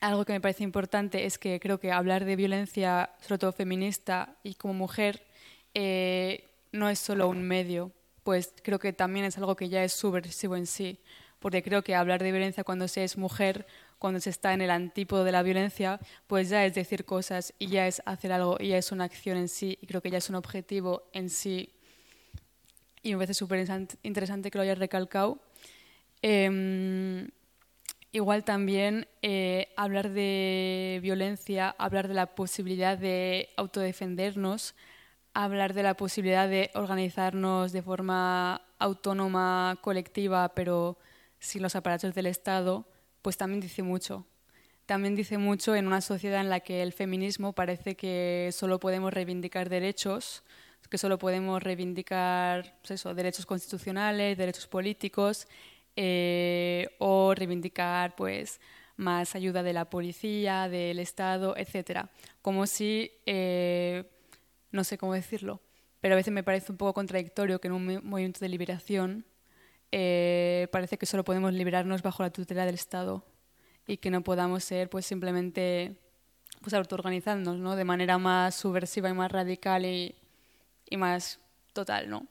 algo 0.00 0.24
que 0.24 0.32
me 0.32 0.40
parece 0.40 0.64
importante 0.64 1.26
es 1.26 1.38
que 1.38 1.60
creo 1.60 1.78
que 1.78 1.92
hablar 1.92 2.24
de 2.24 2.36
violencia, 2.36 3.10
sobre 3.20 3.38
todo 3.38 3.52
feminista 3.52 4.36
y 4.42 4.54
como 4.54 4.74
mujer, 4.74 5.22
eh, 5.74 6.48
no 6.72 6.88
es 6.88 6.98
solo 6.98 7.28
un 7.28 7.42
medio, 7.42 7.92
pues 8.22 8.52
creo 8.62 8.78
que 8.78 8.92
también 8.92 9.26
es 9.26 9.36
algo 9.38 9.56
que 9.56 9.68
ya 9.68 9.84
es 9.84 9.92
subversivo 9.92 10.56
en 10.56 10.66
sí, 10.66 10.98
porque 11.38 11.62
creo 11.62 11.82
que 11.82 11.94
hablar 11.94 12.22
de 12.22 12.32
violencia 12.32 12.64
cuando 12.64 12.88
se 12.88 13.04
es 13.04 13.16
mujer, 13.16 13.66
cuando 13.98 14.20
se 14.20 14.30
está 14.30 14.54
en 14.54 14.62
el 14.62 14.70
antípodo 14.70 15.24
de 15.24 15.32
la 15.32 15.42
violencia, 15.42 16.00
pues 16.26 16.48
ya 16.48 16.64
es 16.64 16.74
decir 16.74 17.04
cosas 17.04 17.52
y 17.58 17.66
ya 17.68 17.86
es 17.86 18.02
hacer 18.06 18.32
algo 18.32 18.56
y 18.58 18.68
ya 18.68 18.78
es 18.78 18.92
una 18.92 19.04
acción 19.04 19.36
en 19.36 19.48
sí 19.48 19.78
y 19.80 19.86
creo 19.86 20.00
que 20.00 20.10
ya 20.10 20.18
es 20.18 20.30
un 20.30 20.36
objetivo 20.36 21.02
en 21.12 21.28
sí. 21.28 21.70
Y 23.02 23.12
me 23.12 23.18
parece 23.18 23.34
súper 23.34 23.66
interesante 24.02 24.50
que 24.50 24.58
lo 24.58 24.62
hayas 24.62 24.78
recalcado. 24.78 25.38
Em, 26.22 27.28
igual 28.12 28.44
también 28.44 29.06
eh, 29.22 29.72
hablar 29.76 30.10
de 30.10 30.98
violencia, 31.02 31.74
hablar 31.78 32.08
de 32.08 32.14
la 32.14 32.34
posibilidad 32.34 32.98
de 32.98 33.50
autodefendernos, 33.56 34.74
hablar 35.34 35.74
de 35.74 35.82
la 35.82 35.94
posibilidad 35.94 36.48
de 36.48 36.70
organizarnos 36.74 37.72
de 37.72 37.82
forma 37.82 38.62
autónoma, 38.78 39.78
colectiva, 39.80 40.54
pero 40.54 40.98
sin 41.38 41.62
los 41.62 41.76
aparatos 41.76 42.14
del 42.14 42.26
Estado, 42.26 42.86
pues 43.22 43.36
también 43.36 43.60
dice 43.60 43.82
mucho. 43.82 44.26
También 44.86 45.14
dice 45.14 45.38
mucho 45.38 45.76
en 45.76 45.86
una 45.86 46.00
sociedad 46.00 46.40
en 46.40 46.50
la 46.50 46.60
que 46.60 46.82
el 46.82 46.92
feminismo 46.92 47.52
parece 47.52 47.94
que 47.94 48.50
solo 48.52 48.80
podemos 48.80 49.12
reivindicar 49.12 49.68
derechos, 49.68 50.42
que 50.90 50.98
solo 50.98 51.18
podemos 51.18 51.62
reivindicar 51.62 52.74
pues 52.84 53.04
derechos 53.14 53.46
constitucionales, 53.46 54.36
derechos 54.36 54.66
políticos, 54.66 55.46
eh, 55.96 56.88
o 56.98 57.34
reivindicar 57.34 58.14
pues 58.16 58.60
más 58.96 59.34
ayuda 59.34 59.62
de 59.62 59.72
la 59.72 59.88
policía, 59.90 60.68
del 60.68 60.98
Estado, 60.98 61.56
etcétera. 61.56 62.10
Como 62.42 62.66
si 62.66 63.10
eh, 63.26 64.04
no 64.70 64.84
sé 64.84 64.98
cómo 64.98 65.14
decirlo, 65.14 65.60
pero 66.00 66.14
a 66.14 66.16
veces 66.16 66.32
me 66.32 66.42
parece 66.42 66.72
un 66.72 66.78
poco 66.78 66.94
contradictorio 66.94 67.60
que 67.60 67.68
en 67.68 67.74
un 67.74 68.00
movimiento 68.04 68.40
de 68.40 68.48
liberación 68.48 69.24
eh, 69.92 70.68
parece 70.70 70.98
que 70.98 71.06
solo 71.06 71.24
podemos 71.24 71.52
liberarnos 71.52 72.02
bajo 72.02 72.22
la 72.22 72.30
tutela 72.30 72.64
del 72.64 72.76
Estado 72.76 73.24
y 73.86 73.96
que 73.96 74.10
no 74.10 74.22
podamos 74.22 74.62
ser 74.62 74.88
pues 74.88 75.06
simplemente 75.06 75.96
pues 76.60 76.74
autoorganizarnos 76.74 77.58
¿no? 77.58 77.74
de 77.74 77.84
manera 77.84 78.18
más 78.18 78.54
subversiva 78.54 79.08
y 79.08 79.14
más 79.14 79.32
radical 79.32 79.84
y, 79.84 80.14
y 80.88 80.96
más 80.96 81.40
total, 81.72 82.08
¿no? 82.10 82.26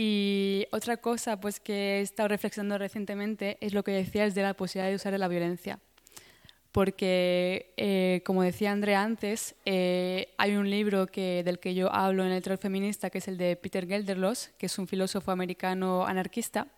Y 0.00 0.68
otra 0.70 0.98
cosa 0.98 1.40
pues 1.40 1.58
que 1.58 1.98
he 1.98 2.00
estado 2.02 2.28
reflexionando 2.28 2.78
recientemente 2.78 3.58
es 3.60 3.74
lo 3.74 3.82
que 3.82 3.90
decías 3.90 4.32
de 4.32 4.42
la 4.42 4.54
posibilidad 4.54 4.90
de 4.90 4.94
usar 4.94 5.18
la 5.18 5.26
violencia. 5.26 5.80
Porque, 6.70 7.74
eh, 7.76 8.22
como 8.24 8.44
decía 8.44 8.70
Andrea 8.70 9.02
antes, 9.02 9.56
eh, 9.64 10.36
hay 10.38 10.54
un 10.54 10.70
libro 10.70 11.08
que, 11.08 11.42
del 11.42 11.58
que 11.58 11.74
yo 11.74 11.92
hablo 11.92 12.24
en 12.24 12.30
el 12.30 12.40
terror 12.44 12.60
feminista, 12.60 13.10
que 13.10 13.18
es 13.18 13.26
el 13.26 13.38
de 13.38 13.56
Peter 13.56 13.88
Gelderlos, 13.88 14.50
que 14.56 14.66
es 14.66 14.78
un 14.78 14.86
filósofo 14.86 15.32
americano 15.32 16.06
anarquista, 16.06 16.68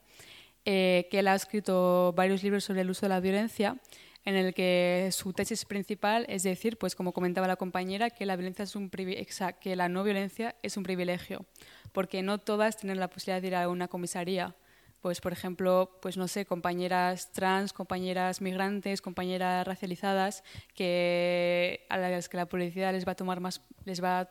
eh, 0.64 1.06
que 1.10 1.18
ha 1.18 1.34
escrito 1.34 2.14
varios 2.16 2.42
libros 2.42 2.64
sobre 2.64 2.80
el 2.80 2.88
uso 2.88 3.02
de 3.02 3.10
la 3.10 3.20
violencia, 3.20 3.76
en 4.24 4.36
el 4.36 4.54
que 4.54 5.10
su 5.12 5.34
tesis 5.34 5.66
principal 5.66 6.24
es 6.28 6.42
decir, 6.42 6.78
pues 6.78 6.94
como 6.94 7.12
comentaba 7.12 7.46
la 7.46 7.56
compañera, 7.56 8.08
que 8.08 8.24
la 8.24 8.36
violencia 8.36 8.62
es 8.62 8.76
un 8.76 8.90
que 8.90 9.76
la 9.76 9.88
no 9.90 10.04
violencia 10.04 10.56
es 10.62 10.76
un 10.76 10.82
privilegio, 10.82 11.44
porque 11.92 12.22
no 12.22 12.38
todas 12.38 12.76
tienen 12.76 13.00
la 13.00 13.08
posibilidad 13.08 13.42
de 13.42 13.48
ir 13.48 13.54
a 13.56 13.68
una 13.68 13.88
comisaría 13.88 14.54
pues 15.00 15.20
por 15.20 15.32
ejemplo, 15.32 15.98
pues 16.02 16.16
no 16.16 16.28
sé, 16.28 16.44
compañeras 16.44 17.32
trans, 17.32 17.72
compañeras 17.72 18.40
migrantes, 18.40 19.00
compañeras 19.00 19.66
racializadas 19.66 20.44
que 20.74 21.86
a 21.88 21.96
las 21.96 22.28
que 22.28 22.36
la 22.36 22.46
policía 22.46 22.92
les 22.92 23.06
va 23.06 23.12
a 23.12 23.14
tomar 23.14 23.40
más 23.40 23.62
les 23.84 24.02
va 24.02 24.30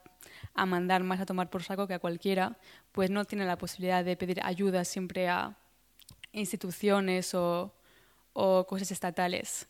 a 0.53 0.65
mandar 0.65 1.03
más 1.03 1.19
a 1.19 1.25
tomar 1.25 1.49
por 1.49 1.63
saco 1.63 1.87
que 1.87 1.95
a 1.95 1.99
cualquiera, 1.99 2.57
pues 2.91 3.09
no 3.09 3.25
tienen 3.25 3.47
la 3.47 3.57
posibilidad 3.57 4.05
de 4.05 4.15
pedir 4.15 4.39
ayuda 4.43 4.85
siempre 4.85 5.27
a 5.27 5.57
instituciones 6.33 7.33
o, 7.33 7.73
o 8.33 8.67
cosas 8.67 8.91
estatales. 8.91 9.67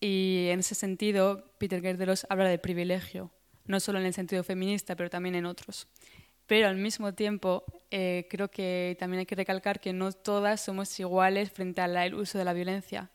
Y 0.00 0.46
en 0.50 0.60
ese 0.60 0.76
sentido, 0.76 1.52
Peter 1.58 1.82
Gerderos 1.82 2.26
habla 2.30 2.48
de 2.48 2.58
privilegio, 2.58 3.32
no 3.66 3.80
solo 3.80 3.98
en 3.98 4.06
el 4.06 4.14
sentido 4.14 4.44
feminista, 4.44 4.94
pero 4.94 5.10
también 5.10 5.34
en 5.34 5.46
otros 5.46 5.88
pero 6.48 6.66
al 6.66 6.76
mismo 6.76 7.12
tiempo 7.12 7.62
eh, 7.90 8.26
creo 8.30 8.50
que 8.50 8.96
también 8.98 9.20
hay 9.20 9.26
que 9.26 9.34
recalcar 9.34 9.80
que 9.80 9.92
no 9.92 10.10
todas 10.12 10.62
somos 10.62 10.98
iguales 10.98 11.52
frente 11.52 11.82
al 11.82 12.14
uso 12.14 12.38
de 12.38 12.44
la 12.44 12.54
violencia. 12.54 13.10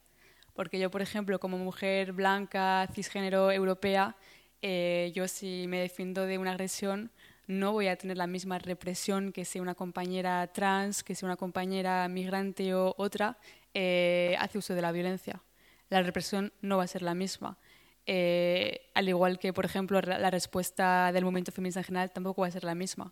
Porque 0.54 0.80
yo, 0.80 0.92
por 0.92 1.02
ejemplo, 1.02 1.40
como 1.40 1.58
mujer 1.58 2.14
blanca, 2.14 2.88
cisgénero, 2.94 3.52
europea, 3.52 4.16
eh, 4.62 5.12
yo 5.16 5.28
si 5.28 5.66
me 5.68 5.80
defiendo 5.80 6.28
de 6.28 6.38
una 6.38 6.52
agresión, 6.52 7.12
no 7.48 7.72
voy 7.72 7.88
a 7.88 7.96
tener 7.98 8.18
la 8.18 8.28
misma 8.28 8.60
represión 8.60 9.32
que 9.34 9.46
si 9.46 9.60
una 9.60 9.74
compañera 9.74 10.46
trans, 10.54 11.04
que 11.04 11.16
si 11.16 11.26
una 11.26 11.36
compañera 11.36 12.08
migrante 12.08 12.76
o 12.76 12.94
otra 13.00 13.40
eh, 13.74 14.36
hace 14.40 14.60
uso 14.60 14.76
de 14.76 14.84
la 14.84 14.92
violencia. 14.92 15.42
La 15.90 16.04
represión 16.04 16.54
no 16.62 16.78
va 16.78 16.84
a 16.84 16.88
ser 16.88 17.02
la 17.02 17.16
misma. 17.16 17.58
al 18.06 19.10
igual 19.10 19.40
que, 19.40 19.54
por 19.54 19.66
ejemplo, 19.66 20.00
la 20.02 20.30
respuesta 20.30 21.12
del 21.12 21.24
movimiento 21.24 21.52
feminista 21.52 21.80
en 21.80 21.86
general 21.86 22.12
tampoco 22.12 22.42
va 22.44 22.48
a 22.48 22.52
ser 22.52 22.64
la 22.64 22.76
misma 22.76 23.12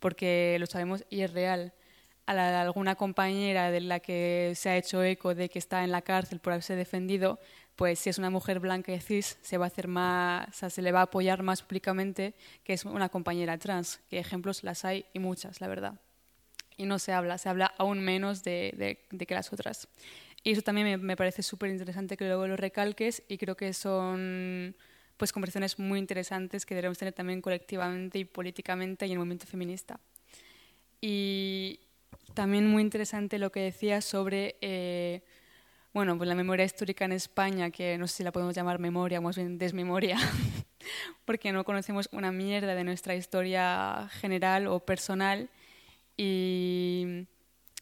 porque 0.00 0.56
lo 0.58 0.66
sabemos 0.66 1.04
y 1.10 1.20
es 1.20 1.32
real. 1.32 1.72
A, 2.26 2.60
alguna 2.60 2.94
compañera 2.94 3.70
de 3.70 3.80
la 3.80 4.00
que 4.00 4.52
se 4.56 4.70
ha 4.70 4.76
hecho 4.76 5.02
eco 5.02 5.34
de 5.34 5.48
que 5.48 5.58
está 5.58 5.84
en 5.84 5.90
la 5.90 6.02
cárcel 6.02 6.40
por 6.40 6.52
haberse 6.52 6.76
defendido, 6.76 7.38
pues 7.76 7.98
si 7.98 8.10
es 8.10 8.18
una 8.18 8.30
mujer 8.30 8.60
blanca 8.60 8.92
y 8.92 9.00
cis, 9.00 9.38
se 9.40 9.58
va 9.58 9.64
a 9.64 9.68
hacer 9.68 9.88
más, 9.88 10.54
se 10.54 10.82
le 10.82 10.92
va 10.92 11.00
a 11.00 11.04
apoyar 11.04 11.42
más 11.42 11.62
públicamente 11.62 12.34
que 12.62 12.74
es 12.74 12.84
una 12.84 13.08
compañera 13.08 13.58
trans, 13.58 14.00
que 14.08 14.18
ejemplos 14.18 14.62
las 14.64 14.84
hay 14.84 15.06
y 15.12 15.18
muchas, 15.18 15.60
la 15.60 15.68
verdad. 15.68 15.94
Y 16.76 16.86
no 16.86 16.98
se 16.98 17.12
habla, 17.12 17.38
se 17.38 17.48
habla 17.48 17.74
aún 17.78 18.00
menos 18.00 18.42
de, 18.42 19.06
que 19.26 19.34
las 19.34 19.52
otras. 19.52 19.88
Y 20.42 20.52
eso 20.52 20.62
también 20.62 20.86
me, 20.86 20.96
me 20.96 21.16
parece 21.16 21.42
súper 21.42 21.70
interesante 21.70 22.16
que 22.16 22.26
luego 22.26 22.46
lo 22.46 22.56
recalques 22.56 23.22
y 23.28 23.38
creo 23.38 23.56
que 23.56 23.72
son 23.74 24.76
pues 25.20 25.32
conversaciones 25.32 25.78
muy 25.78 25.98
interesantes 25.98 26.64
que 26.64 26.74
debemos 26.74 26.96
tener 26.96 27.12
también 27.12 27.42
colectivamente 27.42 28.18
y 28.18 28.24
políticamente 28.24 29.04
y 29.04 29.10
en 29.10 29.12
el 29.12 29.18
movimiento 29.18 29.46
feminista. 29.46 30.00
Y 30.98 31.78
también 32.32 32.66
muy 32.66 32.80
interesante 32.82 33.38
lo 33.38 33.52
que 33.52 33.60
decía 33.60 34.00
sobre 34.00 34.56
eh, 34.62 35.22
bueno, 35.92 36.16
pues 36.16 36.26
la 36.26 36.34
memoria 36.34 36.64
histórica 36.64 37.04
en 37.04 37.12
España, 37.12 37.70
que 37.70 37.98
no 37.98 38.06
sé 38.06 38.16
si 38.16 38.22
la 38.22 38.32
podemos 38.32 38.54
llamar 38.54 38.78
memoria 38.78 39.18
o 39.18 39.22
más 39.22 39.36
bien 39.36 39.58
desmemoria, 39.58 40.16
porque 41.26 41.52
no 41.52 41.64
conocemos 41.64 42.08
una 42.12 42.32
mierda 42.32 42.74
de 42.74 42.82
nuestra 42.82 43.14
historia 43.14 44.08
general 44.12 44.68
o 44.68 44.80
personal. 44.80 45.50
Y 46.16 47.26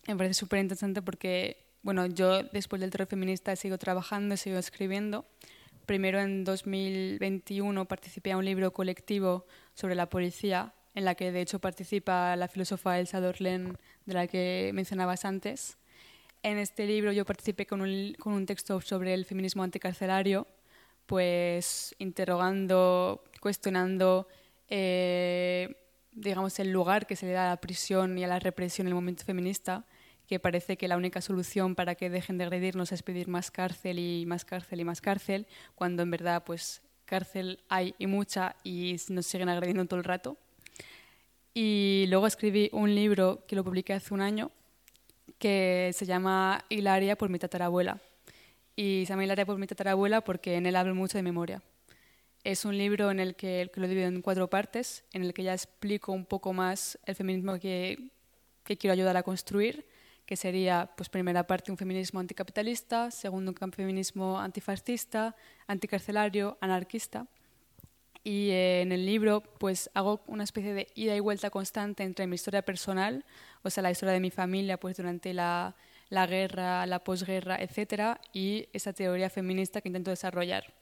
me 0.09 0.16
parece 0.16 0.34
súper 0.34 0.59
interesante 0.59 1.03
porque, 1.03 1.68
bueno, 1.82 2.07
yo 2.07 2.43
después 2.43 2.80
del 2.80 2.91
terror 2.91 3.07
feminista 3.07 3.55
sigo 3.55 3.78
trabajando, 3.78 4.36
sigo 4.36 4.59
escribiendo 4.59 5.24
Primero 5.89 6.20
en 6.20 6.45
2021 6.45 7.89
participé 7.89 8.32
a 8.32 8.36
un 8.36 8.45
libro 8.45 8.74
colectivo 8.74 9.47
sobre 9.72 9.95
la 9.95 10.11
policía, 10.11 10.74
en 10.95 11.07
la 11.07 11.14
que 11.14 11.32
de 11.32 11.41
hecho 11.41 11.61
participa 11.61 12.36
la 12.36 12.47
filósofa 12.47 12.99
Elsa 13.01 13.22
Dorlen, 13.22 13.78
de 14.05 14.12
la 14.12 14.26
que 14.26 14.70
mencionabas 14.74 15.24
antes. 15.24 15.78
En 16.43 16.59
este 16.59 16.86
libro 16.86 17.11
yo 17.12 17.24
participé 17.24 17.64
con 17.64 17.80
un, 17.80 18.14
con 18.18 18.34
un 18.34 18.45
texto 18.45 18.82
sobre 18.82 19.14
el 19.14 19.24
feminismo 19.24 19.62
anticarcelario, 19.62 20.47
pues 21.07 21.95
interrogando, 21.99 23.24
cuestionando, 23.41 24.28
eh, 24.68 25.74
digamos, 26.12 26.59
el 26.59 26.70
lugar 26.70 27.07
que 27.07 27.16
se 27.16 27.24
le 27.24 27.32
da 27.32 27.47
a 27.47 27.55
la 27.55 27.61
prisión 27.62 28.18
y 28.18 28.24
a 28.24 28.28
la 28.28 28.41
represión 28.41 28.86
en 28.86 28.89
el 28.89 28.95
movimiento 28.95 29.24
feminista 29.24 29.86
que 30.29 30.39
parece 30.39 30.76
que 30.76 30.89
la 30.89 30.99
única 30.99 31.22
solución 31.22 31.74
para 31.74 31.95
que 31.95 32.11
dejen 32.11 32.37
de 32.37 32.45
agredirnos 32.45 32.93
es 32.93 33.03
pedir 33.03 33.29
más 33.29 33.51
cárcel 33.51 33.99
y 33.99 34.26
más 34.26 34.45
cárcel 34.45 34.79
y 34.79 34.85
más 34.85 35.01
cárcel, 35.01 35.47
cuando 35.74 36.03
en 36.03 36.11
verdad 36.11 36.45
pues 36.45 36.83
cárcel 37.07 37.61
hay 37.70 37.95
y 37.99 38.07
mucha 38.07 38.55
y 38.62 38.97
nos 39.09 39.24
siguen 39.24 39.49
agrediendo 39.49 39.87
todo 39.87 39.99
el 39.99 40.05
rato. 40.05 40.37
Y 41.55 42.05
luego 42.09 42.26
escribí 42.26 42.68
un 42.72 42.95
libro 42.95 43.45
que 43.49 43.57
lo 43.57 43.64
publiqué 43.64 43.95
hace 43.95 44.12
un 44.12 44.20
año 44.20 44.51
que 45.39 45.93
se 45.95 46.05
llama 46.05 46.62
Hilaria 46.68 47.16
por 47.16 47.31
mi 47.31 47.39
tatarabuela. 47.39 47.99
Y 48.76 49.05
se 49.07 49.12
llama 49.14 49.24
Hilaria 49.24 49.47
por 49.47 49.57
mi 49.57 49.66
tatarabuela 49.66 50.20
porque 50.20 50.57
en 50.57 50.66
él 50.66 50.76
hablo 50.76 50.95
mucho 50.95 51.16
de 51.16 51.22
memoria. 51.22 51.62
Es 52.45 52.66
un 52.66 52.76
libro 52.76 53.11
en 53.11 53.18
el 53.18 53.35
que, 53.35 53.70
lo 53.74 53.89
divido 53.89 54.09
en 54.09 54.20
cuatro 54.20 54.49
partes, 54.51 55.05
en 55.12 55.24
el 55.24 55.33
que 55.33 55.43
ya 55.43 55.55
explico 55.55 56.12
un 56.12 56.26
poco 56.26 56.53
más 56.53 56.99
el 57.07 57.14
feminismo 57.14 57.59
que 57.59 58.11
quiero 58.64 58.93
ayudar 58.93 59.16
a 59.16 59.22
construir 59.22 59.87
que 60.29 60.37
sería, 60.37 60.91
pues, 60.95 61.09
primera 61.09 61.47
parte, 61.47 61.70
un 61.70 61.79
feminismo 61.79 62.20
anticapitalista, 62.20 63.11
segundo, 63.11 63.55
un 63.59 63.72
feminismo 63.72 64.39
antifascista, 64.39 65.35
anticarcelario, 65.66 66.59
anarquista. 66.61 67.26
Y 68.22 68.51
eh, 68.51 68.83
en 68.83 68.93
el 68.93 69.07
libro, 69.07 69.41
pues, 69.41 69.89
hago 69.95 70.20
una 70.26 70.45
especie 70.45 70.74
de 70.74 70.89
ida 70.95 71.16
y 71.16 71.20
vuelta 71.20 71.49
constante 71.49 72.03
entre 72.03 72.26
mi 72.26 72.35
historia 72.35 72.61
personal, 72.61 73.24
o 73.62 73.70
sea, 73.70 73.83
la 73.83 73.91
historia 73.91 74.12
de 74.12 74.20
mi 74.20 74.31
familia, 74.31 74.79
pues, 74.79 74.99
durante 74.99 75.33
la, 75.33 75.74
la 76.11 76.26
guerra, 76.26 76.85
la 76.85 76.99
posguerra, 76.99 77.57
etcétera, 77.59 78.20
y 78.35 78.68
esa 78.74 78.93
teoría 78.93 79.31
feminista 79.31 79.81
que 79.81 79.89
intento 79.89 80.11
desarrollar. 80.11 80.74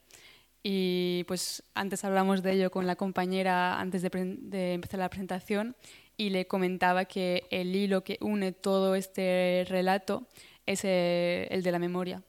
Y 0.61 1.23
pues 1.29 1.63
antes 1.75 2.03
hablamos 2.03 2.43
de 2.43 2.51
ello 2.51 2.71
con 2.71 2.87
la 2.87 2.97
compañera 2.97 3.79
antes 3.79 4.01
de, 4.01 4.73
empezar 4.73 4.99
la 4.99 5.09
presentación 5.09 5.77
y 6.17 6.31
le 6.31 6.47
comentaba 6.47 7.05
que 7.05 7.45
el 7.51 7.75
hilo 7.75 8.03
que 8.03 8.17
une 8.21 8.51
todo 8.51 8.95
este 8.95 9.65
relato 9.69 10.27
es 10.65 10.83
eh, 10.83 11.47
el 11.51 11.63
de 11.63 11.71
la 11.71 11.79
memoria. 11.79 12.23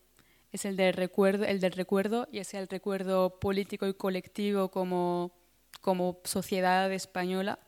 Es 0.52 0.64
el 0.64 0.76
del 0.76 0.94
recuerdo, 0.94 1.44
el 1.44 1.60
del 1.60 1.72
recuerdo 1.72 2.28
y 2.30 2.38
es 2.38 2.54
el 2.54 2.68
recuerdo 2.68 3.38
político 3.40 3.86
y 3.86 3.94
colectivo 3.94 4.70
como, 4.70 5.32
como 5.80 6.20
sociedad 6.24 6.90
española 6.92 7.58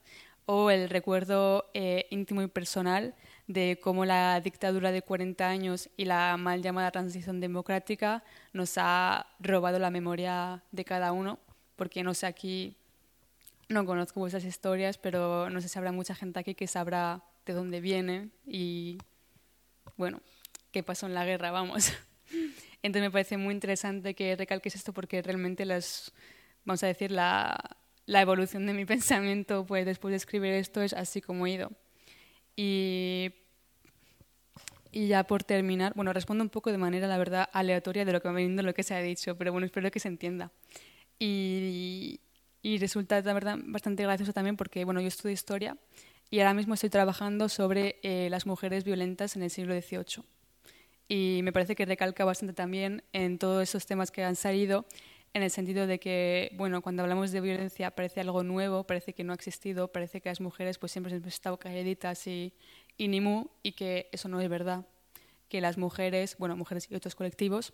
o 0.46 0.70
el 0.70 0.88
recuerdo 0.88 1.70
eh, 1.74 2.06
íntimo 2.10 2.42
y 2.42 2.48
personal 2.48 3.14
de 3.46 3.78
cómo 3.82 4.04
la 4.04 4.40
dictadura 4.40 4.92
de 4.92 5.02
40 5.02 5.48
años 5.48 5.90
y 5.96 6.06
la 6.06 6.36
mal 6.36 6.62
llamada 6.62 6.90
transición 6.90 7.40
democrática 7.40 8.24
nos 8.52 8.74
ha 8.76 9.26
robado 9.38 9.78
la 9.78 9.90
memoria 9.90 10.62
de 10.72 10.84
cada 10.84 11.12
uno, 11.12 11.38
porque 11.76 12.02
no 12.02 12.14
sé 12.14 12.26
aquí, 12.26 12.76
no 13.70 13.86
conozco 13.86 14.20
vuestras 14.20 14.44
historias, 14.44 14.98
pero 14.98 15.48
no 15.48 15.60
sé 15.60 15.68
si 15.68 15.78
habrá 15.78 15.92
mucha 15.92 16.14
gente 16.14 16.40
aquí 16.40 16.54
que 16.54 16.66
sabrá 16.66 17.24
de 17.46 17.52
dónde 17.52 17.80
viene 17.80 18.30
y, 18.46 18.98
bueno, 19.96 20.20
qué 20.72 20.82
pasó 20.82 21.06
en 21.06 21.14
la 21.14 21.24
guerra, 21.24 21.50
vamos. 21.50 21.92
Entonces 22.82 23.08
me 23.08 23.10
parece 23.10 23.36
muy 23.36 23.54
interesante 23.54 24.14
que 24.14 24.36
recalques 24.36 24.74
esto 24.74 24.92
porque 24.92 25.22
realmente 25.22 25.64
las, 25.64 26.12
vamos 26.64 26.82
a 26.82 26.88
decir, 26.88 27.10
la, 27.10 27.58
la 28.06 28.20
evolución 28.20 28.66
de 28.66 28.74
mi 28.74 28.84
pensamiento 28.86 29.64
pues 29.64 29.86
después 29.86 30.12
de 30.12 30.16
escribir 30.16 30.52
esto 30.54 30.82
es 30.82 30.92
así 30.92 31.20
como 31.20 31.46
he 31.46 31.52
ido. 31.52 31.70
Y, 32.56 33.32
y 34.90 35.06
ya 35.06 35.24
por 35.24 35.44
terminar, 35.44 35.92
bueno, 35.94 36.12
respondo 36.12 36.42
un 36.42 36.50
poco 36.50 36.72
de 36.72 36.78
manera, 36.78 37.06
la 37.06 37.18
verdad, 37.18 37.48
aleatoria 37.52 38.04
de 38.04 38.12
lo 38.12 38.20
que 38.20 38.28
me 38.30 38.40
viendo 38.40 38.62
lo 38.62 38.74
que 38.74 38.82
se 38.82 38.94
ha 38.94 39.00
dicho, 39.00 39.36
pero 39.38 39.52
bueno, 39.52 39.64
espero 39.64 39.90
que 39.90 40.00
se 40.00 40.08
entienda. 40.08 40.50
Y, 41.18 42.20
y 42.62 42.78
resulta, 42.78 43.22
bastante 43.22 44.02
gracioso 44.02 44.32
también 44.32 44.56
porque, 44.56 44.84
bueno, 44.84 45.00
yo 45.00 45.08
estudio 45.08 45.32
historia 45.32 45.76
y 46.30 46.40
ahora 46.40 46.54
mismo 46.54 46.74
estoy 46.74 46.90
trabajando 46.90 47.48
sobre 47.48 47.98
eh, 48.02 48.28
las 48.30 48.46
mujeres 48.46 48.84
violentas 48.84 49.36
en 49.36 49.42
el 49.42 49.50
siglo 49.50 49.74
XVIII. 49.74 50.24
Y 51.08 51.40
me 51.42 51.52
parece 51.52 51.74
que 51.74 51.84
recalca 51.86 52.24
bastante 52.24 52.54
también 52.54 53.02
en 53.12 53.38
todos 53.38 53.62
esos 53.62 53.86
temas 53.86 54.11
que 54.11 54.22
han 54.22 54.36
salido 54.36 54.86
en 55.32 55.42
el 55.42 55.50
sentido 55.50 55.86
de 55.86 55.98
que, 55.98 56.50
bueno, 56.56 56.82
cuando 56.82 57.02
hablamos 57.02 57.30
de 57.30 57.40
violencia 57.40 57.90
parece 57.92 58.20
algo 58.20 58.42
nuevo, 58.42 58.84
parece 58.84 59.12
que 59.12 59.24
no 59.24 59.32
ha 59.32 59.36
existido, 59.36 59.88
parece 59.88 60.20
que 60.20 60.28
las 60.28 60.40
mujeres 60.40 60.78
pues 60.78 60.92
siempre 60.92 61.14
han 61.14 61.24
estado 61.24 61.58
calladitas 61.58 62.26
y, 62.26 62.52
y 62.96 63.08
ni 63.08 63.20
mu, 63.20 63.46
y 63.62 63.72
que 63.72 64.08
eso 64.12 64.28
no 64.28 64.40
es 64.40 64.48
verdad, 64.48 64.86
que 65.48 65.61
las 65.61 65.78
mujeres, 65.78 66.36
bueno, 66.38 66.56
mujeres 66.56 66.88
y 66.90 66.94
otros 66.94 67.14
colectivos, 67.14 67.72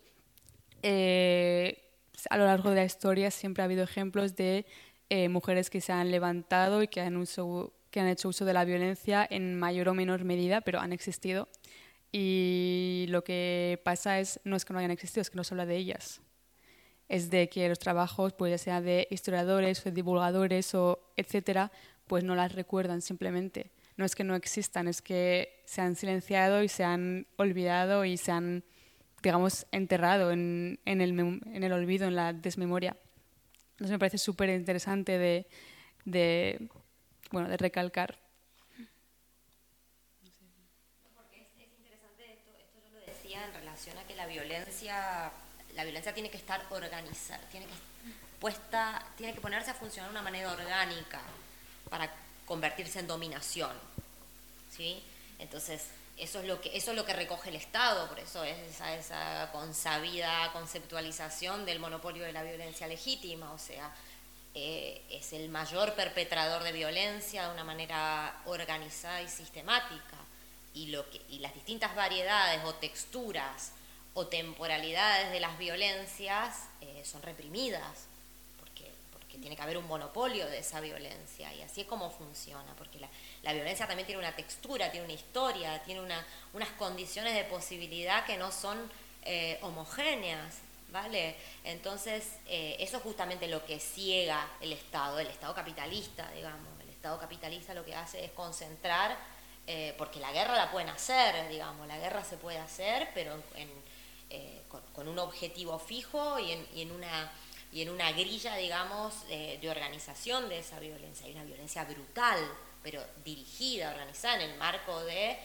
eh, 0.82 1.85
a 2.30 2.36
lo 2.36 2.44
largo 2.44 2.70
de 2.70 2.76
la 2.76 2.84
historia 2.84 3.30
siempre 3.30 3.62
ha 3.62 3.66
habido 3.66 3.84
ejemplos 3.84 4.36
de 4.36 4.66
eh, 5.08 5.28
mujeres 5.28 5.70
que 5.70 5.80
se 5.80 5.92
han 5.92 6.10
levantado 6.10 6.82
y 6.82 6.88
que 6.88 7.00
han, 7.00 7.16
uso, 7.16 7.72
que 7.90 8.00
han 8.00 8.08
hecho 8.08 8.28
uso 8.28 8.44
de 8.44 8.52
la 8.52 8.64
violencia 8.64 9.26
en 9.28 9.58
mayor 9.58 9.88
o 9.88 9.94
menor 9.94 10.24
medida, 10.24 10.60
pero 10.60 10.80
han 10.80 10.92
existido. 10.92 11.48
Y 12.12 13.06
lo 13.08 13.24
que 13.24 13.80
pasa 13.84 14.20
es, 14.20 14.40
no 14.44 14.56
es 14.56 14.64
que 14.64 14.72
no 14.72 14.78
hayan 14.78 14.90
existido, 14.90 15.22
es 15.22 15.30
que 15.30 15.36
no 15.36 15.44
se 15.44 15.54
habla 15.54 15.66
de 15.66 15.76
ellas 15.76 16.20
es 17.08 17.30
de 17.30 17.48
que 17.48 17.68
los 17.68 17.78
trabajos, 17.78 18.32
pues 18.32 18.50
ya 18.50 18.58
sea 18.58 18.80
de 18.80 19.06
historiadores 19.10 19.84
o 19.86 19.90
divulgadores 19.90 20.74
o 20.74 21.12
etcétera, 21.16 21.70
pues 22.06 22.24
no 22.24 22.34
las 22.34 22.52
recuerdan 22.52 23.02
simplemente. 23.02 23.70
No 23.96 24.04
es 24.04 24.14
que 24.14 24.24
no 24.24 24.34
existan, 24.34 24.88
es 24.88 25.02
que 25.02 25.62
se 25.64 25.80
han 25.80 25.96
silenciado 25.96 26.62
y 26.62 26.68
se 26.68 26.84
han 26.84 27.26
olvidado 27.36 28.04
y 28.04 28.16
se 28.16 28.32
han, 28.32 28.64
digamos, 29.26 29.66
enterrado 29.72 30.30
en, 30.30 30.78
en, 30.84 31.00
el, 31.00 31.18
en 31.18 31.64
el, 31.64 31.72
olvido, 31.72 32.06
en 32.06 32.14
la 32.14 32.32
desmemoria. 32.32 32.96
Entonces 33.72 33.90
me 33.90 33.98
parece 33.98 34.18
súper 34.18 34.50
interesante 34.50 35.18
de, 35.18 35.48
de, 36.04 36.68
bueno, 37.32 37.48
de 37.48 37.56
recalcar. 37.56 38.20
Porque 41.16 41.40
es, 41.40 41.48
es 41.58 41.72
interesante, 41.76 42.34
esto, 42.34 42.50
esto 42.56 42.78
yo 42.86 43.00
lo 43.00 43.04
decía 43.04 43.44
en 43.46 43.52
relación 43.54 43.98
a 43.98 44.04
que 44.06 44.14
la 44.14 44.28
violencia 44.28 45.32
la 45.74 45.82
violencia 45.82 46.14
tiene 46.14 46.30
que 46.30 46.36
estar 46.36 46.64
organizada, 46.70 47.40
tiene 47.50 47.66
que, 47.66 47.72
puesta, 48.38 49.04
tiene 49.16 49.34
que 49.34 49.40
ponerse 49.40 49.72
a 49.72 49.74
funcionar 49.74 50.10
de 50.10 50.12
una 50.12 50.22
manera 50.22 50.52
orgánica 50.52 51.20
para 51.90 52.14
convertirse 52.44 53.00
en 53.00 53.08
dominación. 53.08 53.72
¿sí? 54.70 55.02
Entonces, 55.40 55.88
eso 56.16 56.40
es, 56.40 56.46
lo 56.46 56.60
que, 56.60 56.76
eso 56.76 56.92
es 56.92 56.96
lo 56.96 57.04
que 57.04 57.12
recoge 57.12 57.50
el 57.50 57.56
Estado, 57.56 58.08
por 58.08 58.18
eso 58.18 58.42
es 58.42 58.56
esa, 58.74 58.94
esa 58.94 59.50
consabida 59.52 60.50
conceptualización 60.52 61.66
del 61.66 61.78
monopolio 61.78 62.24
de 62.24 62.32
la 62.32 62.42
violencia 62.42 62.86
legítima, 62.86 63.52
o 63.52 63.58
sea, 63.58 63.92
eh, 64.54 65.02
es 65.10 65.34
el 65.34 65.50
mayor 65.50 65.94
perpetrador 65.94 66.62
de 66.62 66.72
violencia 66.72 67.46
de 67.46 67.52
una 67.52 67.64
manera 67.64 68.40
organizada 68.46 69.20
y 69.20 69.28
sistemática. 69.28 70.16
Y, 70.72 70.86
lo 70.86 71.08
que, 71.10 71.20
y 71.28 71.40
las 71.40 71.52
distintas 71.52 71.94
variedades 71.94 72.64
o 72.64 72.74
texturas 72.74 73.72
o 74.14 74.26
temporalidades 74.28 75.30
de 75.30 75.40
las 75.40 75.58
violencias 75.58 76.68
eh, 76.80 77.02
son 77.04 77.20
reprimidas, 77.20 78.06
tiene 79.38 79.56
que 79.56 79.62
haber 79.62 79.78
un 79.78 79.86
monopolio 79.86 80.46
de 80.46 80.58
esa 80.58 80.80
violencia, 80.80 81.52
y 81.54 81.62
así 81.62 81.82
es 81.82 81.86
como 81.86 82.10
funciona, 82.10 82.74
porque 82.76 82.98
la, 83.42 83.52
violencia 83.52 83.86
también 83.86 84.06
tiene 84.06 84.20
una 84.20 84.34
textura, 84.34 84.90
tiene 84.90 85.04
una 85.04 85.14
historia, 85.14 85.82
tiene 85.82 86.00
una, 86.00 86.24
unas 86.52 86.68
condiciones 86.70 87.34
de 87.34 87.44
posibilidad 87.44 88.24
que 88.24 88.36
no 88.36 88.52
son 88.52 88.90
eh, 89.22 89.58
homogéneas, 89.62 90.58
¿vale? 90.90 91.36
Entonces, 91.64 92.36
eh, 92.46 92.76
eso 92.80 92.98
es 92.98 93.02
justamente 93.02 93.48
lo 93.48 93.64
que 93.64 93.80
ciega 93.80 94.48
el 94.60 94.72
Estado, 94.72 95.18
el 95.18 95.28
Estado 95.28 95.54
capitalista, 95.54 96.30
digamos. 96.32 96.68
El 96.80 96.90
Estado 96.90 97.18
capitalista 97.18 97.74
lo 97.74 97.84
que 97.84 97.94
hace 97.94 98.24
es 98.24 98.30
concentrar, 98.32 99.16
porque 99.98 100.20
la 100.20 100.30
guerra 100.30 100.54
la 100.54 100.70
pueden 100.70 100.88
hacer, 100.88 101.48
digamos, 101.48 101.88
la 101.88 101.98
guerra 101.98 102.22
se 102.22 102.36
puede 102.36 102.56
hacer, 102.56 103.10
pero 103.12 103.34
en 103.56 103.68
eh, 104.28 104.62
con, 104.92 105.06
un 105.06 105.20
objetivo 105.20 105.78
fijo 105.78 106.40
y 106.40 106.50
en, 106.50 106.66
y 106.74 106.82
en, 106.82 106.90
una 106.90 107.30
y 107.72 107.82
en 107.82 107.90
una 107.90 108.12
grilla, 108.12 108.56
digamos, 108.56 109.14
eh, 109.28 109.58
de 109.60 109.70
organización 109.70 110.48
de 110.48 110.58
esa 110.58 110.80
violencia. 110.80 111.26
Hay 111.26 111.32
una 111.32 111.44
violencia 111.44 111.84
brutal, 111.84 112.38
pero 112.82 113.04
dirigida, 113.24 113.90
organizada 113.90 114.36
en 114.36 114.50
el 114.50 114.58
marco 114.58 115.04
de 115.04 115.32
eh, 115.32 115.38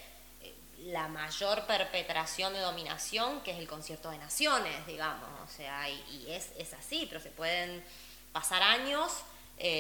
la 0.85 1.07
mayor 1.07 1.65
perpetración 1.65 2.53
de 2.53 2.59
dominación, 2.59 3.41
que 3.41 3.51
es 3.51 3.57
el 3.57 3.67
concierto 3.67 4.11
de 4.11 4.17
naciones, 4.17 4.85
digamos. 4.87 5.29
O 5.43 5.47
sea, 5.47 5.89
y, 5.89 6.25
es, 6.29 6.51
es, 6.57 6.73
así, 6.73 7.05
pero 7.07 7.19
se 7.19 7.29
pueden 7.29 7.83
pasar 8.31 8.61
años 8.61 9.11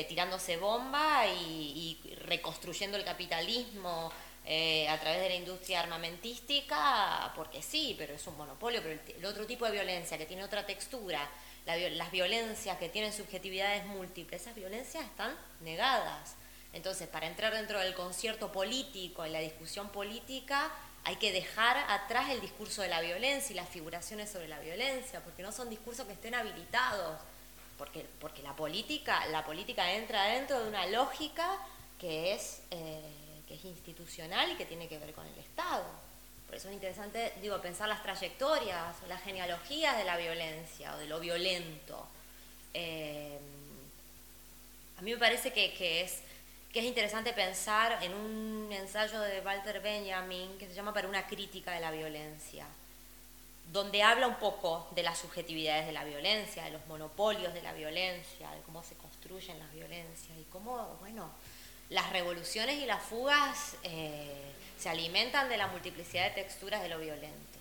tirándose 0.07 0.57
bomba 0.57 1.25
y, 1.25 1.97
y 2.05 2.15
reconstruyendo 2.17 2.97
el 2.97 3.03
capitalismo 3.03 4.11
eh, 4.43 4.89
a 4.89 4.99
través 4.99 5.21
de 5.21 5.29
la 5.29 5.35
industria 5.35 5.81
armamentística, 5.81 7.31
porque 7.35 7.61
sí, 7.61 7.93
pero 7.95 8.15
es 8.15 8.25
un 8.25 8.35
monopolio, 8.37 8.81
pero 8.81 8.99
el, 9.15 9.25
otro 9.25 9.45
tipo 9.45 9.65
de 9.65 9.71
violencia 9.71 10.17
que 10.17 10.25
tiene 10.25 10.43
otra 10.43 10.65
textura, 10.65 11.29
las 11.65 12.11
violencias 12.11 12.77
que 12.77 12.89
tienen 12.89 13.13
subjetividades 13.13 13.85
múltiples, 13.85 14.41
esas 14.41 14.55
violencias 14.55 15.05
están 15.05 15.35
negadas. 15.61 16.35
Entonces, 16.73 17.07
para 17.07 17.27
entrar 17.27 17.53
dentro 17.53 17.79
del 17.79 17.93
concierto 17.93 18.51
político 18.51 19.25
y 19.25 19.29
la 19.29 19.39
discusión 19.39 19.89
política, 19.89 20.71
hay 21.03 21.15
que 21.17 21.31
dejar 21.31 21.77
atrás 21.89 22.29
el 22.29 22.41
discurso 22.41 22.81
de 22.81 22.87
la 22.87 23.01
violencia 23.01 23.53
y 23.53 23.55
las 23.55 23.69
figuraciones 23.69 24.29
sobre 24.29 24.47
la 24.47 24.59
violencia, 24.59 25.21
porque 25.23 25.43
no 25.43 25.51
son 25.51 25.69
discursos 25.69 26.05
que 26.07 26.13
estén 26.13 26.35
habilitados, 26.35 27.19
porque, 27.77 28.05
porque 28.19 28.43
la, 28.43 28.55
política, 28.55 29.25
la 29.27 29.43
política 29.43 29.91
entra 29.93 30.23
dentro 30.25 30.61
de 30.61 30.69
una 30.69 30.85
lógica 30.87 31.57
que 31.99 32.33
es... 32.33 32.61
Eh, 32.71 33.17
que 33.51 33.57
es 33.57 33.65
institucional 33.65 34.49
y 34.49 34.55
que 34.55 34.65
tiene 34.65 34.87
que 34.87 34.97
ver 34.97 35.13
con 35.13 35.27
el 35.27 35.37
Estado. 35.37 35.83
Por 36.51 36.57
eso 36.57 36.67
es 36.67 36.73
interesante, 36.73 37.31
digo, 37.41 37.61
pensar 37.61 37.87
las 37.87 38.03
trayectorias 38.03 38.97
o 39.05 39.07
las 39.07 39.23
genealogías 39.23 39.97
de 39.97 40.03
la 40.03 40.17
violencia 40.17 40.93
o 40.93 40.97
de 40.97 41.05
lo 41.05 41.21
violento. 41.21 42.05
Eh, 42.73 43.39
a 44.97 45.01
mí 45.01 45.13
me 45.13 45.17
parece 45.17 45.53
que, 45.53 46.01
es, 46.01 46.19
que 46.73 46.79
es 46.79 46.85
interesante 46.85 47.31
pensar 47.31 48.03
en 48.03 48.13
un 48.13 48.69
ensayo 48.69 49.21
de 49.21 49.39
Walter 49.39 49.79
Benjamin 49.79 50.57
que 50.57 50.67
se 50.67 50.73
llama 50.73 50.93
Para 50.93 51.07
una 51.07 51.25
crítica 51.25 51.71
de 51.71 51.79
la 51.79 51.89
violencia, 51.89 52.65
donde 53.71 54.03
habla 54.03 54.27
un 54.27 54.35
poco 54.35 54.89
de 54.93 55.03
las 55.03 55.19
subjetividades 55.19 55.85
de 55.85 55.93
la 55.93 56.03
violencia, 56.03 56.65
de 56.65 56.71
los 56.71 56.85
monopolios 56.87 57.53
de 57.53 57.61
la 57.61 57.71
violencia, 57.71 58.51
de 58.51 58.59
cómo 58.63 58.83
se 58.83 58.95
construyen 58.95 59.57
las 59.57 59.71
violencias 59.71 60.37
y 60.37 60.43
cómo, 60.51 60.97
bueno, 60.99 61.31
las 61.87 62.09
revoluciones 62.09 62.75
y 62.75 62.85
las 62.85 63.01
fugas 63.01 63.77
eh, 63.83 64.51
se 64.81 64.89
alimentan 64.89 65.47
de 65.47 65.57
la 65.57 65.67
multiplicidad 65.67 66.29
de 66.29 66.41
texturas 66.43 66.81
de 66.81 66.89
lo 66.89 66.99
violento. 66.99 67.59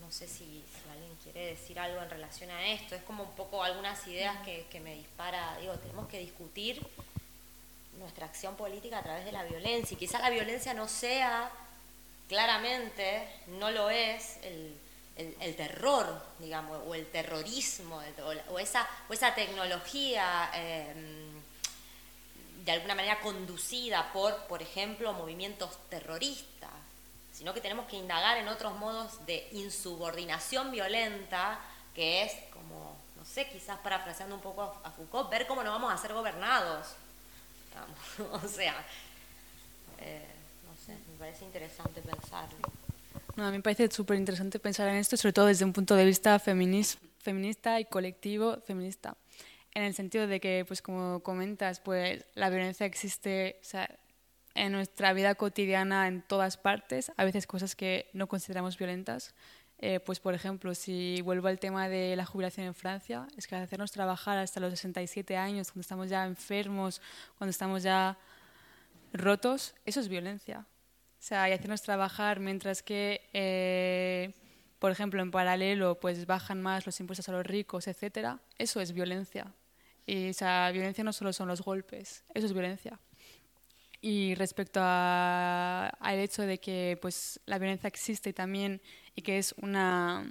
No 0.00 0.10
sé 0.10 0.26
si, 0.26 0.64
alguien 0.90 1.14
quiere 1.22 1.46
decir 1.46 1.78
algo 1.78 2.02
en 2.02 2.08
relación 2.08 2.50
a 2.50 2.68
esto. 2.68 2.94
Es 2.94 3.02
como 3.02 3.24
un 3.24 3.32
poco 3.32 3.62
algunas 3.62 4.06
ideas 4.06 4.36
que, 4.44 4.66
que 4.70 4.80
me 4.80 4.94
dispara. 4.94 5.58
Digo, 5.60 5.74
tenemos 5.74 6.08
que 6.08 6.18
discutir 6.18 6.84
nuestra 7.98 8.26
acción 8.26 8.56
política 8.56 8.98
a 8.98 9.02
través 9.02 9.24
de 9.24 9.32
la 9.32 9.44
violencia. 9.44 9.94
Y 9.94 9.98
quizá 9.98 10.18
la 10.18 10.30
violencia 10.30 10.72
no 10.74 10.88
sea 10.88 11.50
claramente 12.28 13.28
no 13.46 13.70
lo 13.70 13.90
es 13.90 14.38
el, 14.42 14.74
el, 15.38 15.54
terror, 15.54 16.24
digamos, 16.38 16.80
o 16.86 16.94
el 16.94 17.06
terrorismo, 17.10 18.00
o, 18.48 18.58
esa, 18.58 18.88
o 19.08 19.12
esa 19.12 19.34
tecnología 19.34 20.50
em, 20.54 21.31
de 22.64 22.72
alguna 22.72 22.94
manera 22.94 23.20
conducida 23.20 24.12
por, 24.12 24.36
por 24.46 24.62
ejemplo, 24.62 25.12
movimientos 25.12 25.78
terroristas, 25.88 26.70
sino 27.32 27.52
que 27.52 27.60
tenemos 27.60 27.86
que 27.86 27.96
indagar 27.96 28.38
en 28.38 28.48
otros 28.48 28.78
modos 28.78 29.24
de 29.26 29.48
insubordinación 29.52 30.70
violenta, 30.70 31.58
que 31.94 32.22
es 32.22 32.32
como, 32.52 32.96
no 33.16 33.24
sé, 33.24 33.48
quizás 33.48 33.78
parafraseando 33.78 34.36
un 34.36 34.40
poco 34.40 34.62
a 34.84 34.90
Foucault, 34.90 35.28
ver 35.30 35.46
cómo 35.46 35.64
nos 35.64 35.72
vamos 35.72 35.92
a 35.92 35.96
ser 35.96 36.12
gobernados. 36.12 36.94
o 38.32 38.48
sea, 38.48 38.84
eh, 40.00 40.26
no 40.68 40.86
sé, 40.86 40.92
me 41.10 41.18
parece 41.18 41.44
interesante 41.44 42.00
pensarlo. 42.00 42.58
No, 43.34 43.46
a 43.46 43.50
mí 43.50 43.56
me 43.56 43.62
parece 43.62 43.90
súper 43.90 44.18
interesante 44.18 44.58
pensar 44.58 44.88
en 44.88 44.96
esto, 44.96 45.16
sobre 45.16 45.32
todo 45.32 45.46
desde 45.46 45.64
un 45.64 45.72
punto 45.72 45.96
de 45.96 46.04
vista 46.04 46.38
feminista 46.38 47.80
y 47.80 47.86
colectivo 47.86 48.58
feminista. 48.60 49.16
En 49.74 49.84
el 49.84 49.94
sentido 49.94 50.26
de 50.26 50.40
que, 50.40 50.64
pues 50.66 50.82
como 50.82 51.20
comentas, 51.22 51.80
pues 51.80 52.26
la 52.34 52.50
violencia 52.50 52.84
existe 52.84 53.60
en 54.54 54.72
nuestra 54.72 55.12
vida 55.14 55.34
cotidiana 55.34 56.08
en 56.08 56.22
todas 56.22 56.56
partes, 56.56 57.10
a 57.16 57.24
veces 57.24 57.46
cosas 57.46 57.74
que 57.74 58.10
no 58.12 58.26
consideramos 58.26 58.76
violentas. 58.76 59.34
Eh, 59.78 59.98
pues 59.98 60.20
por 60.20 60.32
ejemplo, 60.32 60.74
si 60.76 61.20
vuelvo 61.22 61.48
al 61.48 61.58
tema 61.58 61.88
de 61.88 62.14
la 62.14 62.24
jubilación 62.24 62.66
en 62.66 62.74
Francia, 62.74 63.26
es 63.36 63.48
que 63.48 63.56
hacernos 63.56 63.90
trabajar 63.90 64.38
hasta 64.38 64.60
los 64.60 64.70
67 64.70 65.36
años, 65.36 65.72
cuando 65.72 65.80
estamos 65.80 66.08
ya 66.08 66.24
enfermos, 66.24 67.00
cuando 67.36 67.50
estamos 67.50 67.82
ya 67.82 68.16
rotos, 69.12 69.74
eso 69.84 69.98
es 70.00 70.08
violencia. 70.08 70.66
O 71.18 71.24
sea, 71.24 71.48
y 71.48 71.52
hacernos 71.52 71.82
trabajar 71.82 72.38
mientras 72.40 72.82
que, 72.82 73.28
eh, 73.32 74.34
por 74.78 74.92
ejemplo, 74.92 75.20
en 75.22 75.30
paralelo, 75.30 75.98
pues 75.98 76.26
bajan 76.26 76.62
más 76.62 76.86
los 76.86 77.00
impuestos 77.00 77.28
a 77.28 77.32
los 77.32 77.44
ricos, 77.46 77.88
etcétera. 77.88 78.40
Eso 78.58 78.80
es 78.80 78.92
violencia. 78.92 79.52
Y 80.06 80.28
esa 80.28 80.70
violencia 80.70 81.04
no 81.04 81.12
solo 81.12 81.32
son 81.32 81.48
los 81.48 81.62
golpes, 81.62 82.24
eso 82.34 82.46
es 82.46 82.52
violencia. 82.52 82.98
Y 84.00 84.34
respecto 84.34 84.80
al 84.82 86.18
hecho 86.18 86.42
de 86.42 86.58
que 86.58 86.98
pues, 87.00 87.40
la 87.46 87.58
violencia 87.58 87.86
existe 87.86 88.32
también 88.32 88.82
y 89.14 89.22
que 89.22 89.38
es, 89.38 89.54
una, 89.58 90.26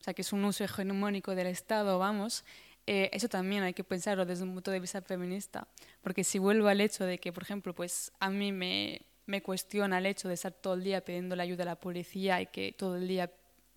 o 0.00 0.02
sea, 0.02 0.14
que 0.14 0.22
es 0.22 0.32
un 0.32 0.44
uso 0.44 0.64
hegemónico 0.64 1.36
del 1.36 1.46
Estado, 1.46 2.00
vamos, 2.00 2.44
eh, 2.88 3.08
eso 3.12 3.28
también 3.28 3.62
hay 3.62 3.72
que 3.72 3.84
pensarlo 3.84 4.26
desde 4.26 4.42
un 4.42 4.54
punto 4.54 4.72
de 4.72 4.80
vista 4.80 5.00
feminista. 5.00 5.68
Porque 6.00 6.24
si 6.24 6.40
vuelvo 6.40 6.66
al 6.66 6.80
hecho 6.80 7.04
de 7.04 7.18
que, 7.18 7.32
por 7.32 7.44
ejemplo, 7.44 7.72
pues 7.72 8.10
a 8.18 8.30
mí 8.30 8.50
me, 8.50 9.02
me 9.26 9.42
cuestiona 9.42 9.98
el 9.98 10.06
hecho 10.06 10.26
de 10.26 10.34
estar 10.34 10.52
todo 10.52 10.74
el 10.74 10.82
día 10.82 11.04
pidiendo 11.04 11.36
la 11.36 11.44
ayuda 11.44 11.62
a 11.62 11.66
la 11.66 11.76
policía 11.76 12.40
y 12.40 12.46
que 12.46 12.72
todo 12.72 12.96
el 12.96 13.06
día 13.06 13.30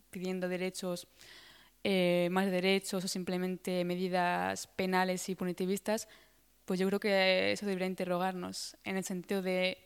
pidiendo 0.09 0.47
derechos, 0.49 1.07
eh, 1.87 2.29
más 2.31 2.49
derechos 2.49 3.03
o 3.03 3.07
simplemente 3.07 3.85
medidas 3.85 4.65
penales 4.65 5.29
y 5.29 5.35
punitivistas, 5.35 6.07
pues 6.65 6.79
yo 6.79 6.87
creo 6.87 6.99
que 6.99 7.51
eso 7.51 7.67
debería 7.67 7.85
interrogarnos 7.85 8.75
en 8.83 8.97
el 8.97 9.03
sentido 9.03 9.43
de, 9.43 9.77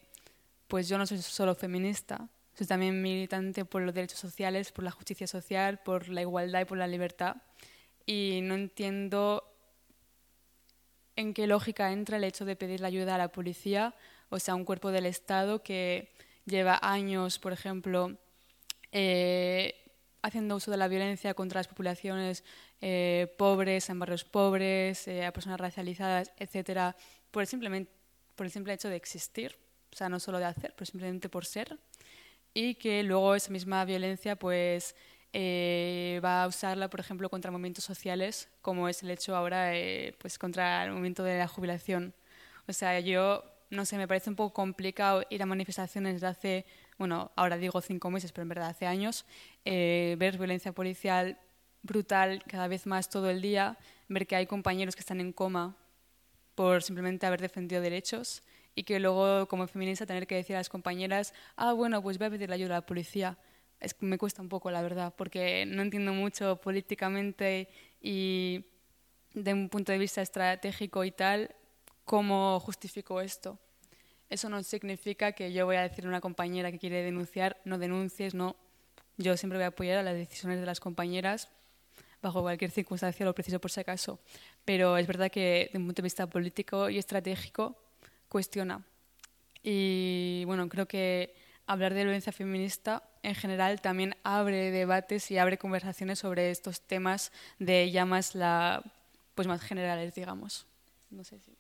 pues 0.70 0.88
yo 0.88 0.98
no 0.98 1.06
soy 1.06 1.18
solo 1.18 1.56
feminista, 1.56 2.30
soy 2.54 2.68
también 2.68 3.02
militante 3.02 3.66
por 3.66 3.82
los 3.82 3.94
derechos 3.94 4.20
sociales, 4.20 4.72
por 4.72 4.86
la 4.86 4.92
justicia 4.92 5.28
social, 5.28 5.80
por 5.84 6.08
la 6.08 6.22
igualdad 6.22 6.62
y 6.62 6.66
por 6.66 6.78
la 6.78 6.88
libertad. 6.88 7.36
Y 8.06 8.40
no 8.44 8.56
entiendo 8.56 9.44
en 11.18 11.34
qué 11.34 11.48
lógica 11.48 11.92
entra 11.92 12.16
el 12.16 12.24
hecho 12.24 12.46
de 12.46 12.56
pedir 12.56 12.80
la 12.80 12.88
ayuda 12.88 13.16
a 13.16 13.18
la 13.18 13.28
policía 13.28 13.94
o 14.30 14.40
sea, 14.40 14.56
un 14.56 14.64
cuerpo 14.64 14.92
del 14.92 15.06
Estado 15.06 15.64
que 15.64 16.12
lleva 16.46 16.80
años, 16.82 17.40
por 17.40 17.52
ejemplo, 17.52 18.16
eh, 18.92 19.79
haciendo 20.22 20.56
uso 20.56 20.72
de 20.72 20.78
la 20.78 20.88
violencia 20.88 21.34
contra 21.34 21.60
las 21.60 21.68
poblaciones 21.68 22.44
eh, 22.82 23.34
pobres, 23.38 23.90
en 23.90 24.00
barrios 24.00 24.24
pobres, 24.24 25.08
eh, 25.08 25.26
a 25.26 25.32
personas 25.32 25.60
racializadas, 25.60 26.32
etcétera, 26.38 26.96
por 27.32 27.42
el, 27.42 27.48
simplemente, 27.48 27.92
por 28.36 28.46
el 28.46 28.52
simple 28.52 28.74
hecho 28.74 28.90
de 28.90 28.96
existir, 28.96 29.58
o 29.92 29.96
sea, 29.96 30.10
no 30.10 30.20
solo 30.20 30.40
de 30.40 30.46
hacer, 30.46 30.74
pero 30.76 30.86
simplemente 30.86 31.30
por 31.30 31.46
ser, 31.46 31.78
y 32.54 32.76
que 32.76 33.04
luego 33.04 33.36
esa 33.36 33.52
misma 33.52 33.86
violencia 33.86 34.36
pues 34.36 34.96
va 35.32 36.44
a 36.44 36.48
usarla, 36.48 36.90
por 36.90 37.00
ejemplo, 37.00 37.30
contra 37.30 37.52
movimientos 37.52 37.84
sociales, 37.84 38.50
como 38.62 38.90
es 38.90 39.04
el 39.04 39.12
hecho 39.12 39.36
ahora 39.36 39.72
pues 40.18 40.40
contra 40.40 40.84
el 40.86 40.92
movimiento 40.92 41.24
de 41.24 41.38
la 41.38 41.48
jubilación. 41.48 42.16
O 42.68 42.74
sea, 42.74 43.00
yo 43.00 43.44
no 43.70 43.86
sé, 43.86 43.98
me 43.98 44.08
parece 44.08 44.30
un 44.30 44.36
poco 44.36 44.54
complicado 44.54 45.24
ir 45.30 45.44
a 45.44 45.46
manifestaciones 45.46 46.22
de 46.22 46.28
hace, 46.28 46.66
bueno, 47.00 47.32
ahora 47.36 47.58
digo 47.58 47.82
cinco 47.82 48.12
meses, 48.12 48.32
pero 48.32 48.44
en 48.44 48.50
verdad 48.50 48.70
hace 48.70 48.86
años, 48.86 49.26
eh, 49.66 50.16
ver 50.20 50.38
violencia 50.38 50.72
policial 50.72 51.40
brutal 51.82 52.44
cada 52.48 52.68
vez 52.68 52.86
más 52.86 53.10
todo 53.10 53.32
el 53.32 53.42
día, 53.42 53.78
ver 54.08 54.28
que 54.28 54.36
hay 54.36 54.46
compañeros 54.46 54.96
que 54.96 55.00
están 55.00 55.20
en 55.20 55.34
coma 55.34 55.76
por 56.54 56.84
simplemente 56.84 57.26
haber 57.26 57.42
defendido 57.42 57.82
derechos 57.82 58.44
y 58.76 58.84
que 58.84 59.00
luego 59.00 59.48
como 59.48 59.66
feminista 59.66 60.06
tener 60.06 60.28
que 60.28 60.36
decir 60.36 60.56
a 60.56 60.60
las 60.60 60.70
compañeras, 60.70 61.34
ah, 61.56 61.74
bueno, 61.74 62.04
pues 62.04 62.20
voy 62.20 62.28
a 62.28 62.30
pedir 62.30 62.50
la 62.50 62.56
ayuda 62.56 62.76
a 62.76 62.80
la 62.80 62.86
policía. 62.86 63.38
Es, 63.80 63.96
me 64.02 64.20
cuesta 64.20 64.42
un 64.42 64.50
poco, 64.50 64.70
la 64.70 64.82
verdad, 64.84 65.14
porque 65.18 65.66
no 65.66 65.82
entiendo 65.82 66.14
mucho 66.14 66.58
políticamente 66.62 67.70
y 68.00 68.66
de 69.34 69.54
un 69.54 69.70
punto 69.70 69.92
de 69.92 69.98
vista 69.98 70.22
estratégico 70.22 71.04
y 71.04 71.12
tal, 71.12 71.56
¿Cómo 72.10 72.60
justifico 72.60 73.22
esto? 73.22 73.60
Eso 74.30 74.50
no 74.50 74.62
significa 74.64 75.32
que 75.32 75.52
yo 75.52 75.66
voy 75.66 75.78
a 75.78 75.82
decir 75.82 76.06
a 76.06 76.08
una 76.08 76.22
compañera 76.22 76.72
que 76.72 76.80
quiere 76.80 77.04
denunciar, 77.04 77.60
no 77.66 77.78
denuncies, 77.78 78.34
no. 78.34 78.56
Yo 79.18 79.36
siempre 79.38 79.58
voy 79.58 79.66
a 79.66 79.68
apoyar 79.70 79.98
a 79.98 80.04
las 80.04 80.16
decisiones 80.16 80.60
de 80.60 80.66
las 80.66 80.80
compañeras 80.80 81.50
bajo 82.22 82.42
cualquier 82.42 82.72
circunstancia, 82.72 83.26
lo 83.26 83.34
preciso 83.34 83.60
por 83.60 83.72
si 83.72 83.80
acaso. 83.80 84.20
Pero 84.66 84.98
es 84.98 85.08
verdad 85.08 85.32
que, 85.32 85.66
desde 85.68 85.80
un 85.80 85.86
punto 85.86 86.02
de 86.02 86.06
vista 86.06 86.28
político 86.28 86.90
y 86.90 86.98
estratégico, 86.98 87.76
cuestiona. 88.28 88.84
Y 89.64 90.44
bueno, 90.46 90.70
creo 90.70 90.88
que 90.88 91.36
hablar 91.66 91.94
de 91.94 92.04
violencia 92.04 92.32
feminista 92.32 93.04
en 93.24 93.36
general 93.36 93.82
también 93.82 94.16
abre 94.24 94.72
debates 94.72 95.30
y 95.32 95.38
abre 95.38 95.58
conversaciones 95.58 96.20
sobre 96.20 96.52
estos 96.52 96.82
temas 96.82 97.32
de 97.58 97.92
llamas 97.92 98.36
la, 98.36 98.84
pues 99.36 99.48
más 99.48 99.62
generales, 99.62 100.14
digamos. 100.16 100.66
No 101.10 101.24
sé 101.24 101.40
si. 101.40 101.59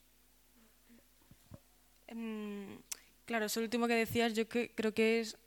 Em, 2.09 2.81
claro, 3.25 3.45
eso 3.45 3.59
último 3.61 3.87
que 3.87 3.93
decías, 3.93 4.33
yo 4.33 4.47
creo 4.49 4.93
que 4.93 5.19
es 5.19 5.37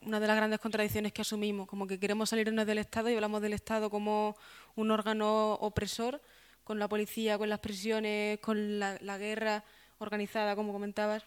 una 0.00 0.18
de 0.18 0.26
las 0.26 0.36
grandes 0.36 0.58
contradicciones 0.58 1.12
que 1.12 1.22
asumimos, 1.22 1.68
como 1.68 1.86
que 1.86 1.98
queremos 1.98 2.30
salirnos 2.30 2.66
del 2.66 2.78
Estado 2.78 3.08
y 3.08 3.14
hablamos 3.14 3.40
del 3.40 3.52
Estado 3.52 3.88
como 3.88 4.36
un 4.74 4.90
órgano 4.90 5.54
opresor, 5.54 6.20
con 6.64 6.78
la 6.78 6.88
policía, 6.88 7.38
con 7.38 7.48
las 7.48 7.60
prisiones, 7.60 8.40
con 8.40 8.80
la, 8.80 9.18
guerra 9.18 9.64
organizada, 9.98 10.56
como 10.56 10.72
comentabas, 10.72 11.22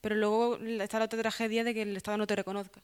pero 0.00 0.14
luego 0.14 0.56
está 0.56 1.00
la 1.00 1.06
otra 1.06 1.18
tragedia 1.18 1.64
de 1.64 1.74
que 1.74 1.82
el 1.82 1.96
Estado 1.96 2.16
no 2.16 2.26
te 2.26 2.36
reconozca. 2.36 2.80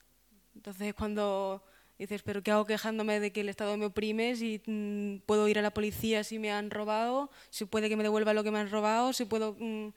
Entonces, 0.56 0.92
cuando 0.94 1.62
dices, 1.98 2.22
pero 2.22 2.42
¿qué 2.42 2.50
hago 2.50 2.64
quejándome 2.64 3.20
de 3.20 3.32
que 3.32 3.42
el 3.42 3.48
Estado 3.48 3.76
me 3.76 3.86
oprime 3.86 4.34
si 4.34 4.60
mm, 4.66 5.18
puedo 5.26 5.46
ir 5.46 5.58
a 5.58 5.62
la 5.62 5.72
policía 5.72 6.24
si 6.24 6.40
me 6.40 6.50
han 6.50 6.70
robado, 6.70 7.30
si 7.50 7.64
puede 7.64 7.88
que 7.88 7.96
me 7.96 8.02
devuelva 8.02 8.34
lo 8.34 8.42
que 8.42 8.50
me 8.50 8.58
han 8.58 8.70
robado, 8.70 9.12
si 9.12 9.24
puedo... 9.24 9.56
Mm, 9.60 9.90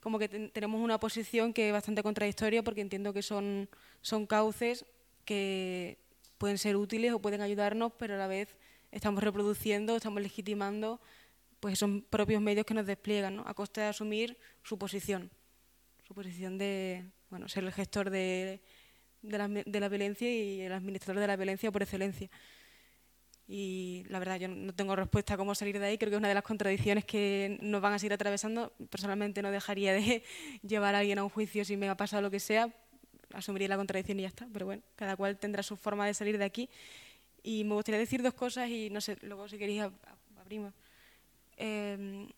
como 0.00 0.18
que 0.18 0.28
tenemos 0.28 0.80
una 0.80 0.98
posición 0.98 1.52
que 1.52 1.68
es 1.68 1.72
bastante 1.72 2.02
contradictoria 2.02 2.62
porque 2.62 2.80
entiendo 2.80 3.12
que 3.12 3.22
son, 3.22 3.68
son 4.00 4.26
cauces 4.26 4.84
que 5.24 5.98
pueden 6.38 6.58
ser 6.58 6.76
útiles 6.76 7.12
o 7.12 7.20
pueden 7.20 7.42
ayudarnos, 7.42 7.92
pero 7.98 8.14
a 8.14 8.18
la 8.18 8.26
vez 8.26 8.56
estamos 8.90 9.22
reproduciendo, 9.22 9.96
estamos 9.96 10.22
legitimando 10.22 11.00
pues 11.60 11.74
esos 11.74 12.02
propios 12.08 12.40
medios 12.40 12.64
que 12.64 12.72
nos 12.72 12.86
despliegan, 12.86 13.36
¿no? 13.36 13.44
a 13.46 13.52
costa 13.52 13.82
de 13.82 13.88
asumir 13.88 14.38
su 14.62 14.78
posición, 14.78 15.30
su 16.08 16.14
posición 16.14 16.56
de 16.56 17.04
bueno, 17.28 17.48
ser 17.48 17.64
el 17.64 17.72
gestor 17.72 18.08
de, 18.08 18.62
de, 19.20 19.64
de 19.66 19.80
la 19.80 19.88
violencia 19.88 20.32
y 20.32 20.62
el 20.62 20.72
administrador 20.72 21.20
de 21.20 21.26
la 21.26 21.36
violencia 21.36 21.70
por 21.70 21.82
excelencia. 21.82 22.30
Y 23.52 24.04
la 24.08 24.20
verdad, 24.20 24.38
yo 24.38 24.46
no 24.46 24.72
tengo 24.72 24.94
respuesta 24.94 25.34
a 25.34 25.36
cómo 25.36 25.56
salir 25.56 25.80
de 25.80 25.84
ahí. 25.84 25.98
Creo 25.98 26.08
que 26.08 26.14
es 26.14 26.20
una 26.20 26.28
de 26.28 26.34
las 26.34 26.44
contradicciones 26.44 27.04
que 27.04 27.58
nos 27.60 27.80
van 27.82 27.94
a 27.94 27.98
seguir 27.98 28.12
atravesando. 28.12 28.72
Personalmente 28.88 29.42
no 29.42 29.50
dejaría 29.50 29.92
de 29.92 30.22
llevar 30.62 30.94
a 30.94 31.00
alguien 31.00 31.18
a 31.18 31.24
un 31.24 31.30
juicio 31.30 31.64
si 31.64 31.76
me 31.76 31.88
ha 31.88 31.96
pasado 31.96 32.22
lo 32.22 32.30
que 32.30 32.38
sea. 32.38 32.72
Asumiría 33.34 33.66
la 33.66 33.76
contradicción 33.76 34.20
y 34.20 34.22
ya 34.22 34.28
está. 34.28 34.46
Pero 34.52 34.66
bueno, 34.66 34.84
cada 34.94 35.16
cual 35.16 35.36
tendrá 35.36 35.64
su 35.64 35.76
forma 35.76 36.06
de 36.06 36.14
salir 36.14 36.38
de 36.38 36.44
aquí. 36.44 36.70
Y 37.42 37.64
me 37.64 37.74
gustaría 37.74 37.98
decir 37.98 38.22
dos 38.22 38.34
cosas 38.34 38.70
y 38.70 38.88
no 38.88 39.00
sé, 39.00 39.16
luego 39.22 39.48
si 39.48 39.58
queréis 39.58 39.82
abrimos. 40.40 40.72
Eh, 41.56 42.28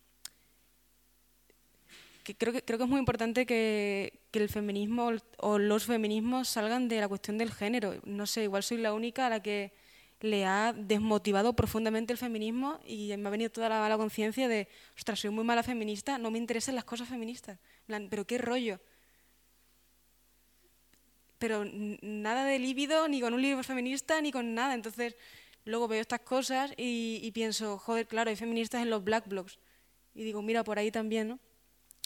que 2.25 2.35
creo, 2.37 2.55
que 2.55 2.63
creo 2.63 2.79
que 2.79 2.85
es 2.85 2.91
muy 2.91 3.01
importante 3.01 3.45
que, 3.45 4.21
que, 4.31 4.39
el 4.39 4.49
feminismo 4.49 5.11
o 5.37 5.59
los 5.59 5.85
feminismos 5.85 6.49
salgan 6.49 6.89
de 6.89 7.01
la 7.01 7.09
cuestión 7.09 7.37
del 7.37 7.53
género. 7.53 8.01
No 8.05 8.27
sé, 8.27 8.45
igual 8.45 8.63
soy 8.63 8.79
la 8.79 8.95
única 8.95 9.27
a 9.27 9.29
la 9.29 9.43
que 9.43 9.82
le 10.23 10.45
ha 10.45 10.73
desmotivado 10.73 11.53
profundamente 11.55 12.13
el 12.13 12.19
feminismo 12.19 12.79
y 12.87 13.15
me 13.17 13.27
ha 13.27 13.31
venido 13.31 13.51
toda 13.51 13.69
la 13.69 13.81
mala 13.81 13.97
conciencia 13.99 14.47
de, 14.47 14.69
ostras, 14.97 15.19
soy 15.19 15.31
muy 15.31 15.43
mala 15.43 15.65
feminista, 15.65 16.17
no 16.17 16.31
me 16.31 16.39
interesan 16.39 16.77
las 16.77 16.85
cosas 16.85 17.09
feministas. 17.09 17.59
pero 18.09 18.25
qué 18.25 18.39
rollo. 18.39 18.81
pero 21.39 21.65
nada 22.03 22.45
de 22.45 22.61
líbido, 22.61 23.09
ni 23.09 23.21
con 23.21 23.35
un 23.35 23.43
libro 23.43 23.65
feminista, 23.65 24.21
ni 24.21 24.31
con 24.31 24.55
nada. 24.55 24.75
Entonces, 24.75 25.17
luego 25.65 25.89
veo 25.89 26.01
estas 26.01 26.21
cosas 26.21 26.73
y, 26.77 27.29
pienso, 27.33 27.79
joder, 27.79 28.07
claro, 28.07 28.31
hay 28.31 28.37
feministas 28.37 28.81
en 28.83 28.91
los 28.91 29.03
black 29.03 29.27
blocs. 29.27 29.59
Y 30.15 30.23
digo, 30.23 30.41
mira, 30.41 30.63
por 30.63 30.79
ahí 30.79 30.93
también, 30.93 31.29
¿no? 31.29 31.41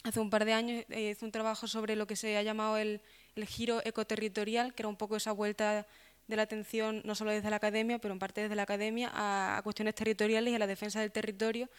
Hace 0.03 0.19
un 0.19 0.31
par 0.31 0.43
de 0.45 0.53
años 0.53 0.85
eh, 0.89 1.11
hice 1.11 1.23
un 1.23 1.31
trabajo 1.31 1.67
sobre 1.67 1.95
lo 1.95 2.07
que 2.07 2.15
se 2.15 2.35
ha 2.35 2.41
llamado 2.41 2.77
el, 2.77 3.01
el 3.35 3.45
giro 3.45 3.81
ecoterritorial, 3.85 4.73
que 4.73 4.81
era 4.81 4.89
un 4.89 4.95
poco 4.95 5.17
esa 5.17 5.33
vuelta 5.33 5.85
de 6.27 6.35
la 6.35 6.43
atención, 6.43 7.01
no 7.05 7.15
solo 7.15 7.31
desde 7.31 7.49
la 7.49 7.55
academia, 7.55 7.99
pero 7.99 8.13
en 8.13 8.19
parte 8.19 8.41
desde 8.41 8.55
la 8.55 8.63
academia, 8.63 9.11
a, 9.13 9.61
cuestiones 9.63 9.95
territoriales 9.95 10.51
y 10.51 10.55
a 10.55 10.59
la 10.59 10.67
defensa 10.67 10.99
del 10.99 11.11
territorio. 11.11 11.69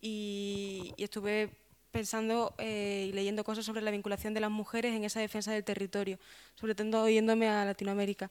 Y, 0.00 0.94
estuve 0.98 1.50
pensando 1.90 2.54
eh, 2.58 3.06
y 3.08 3.12
leyendo 3.12 3.44
cosas 3.44 3.64
sobre 3.64 3.82
la 3.82 3.90
vinculación 3.90 4.34
de 4.34 4.40
las 4.40 4.50
mujeres 4.50 4.94
en 4.94 5.04
esa 5.04 5.20
defensa 5.20 5.52
del 5.52 5.62
territorio, 5.62 6.18
sobre 6.54 6.74
todo 6.74 7.04
oyéndome 7.04 7.48
a 7.48 7.64
Latinoamérica. 7.64 8.30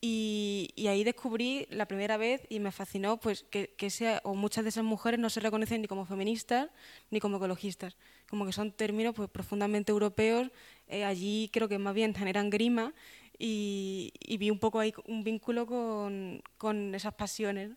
Y, 0.00 0.86
ahí 0.88 1.02
descubrí 1.02 1.66
la 1.70 1.86
primera 1.86 2.16
vez 2.16 2.42
y 2.48 2.60
me 2.60 2.70
fascinó 2.70 3.16
pues 3.16 3.44
que, 3.50 3.74
que 3.76 3.90
sea, 3.90 4.20
o 4.24 4.34
muchas 4.34 4.64
de 4.64 4.68
esas 4.68 4.84
mujeres 4.84 5.18
no 5.18 5.30
se 5.30 5.40
reconocen 5.40 5.80
ni 5.82 5.88
como 5.88 6.04
feministas 6.04 6.68
ni 7.10 7.18
como 7.18 7.38
ecologistas, 7.38 7.96
como 8.28 8.46
que 8.46 8.52
son 8.52 8.72
términos 8.72 9.14
pues 9.14 9.28
profundamente 9.30 9.90
europeos. 9.90 10.50
Eh, 10.86 11.04
allí 11.04 11.50
creo 11.52 11.68
que 11.68 11.78
más 11.78 11.94
bien 11.94 12.14
generan 12.14 12.50
grima 12.50 12.94
y, 13.38 14.12
vi 14.38 14.50
un 14.50 14.58
poco 14.58 14.80
ahí 14.80 14.92
un 15.06 15.24
vínculo 15.24 15.66
con, 15.66 16.42
con 16.58 16.94
esas 16.94 17.14
pasiones. 17.14 17.70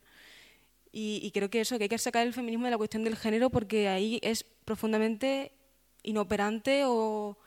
Y, 0.91 1.29
creo 1.33 1.49
que 1.49 1.61
eso, 1.61 1.77
que 1.77 1.83
hay 1.83 1.89
que 1.89 1.97
sacar 1.97 2.25
el 2.25 2.33
feminismo 2.33 2.65
de 2.65 2.71
la 2.71 2.77
cuestión 2.77 3.03
del 3.03 3.15
género 3.15 3.49
porque 3.49 3.87
ahí 3.87 4.19
es 4.23 4.43
profundamente 4.65 5.51
inoperante 6.01 6.83
o, 6.85 7.37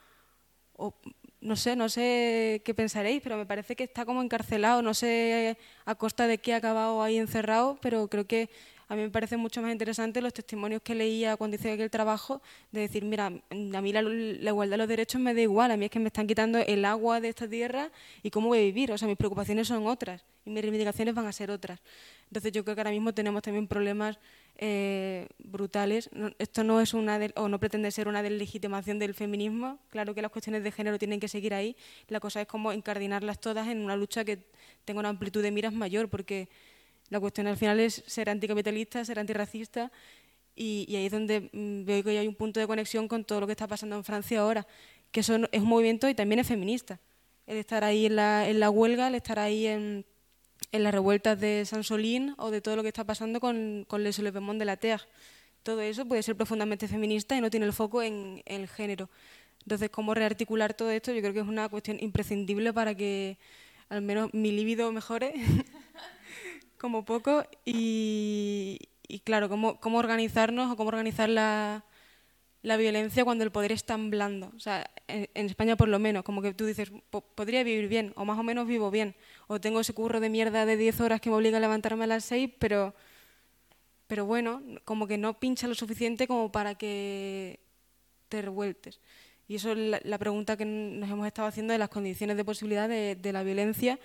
o, 0.74 0.94
no 1.40 1.56
sé, 1.56 1.74
no 1.74 1.88
sé 1.88 2.62
qué 2.64 2.72
pensaréis, 2.74 3.20
pero 3.22 3.36
me 3.36 3.46
parece 3.46 3.74
que 3.74 3.84
está 3.84 4.04
como 4.04 4.22
encarcelado, 4.22 4.80
no 4.80 4.94
sé 4.94 5.58
a 5.84 5.94
costa 5.96 6.28
de 6.28 6.38
qué 6.38 6.54
ha 6.54 6.58
acabado 6.58 7.02
ahí 7.02 7.18
encerrado, 7.18 7.78
pero 7.82 8.08
creo 8.08 8.26
que 8.26 8.48
a 8.92 8.94
mí 8.94 9.00
me 9.00 9.10
parece 9.10 9.38
mucho 9.38 9.62
más 9.62 9.72
interesante 9.72 10.20
los 10.20 10.34
testimonios 10.34 10.82
que 10.82 10.94
leía 10.94 11.38
cuando 11.38 11.56
hice 11.56 11.72
aquel 11.72 11.90
trabajo, 11.90 12.42
de 12.72 12.82
decir, 12.82 13.06
mira, 13.06 13.28
a 13.28 13.80
mí 13.80 13.90
la, 13.90 14.02
igualdad 14.02 14.74
de 14.74 14.76
los 14.76 14.86
derechos 14.86 15.18
me 15.18 15.32
da 15.32 15.40
igual, 15.40 15.70
a 15.70 15.78
mí 15.78 15.86
es 15.86 15.90
que 15.90 15.98
me 15.98 16.08
están 16.08 16.26
quitando 16.26 16.58
el 16.58 16.84
agua 16.84 17.18
de 17.18 17.30
esta 17.30 17.48
tierra 17.48 17.90
y 18.22 18.28
cómo 18.28 18.48
voy 18.48 18.58
a 18.58 18.60
vivir, 18.60 18.92
o 18.92 18.98
sea, 18.98 19.08
mis 19.08 19.16
preocupaciones 19.16 19.66
son 19.66 19.86
otras 19.86 20.22
y 20.44 20.50
mis 20.50 20.60
reivindicaciones 20.60 21.14
van 21.14 21.24
a 21.24 21.32
ser 21.32 21.50
otras. 21.50 21.80
Entonces 22.26 22.52
yo 22.52 22.64
creo 22.64 22.74
que 22.74 22.82
ahora 22.82 22.90
mismo 22.90 23.14
tenemos 23.14 23.42
también 23.42 23.66
problemas 23.66 24.18
eh, 24.58 25.26
brutales. 25.38 26.10
esto 26.38 26.62
no 26.62 26.78
es 26.82 26.92
una 26.92 27.18
o 27.36 27.48
no 27.48 27.58
pretende 27.58 27.90
ser 27.90 28.08
una 28.08 28.22
deslegitimación 28.22 28.98
del 28.98 29.14
feminismo. 29.14 29.78
Claro 29.88 30.14
que 30.14 30.20
las 30.20 30.30
cuestiones 30.30 30.62
de 30.64 30.70
género 30.70 30.98
tienen 30.98 31.18
que 31.18 31.28
seguir 31.28 31.54
ahí. 31.54 31.76
La 32.08 32.20
cosa 32.20 32.42
es 32.42 32.46
cómo 32.46 32.74
incardinarlas 32.74 33.40
todas 33.40 33.68
en 33.68 33.78
una 33.78 33.96
lucha 33.96 34.22
que 34.22 34.38
tenga 34.84 35.00
una 35.00 35.08
amplitud 35.08 35.42
de 35.42 35.50
miras 35.50 35.72
mayor, 35.72 36.10
porque 36.10 36.48
la 37.12 37.20
cuestión 37.20 37.46
al 37.46 37.58
final 37.58 37.78
es 37.78 38.02
ser 38.06 38.30
anticapitalista, 38.30 39.04
ser 39.04 39.18
antirracista 39.18 39.92
y, 40.56 40.86
y 40.88 40.96
ahí 40.96 41.06
es 41.06 41.12
donde 41.12 41.50
mm, 41.52 41.84
veo 41.84 42.02
que 42.02 42.18
hay 42.18 42.26
un 42.26 42.34
punto 42.34 42.58
de 42.58 42.66
conexión 42.66 43.06
con 43.06 43.22
todo 43.24 43.40
lo 43.40 43.46
que 43.46 43.52
está 43.52 43.66
pasando 43.66 43.96
en 43.96 44.02
Francia 44.02 44.40
ahora, 44.40 44.66
que 45.10 45.20
eso 45.20 45.36
es 45.52 45.60
un 45.60 45.68
movimiento 45.68 46.08
y 46.08 46.14
también 46.14 46.38
es 46.38 46.46
feminista. 46.46 46.98
El 47.46 47.58
estar 47.58 47.84
ahí 47.84 48.06
en 48.06 48.16
la, 48.16 48.48
en 48.48 48.60
la 48.60 48.70
huelga, 48.70 49.08
el 49.08 49.14
estar 49.14 49.38
ahí 49.38 49.66
en, 49.66 50.06
en 50.72 50.82
las 50.82 50.94
revueltas 50.94 51.38
de 51.38 51.66
Saint-Solín 51.66 52.34
o 52.38 52.50
de 52.50 52.62
todo 52.62 52.76
lo 52.76 52.82
que 52.82 52.88
está 52.88 53.04
pasando 53.04 53.40
con, 53.40 53.84
con 53.86 54.02
Les 54.02 54.16
Soulèvements 54.16 54.58
de 54.58 54.64
la 54.64 54.78
Terre. 54.78 55.04
Todo 55.62 55.82
eso 55.82 56.06
puede 56.06 56.22
ser 56.22 56.34
profundamente 56.34 56.88
feminista 56.88 57.36
y 57.36 57.42
no 57.42 57.50
tiene 57.50 57.66
el 57.66 57.74
foco 57.74 58.02
en, 58.02 58.42
en 58.46 58.62
el 58.62 58.68
género. 58.68 59.10
Entonces, 59.64 59.90
cómo 59.90 60.14
rearticular 60.14 60.72
todo 60.72 60.90
esto, 60.90 61.12
yo 61.12 61.20
creo 61.20 61.34
que 61.34 61.40
es 61.40 61.46
una 61.46 61.68
cuestión 61.68 61.98
imprescindible 62.00 62.72
para 62.72 62.94
que 62.94 63.36
al 63.90 64.00
menos 64.00 64.32
mi 64.32 64.50
libido 64.50 64.90
mejore 64.92 65.34
como 66.82 67.04
poco. 67.04 67.44
Y, 67.64 68.78
claro, 69.24 69.48
cómo, 69.48 69.80
cómo, 69.80 69.98
organizarnos 69.98 70.70
o 70.70 70.76
cómo 70.76 70.88
organizar 70.88 71.28
la, 71.30 71.84
la, 72.62 72.76
violencia 72.76 73.24
cuando 73.24 73.44
el 73.44 73.52
poder 73.52 73.72
es 73.72 73.84
tan 73.84 74.10
blando. 74.10 74.52
O 74.56 74.60
sea, 74.60 74.90
en, 75.08 75.46
España 75.46 75.76
por 75.76 75.88
lo 75.88 75.98
menos, 75.98 76.24
como 76.24 76.42
que 76.42 76.52
tú 76.52 76.66
dices, 76.66 76.92
podría 77.10 77.62
vivir 77.62 77.88
bien, 77.88 78.12
o 78.16 78.24
más 78.24 78.38
o 78.38 78.42
menos 78.42 78.66
vivo 78.66 78.90
bien, 78.90 79.14
o 79.46 79.60
tengo 79.60 79.80
ese 79.80 79.94
curro 79.94 80.20
de 80.20 80.28
mierda 80.28 80.66
de 80.66 80.76
10 80.76 81.00
horas 81.00 81.20
que 81.20 81.30
me 81.30 81.36
obliga 81.36 81.58
a 81.58 81.60
levantarme 81.60 82.04
a 82.04 82.08
las 82.08 82.24
6, 82.24 82.50
pero, 82.58 82.94
pero 84.08 84.26
bueno, 84.26 84.62
como 84.84 85.06
que 85.06 85.18
no 85.18 85.38
pincha 85.38 85.68
lo 85.68 85.74
suficiente 85.74 86.26
como 86.26 86.50
para 86.50 86.74
que 86.74 87.60
te 88.28 88.42
revueltes. 88.42 89.00
Y 89.46 89.56
eso 89.56 89.72
es 89.72 90.02
la, 90.04 90.18
pregunta 90.18 90.56
que 90.56 90.64
nos 90.64 91.08
hemos 91.10 91.26
estado 91.26 91.46
haciendo 91.46 91.72
de 91.72 91.78
las 91.78 91.90
condiciones 91.90 92.36
de 92.36 92.44
posibilidad 92.44 92.88
de, 92.88 93.16
de 93.16 93.32
la 93.32 93.42
violencia 93.42 93.98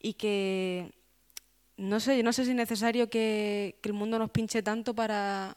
y 0.00 0.14
que 0.14 0.92
no 1.78 2.00
sé, 2.00 2.22
no 2.24 2.32
sé 2.32 2.44
si 2.44 2.50
es 2.50 2.56
necesario 2.56 3.08
que, 3.08 3.78
el 3.82 3.92
mundo 3.92 4.18
nos 4.18 4.30
pinche 4.30 4.62
tanto 4.62 4.94
para, 4.94 5.56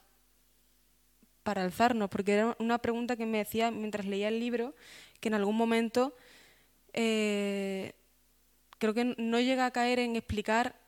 para 1.44 1.64
alzarnos, 1.64 2.10
porque 2.10 2.34
era 2.34 2.56
una 2.60 2.78
pregunta 2.78 3.18
que 3.18 3.26
me 3.26 3.40
decía 3.40 3.72
mientras 3.72 4.06
leía 4.06 4.30
el 4.30 4.40
libro, 4.40 4.76
que 5.20 5.30
en 5.30 5.34
algún 5.34 5.58
momento 5.58 6.16
eh, 6.94 7.94
creo 8.78 8.94
que 8.94 9.16
no 9.18 9.40
llega 9.40 9.66
a 9.66 9.72
caer 9.72 9.98
en 10.00 10.16
explicar 10.16 10.80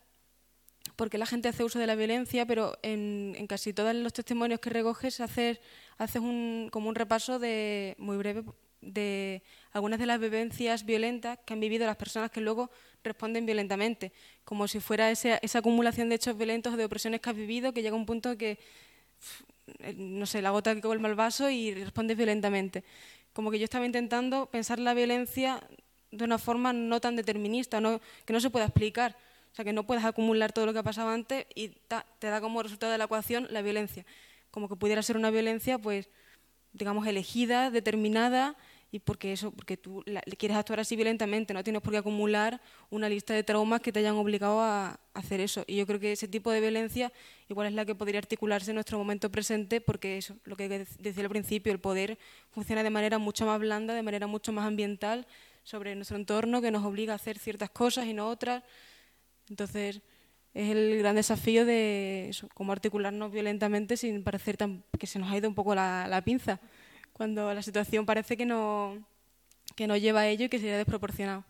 por 0.96 1.10
qué 1.10 1.18
la 1.18 1.26
gente 1.26 1.50
hace 1.50 1.64
uso 1.64 1.80
de 1.80 1.88
la 1.88 1.96
violencia, 1.96 2.46
pero 2.46 2.78
en, 2.84 3.36
casi 3.48 3.74
todos 3.74 3.96
los 3.96 4.14
testimonios 4.14 4.60
que 4.60 4.70
recoges 4.70 5.20
haces, 5.20 5.60
haces 5.98 6.22
un, 6.22 6.70
como 6.72 6.90
un 6.90 6.96
repaso 6.96 7.40
de 7.40 7.96
muy 7.98 8.18
breve 8.18 8.44
de 8.82 9.42
algunas 9.72 10.00
de 10.00 10.06
las 10.06 10.20
vivencias 10.20 10.86
violentas 10.86 11.40
que 11.46 11.54
han 11.54 11.60
vivido 11.60 11.88
las 11.88 11.96
personas 11.96 12.30
que 12.30 12.42
luego 12.42 12.70
responden 13.04 13.46
violentamente, 13.46 14.12
como 14.46 14.68
si 14.68 14.80
fuera 14.80 15.12
esa, 15.12 15.40
acumulación 15.54 16.10
de 16.10 16.16
hechos 16.16 16.38
violentos 16.38 16.74
o 16.74 16.78
de 16.78 16.86
opresiones 16.86 17.22
que 17.22 17.30
has 17.30 17.36
vivido 17.36 17.74
que 17.74 17.82
llega 17.82 17.96
a 17.96 18.00
un 18.00 18.06
punto 18.06 18.38
que, 18.38 18.60
no 19.96 20.26
sé, 20.26 20.42
la 20.42 20.52
gota 20.52 20.74
que 20.76 20.82
colma 20.82 21.08
el 21.08 21.16
vaso 21.16 21.50
y 21.50 21.74
respondes 21.74 22.18
violentamente. 22.18 22.84
Como 23.34 23.52
que 23.52 23.60
yo 23.60 23.64
estaba 23.64 23.86
intentando 23.86 24.48
pensar 24.48 24.80
la 24.80 24.94
violencia 24.94 25.62
de 26.12 26.24
una 26.24 26.38
forma 26.38 26.74
no 26.74 27.02
tan 27.02 27.16
determinista, 27.16 27.82
no, 27.82 28.00
que 28.26 28.34
no 28.34 28.40
se 28.40 28.50
pueda 28.50 28.66
explicar. 28.66 29.16
O 29.52 29.56
sea, 29.56 29.66
que 29.66 29.74
no 29.74 29.84
puedas 29.84 30.06
acumular 30.06 30.52
todo 30.52 30.66
lo 30.66 30.74
que 30.74 30.80
ha 30.80 30.84
pasado 30.84 31.10
antes 31.10 31.46
y 31.54 31.70
te 32.20 32.28
da 32.28 32.42
como 32.42 32.64
resultado 32.64 32.92
de 32.92 32.98
la 32.98 33.04
ecuación 33.06 33.48
la 33.52 33.62
violencia. 33.62 34.06
Como 34.50 34.68
que 34.68 34.76
pudiera 34.76 35.04
ser 35.04 35.16
una 35.16 35.30
violencia, 35.30 35.78
pues, 35.78 36.10
digamos, 36.74 37.06
elegida, 37.06 37.70
determinada 37.70 38.56
y 38.94 39.00
porque 39.00 39.34
eso, 39.34 39.50
porque 39.50 39.76
tú 39.76 40.04
quieres 40.38 40.56
actuar 40.56 40.80
así 40.80 40.96
violentamente, 40.96 41.52
no 41.52 41.64
tienes 41.64 41.82
por 41.82 41.92
qué 41.92 41.98
acumular 41.98 42.62
una 42.92 43.10
lista 43.10 43.34
de 43.34 43.44
traumas 43.44 43.82
que 43.82 43.92
te 43.92 43.98
hayan 43.98 44.14
obligado 44.14 44.62
a, 44.62 45.00
hacer 45.16 45.40
eso. 45.42 45.64
Y 45.66 45.78
yo 45.78 45.88
creo 45.88 46.00
que 46.00 46.12
ese 46.12 46.28
tipo 46.28 46.52
de 46.52 46.62
violencia 46.62 47.12
igual 47.50 47.68
es 47.68 47.74
la 47.74 47.86
que 47.86 47.96
podría 47.96 48.20
articularse 48.20 48.70
en 48.70 48.76
nuestro 48.76 49.00
momento 49.00 49.32
presente, 49.32 49.82
porque 49.82 50.20
eso, 50.20 50.36
lo 50.44 50.56
que 50.56 50.70
decía 51.00 51.24
al 51.24 51.30
principio, 51.30 51.74
el 51.74 51.80
poder 51.80 52.20
funciona 52.52 52.84
de 52.84 52.92
manera 52.92 53.18
mucho 53.18 53.48
más 53.48 53.60
blanda, 53.60 53.96
de 53.96 54.04
manera 54.04 54.28
mucho 54.28 54.52
más 54.52 54.68
ambiental 54.68 55.26
sobre 55.64 55.96
nuestro 55.96 56.18
entorno, 56.18 56.62
que 56.62 56.70
nos 56.70 56.86
obliga 56.86 57.14
a 57.14 57.16
hacer 57.16 57.40
ciertas 57.40 57.72
cosas 57.72 58.06
y 58.06 58.14
no 58.14 58.30
otras. 58.30 58.62
Entonces, 59.50 60.02
es 60.54 60.70
el 60.70 61.00
gran 61.00 61.16
desafío 61.16 61.66
de 61.66 62.30
eso, 62.30 62.48
cómo 62.54 62.72
articularnos 62.72 63.32
violentamente 63.32 63.98
sin 63.98 64.24
parecer 64.24 64.56
tan, 64.56 64.84
que 65.00 65.08
se 65.08 65.18
nos 65.18 65.32
ha 65.32 65.38
ido 65.38 65.50
un 65.50 65.56
poco 65.56 65.74
la, 65.74 66.08
la 66.08 66.24
pinza 66.24 66.60
cuando 67.14 67.54
la 67.54 67.62
situación 67.62 68.06
parece 68.06 68.36
que 68.36 68.46
no, 68.46 69.08
que 69.76 69.88
no 69.88 69.96
lleva 69.96 70.22
a 70.22 70.28
ello 70.28 70.46
y 70.46 70.50
que 70.50 70.60
sería 70.60 70.78
desproporcionado. 70.78 71.46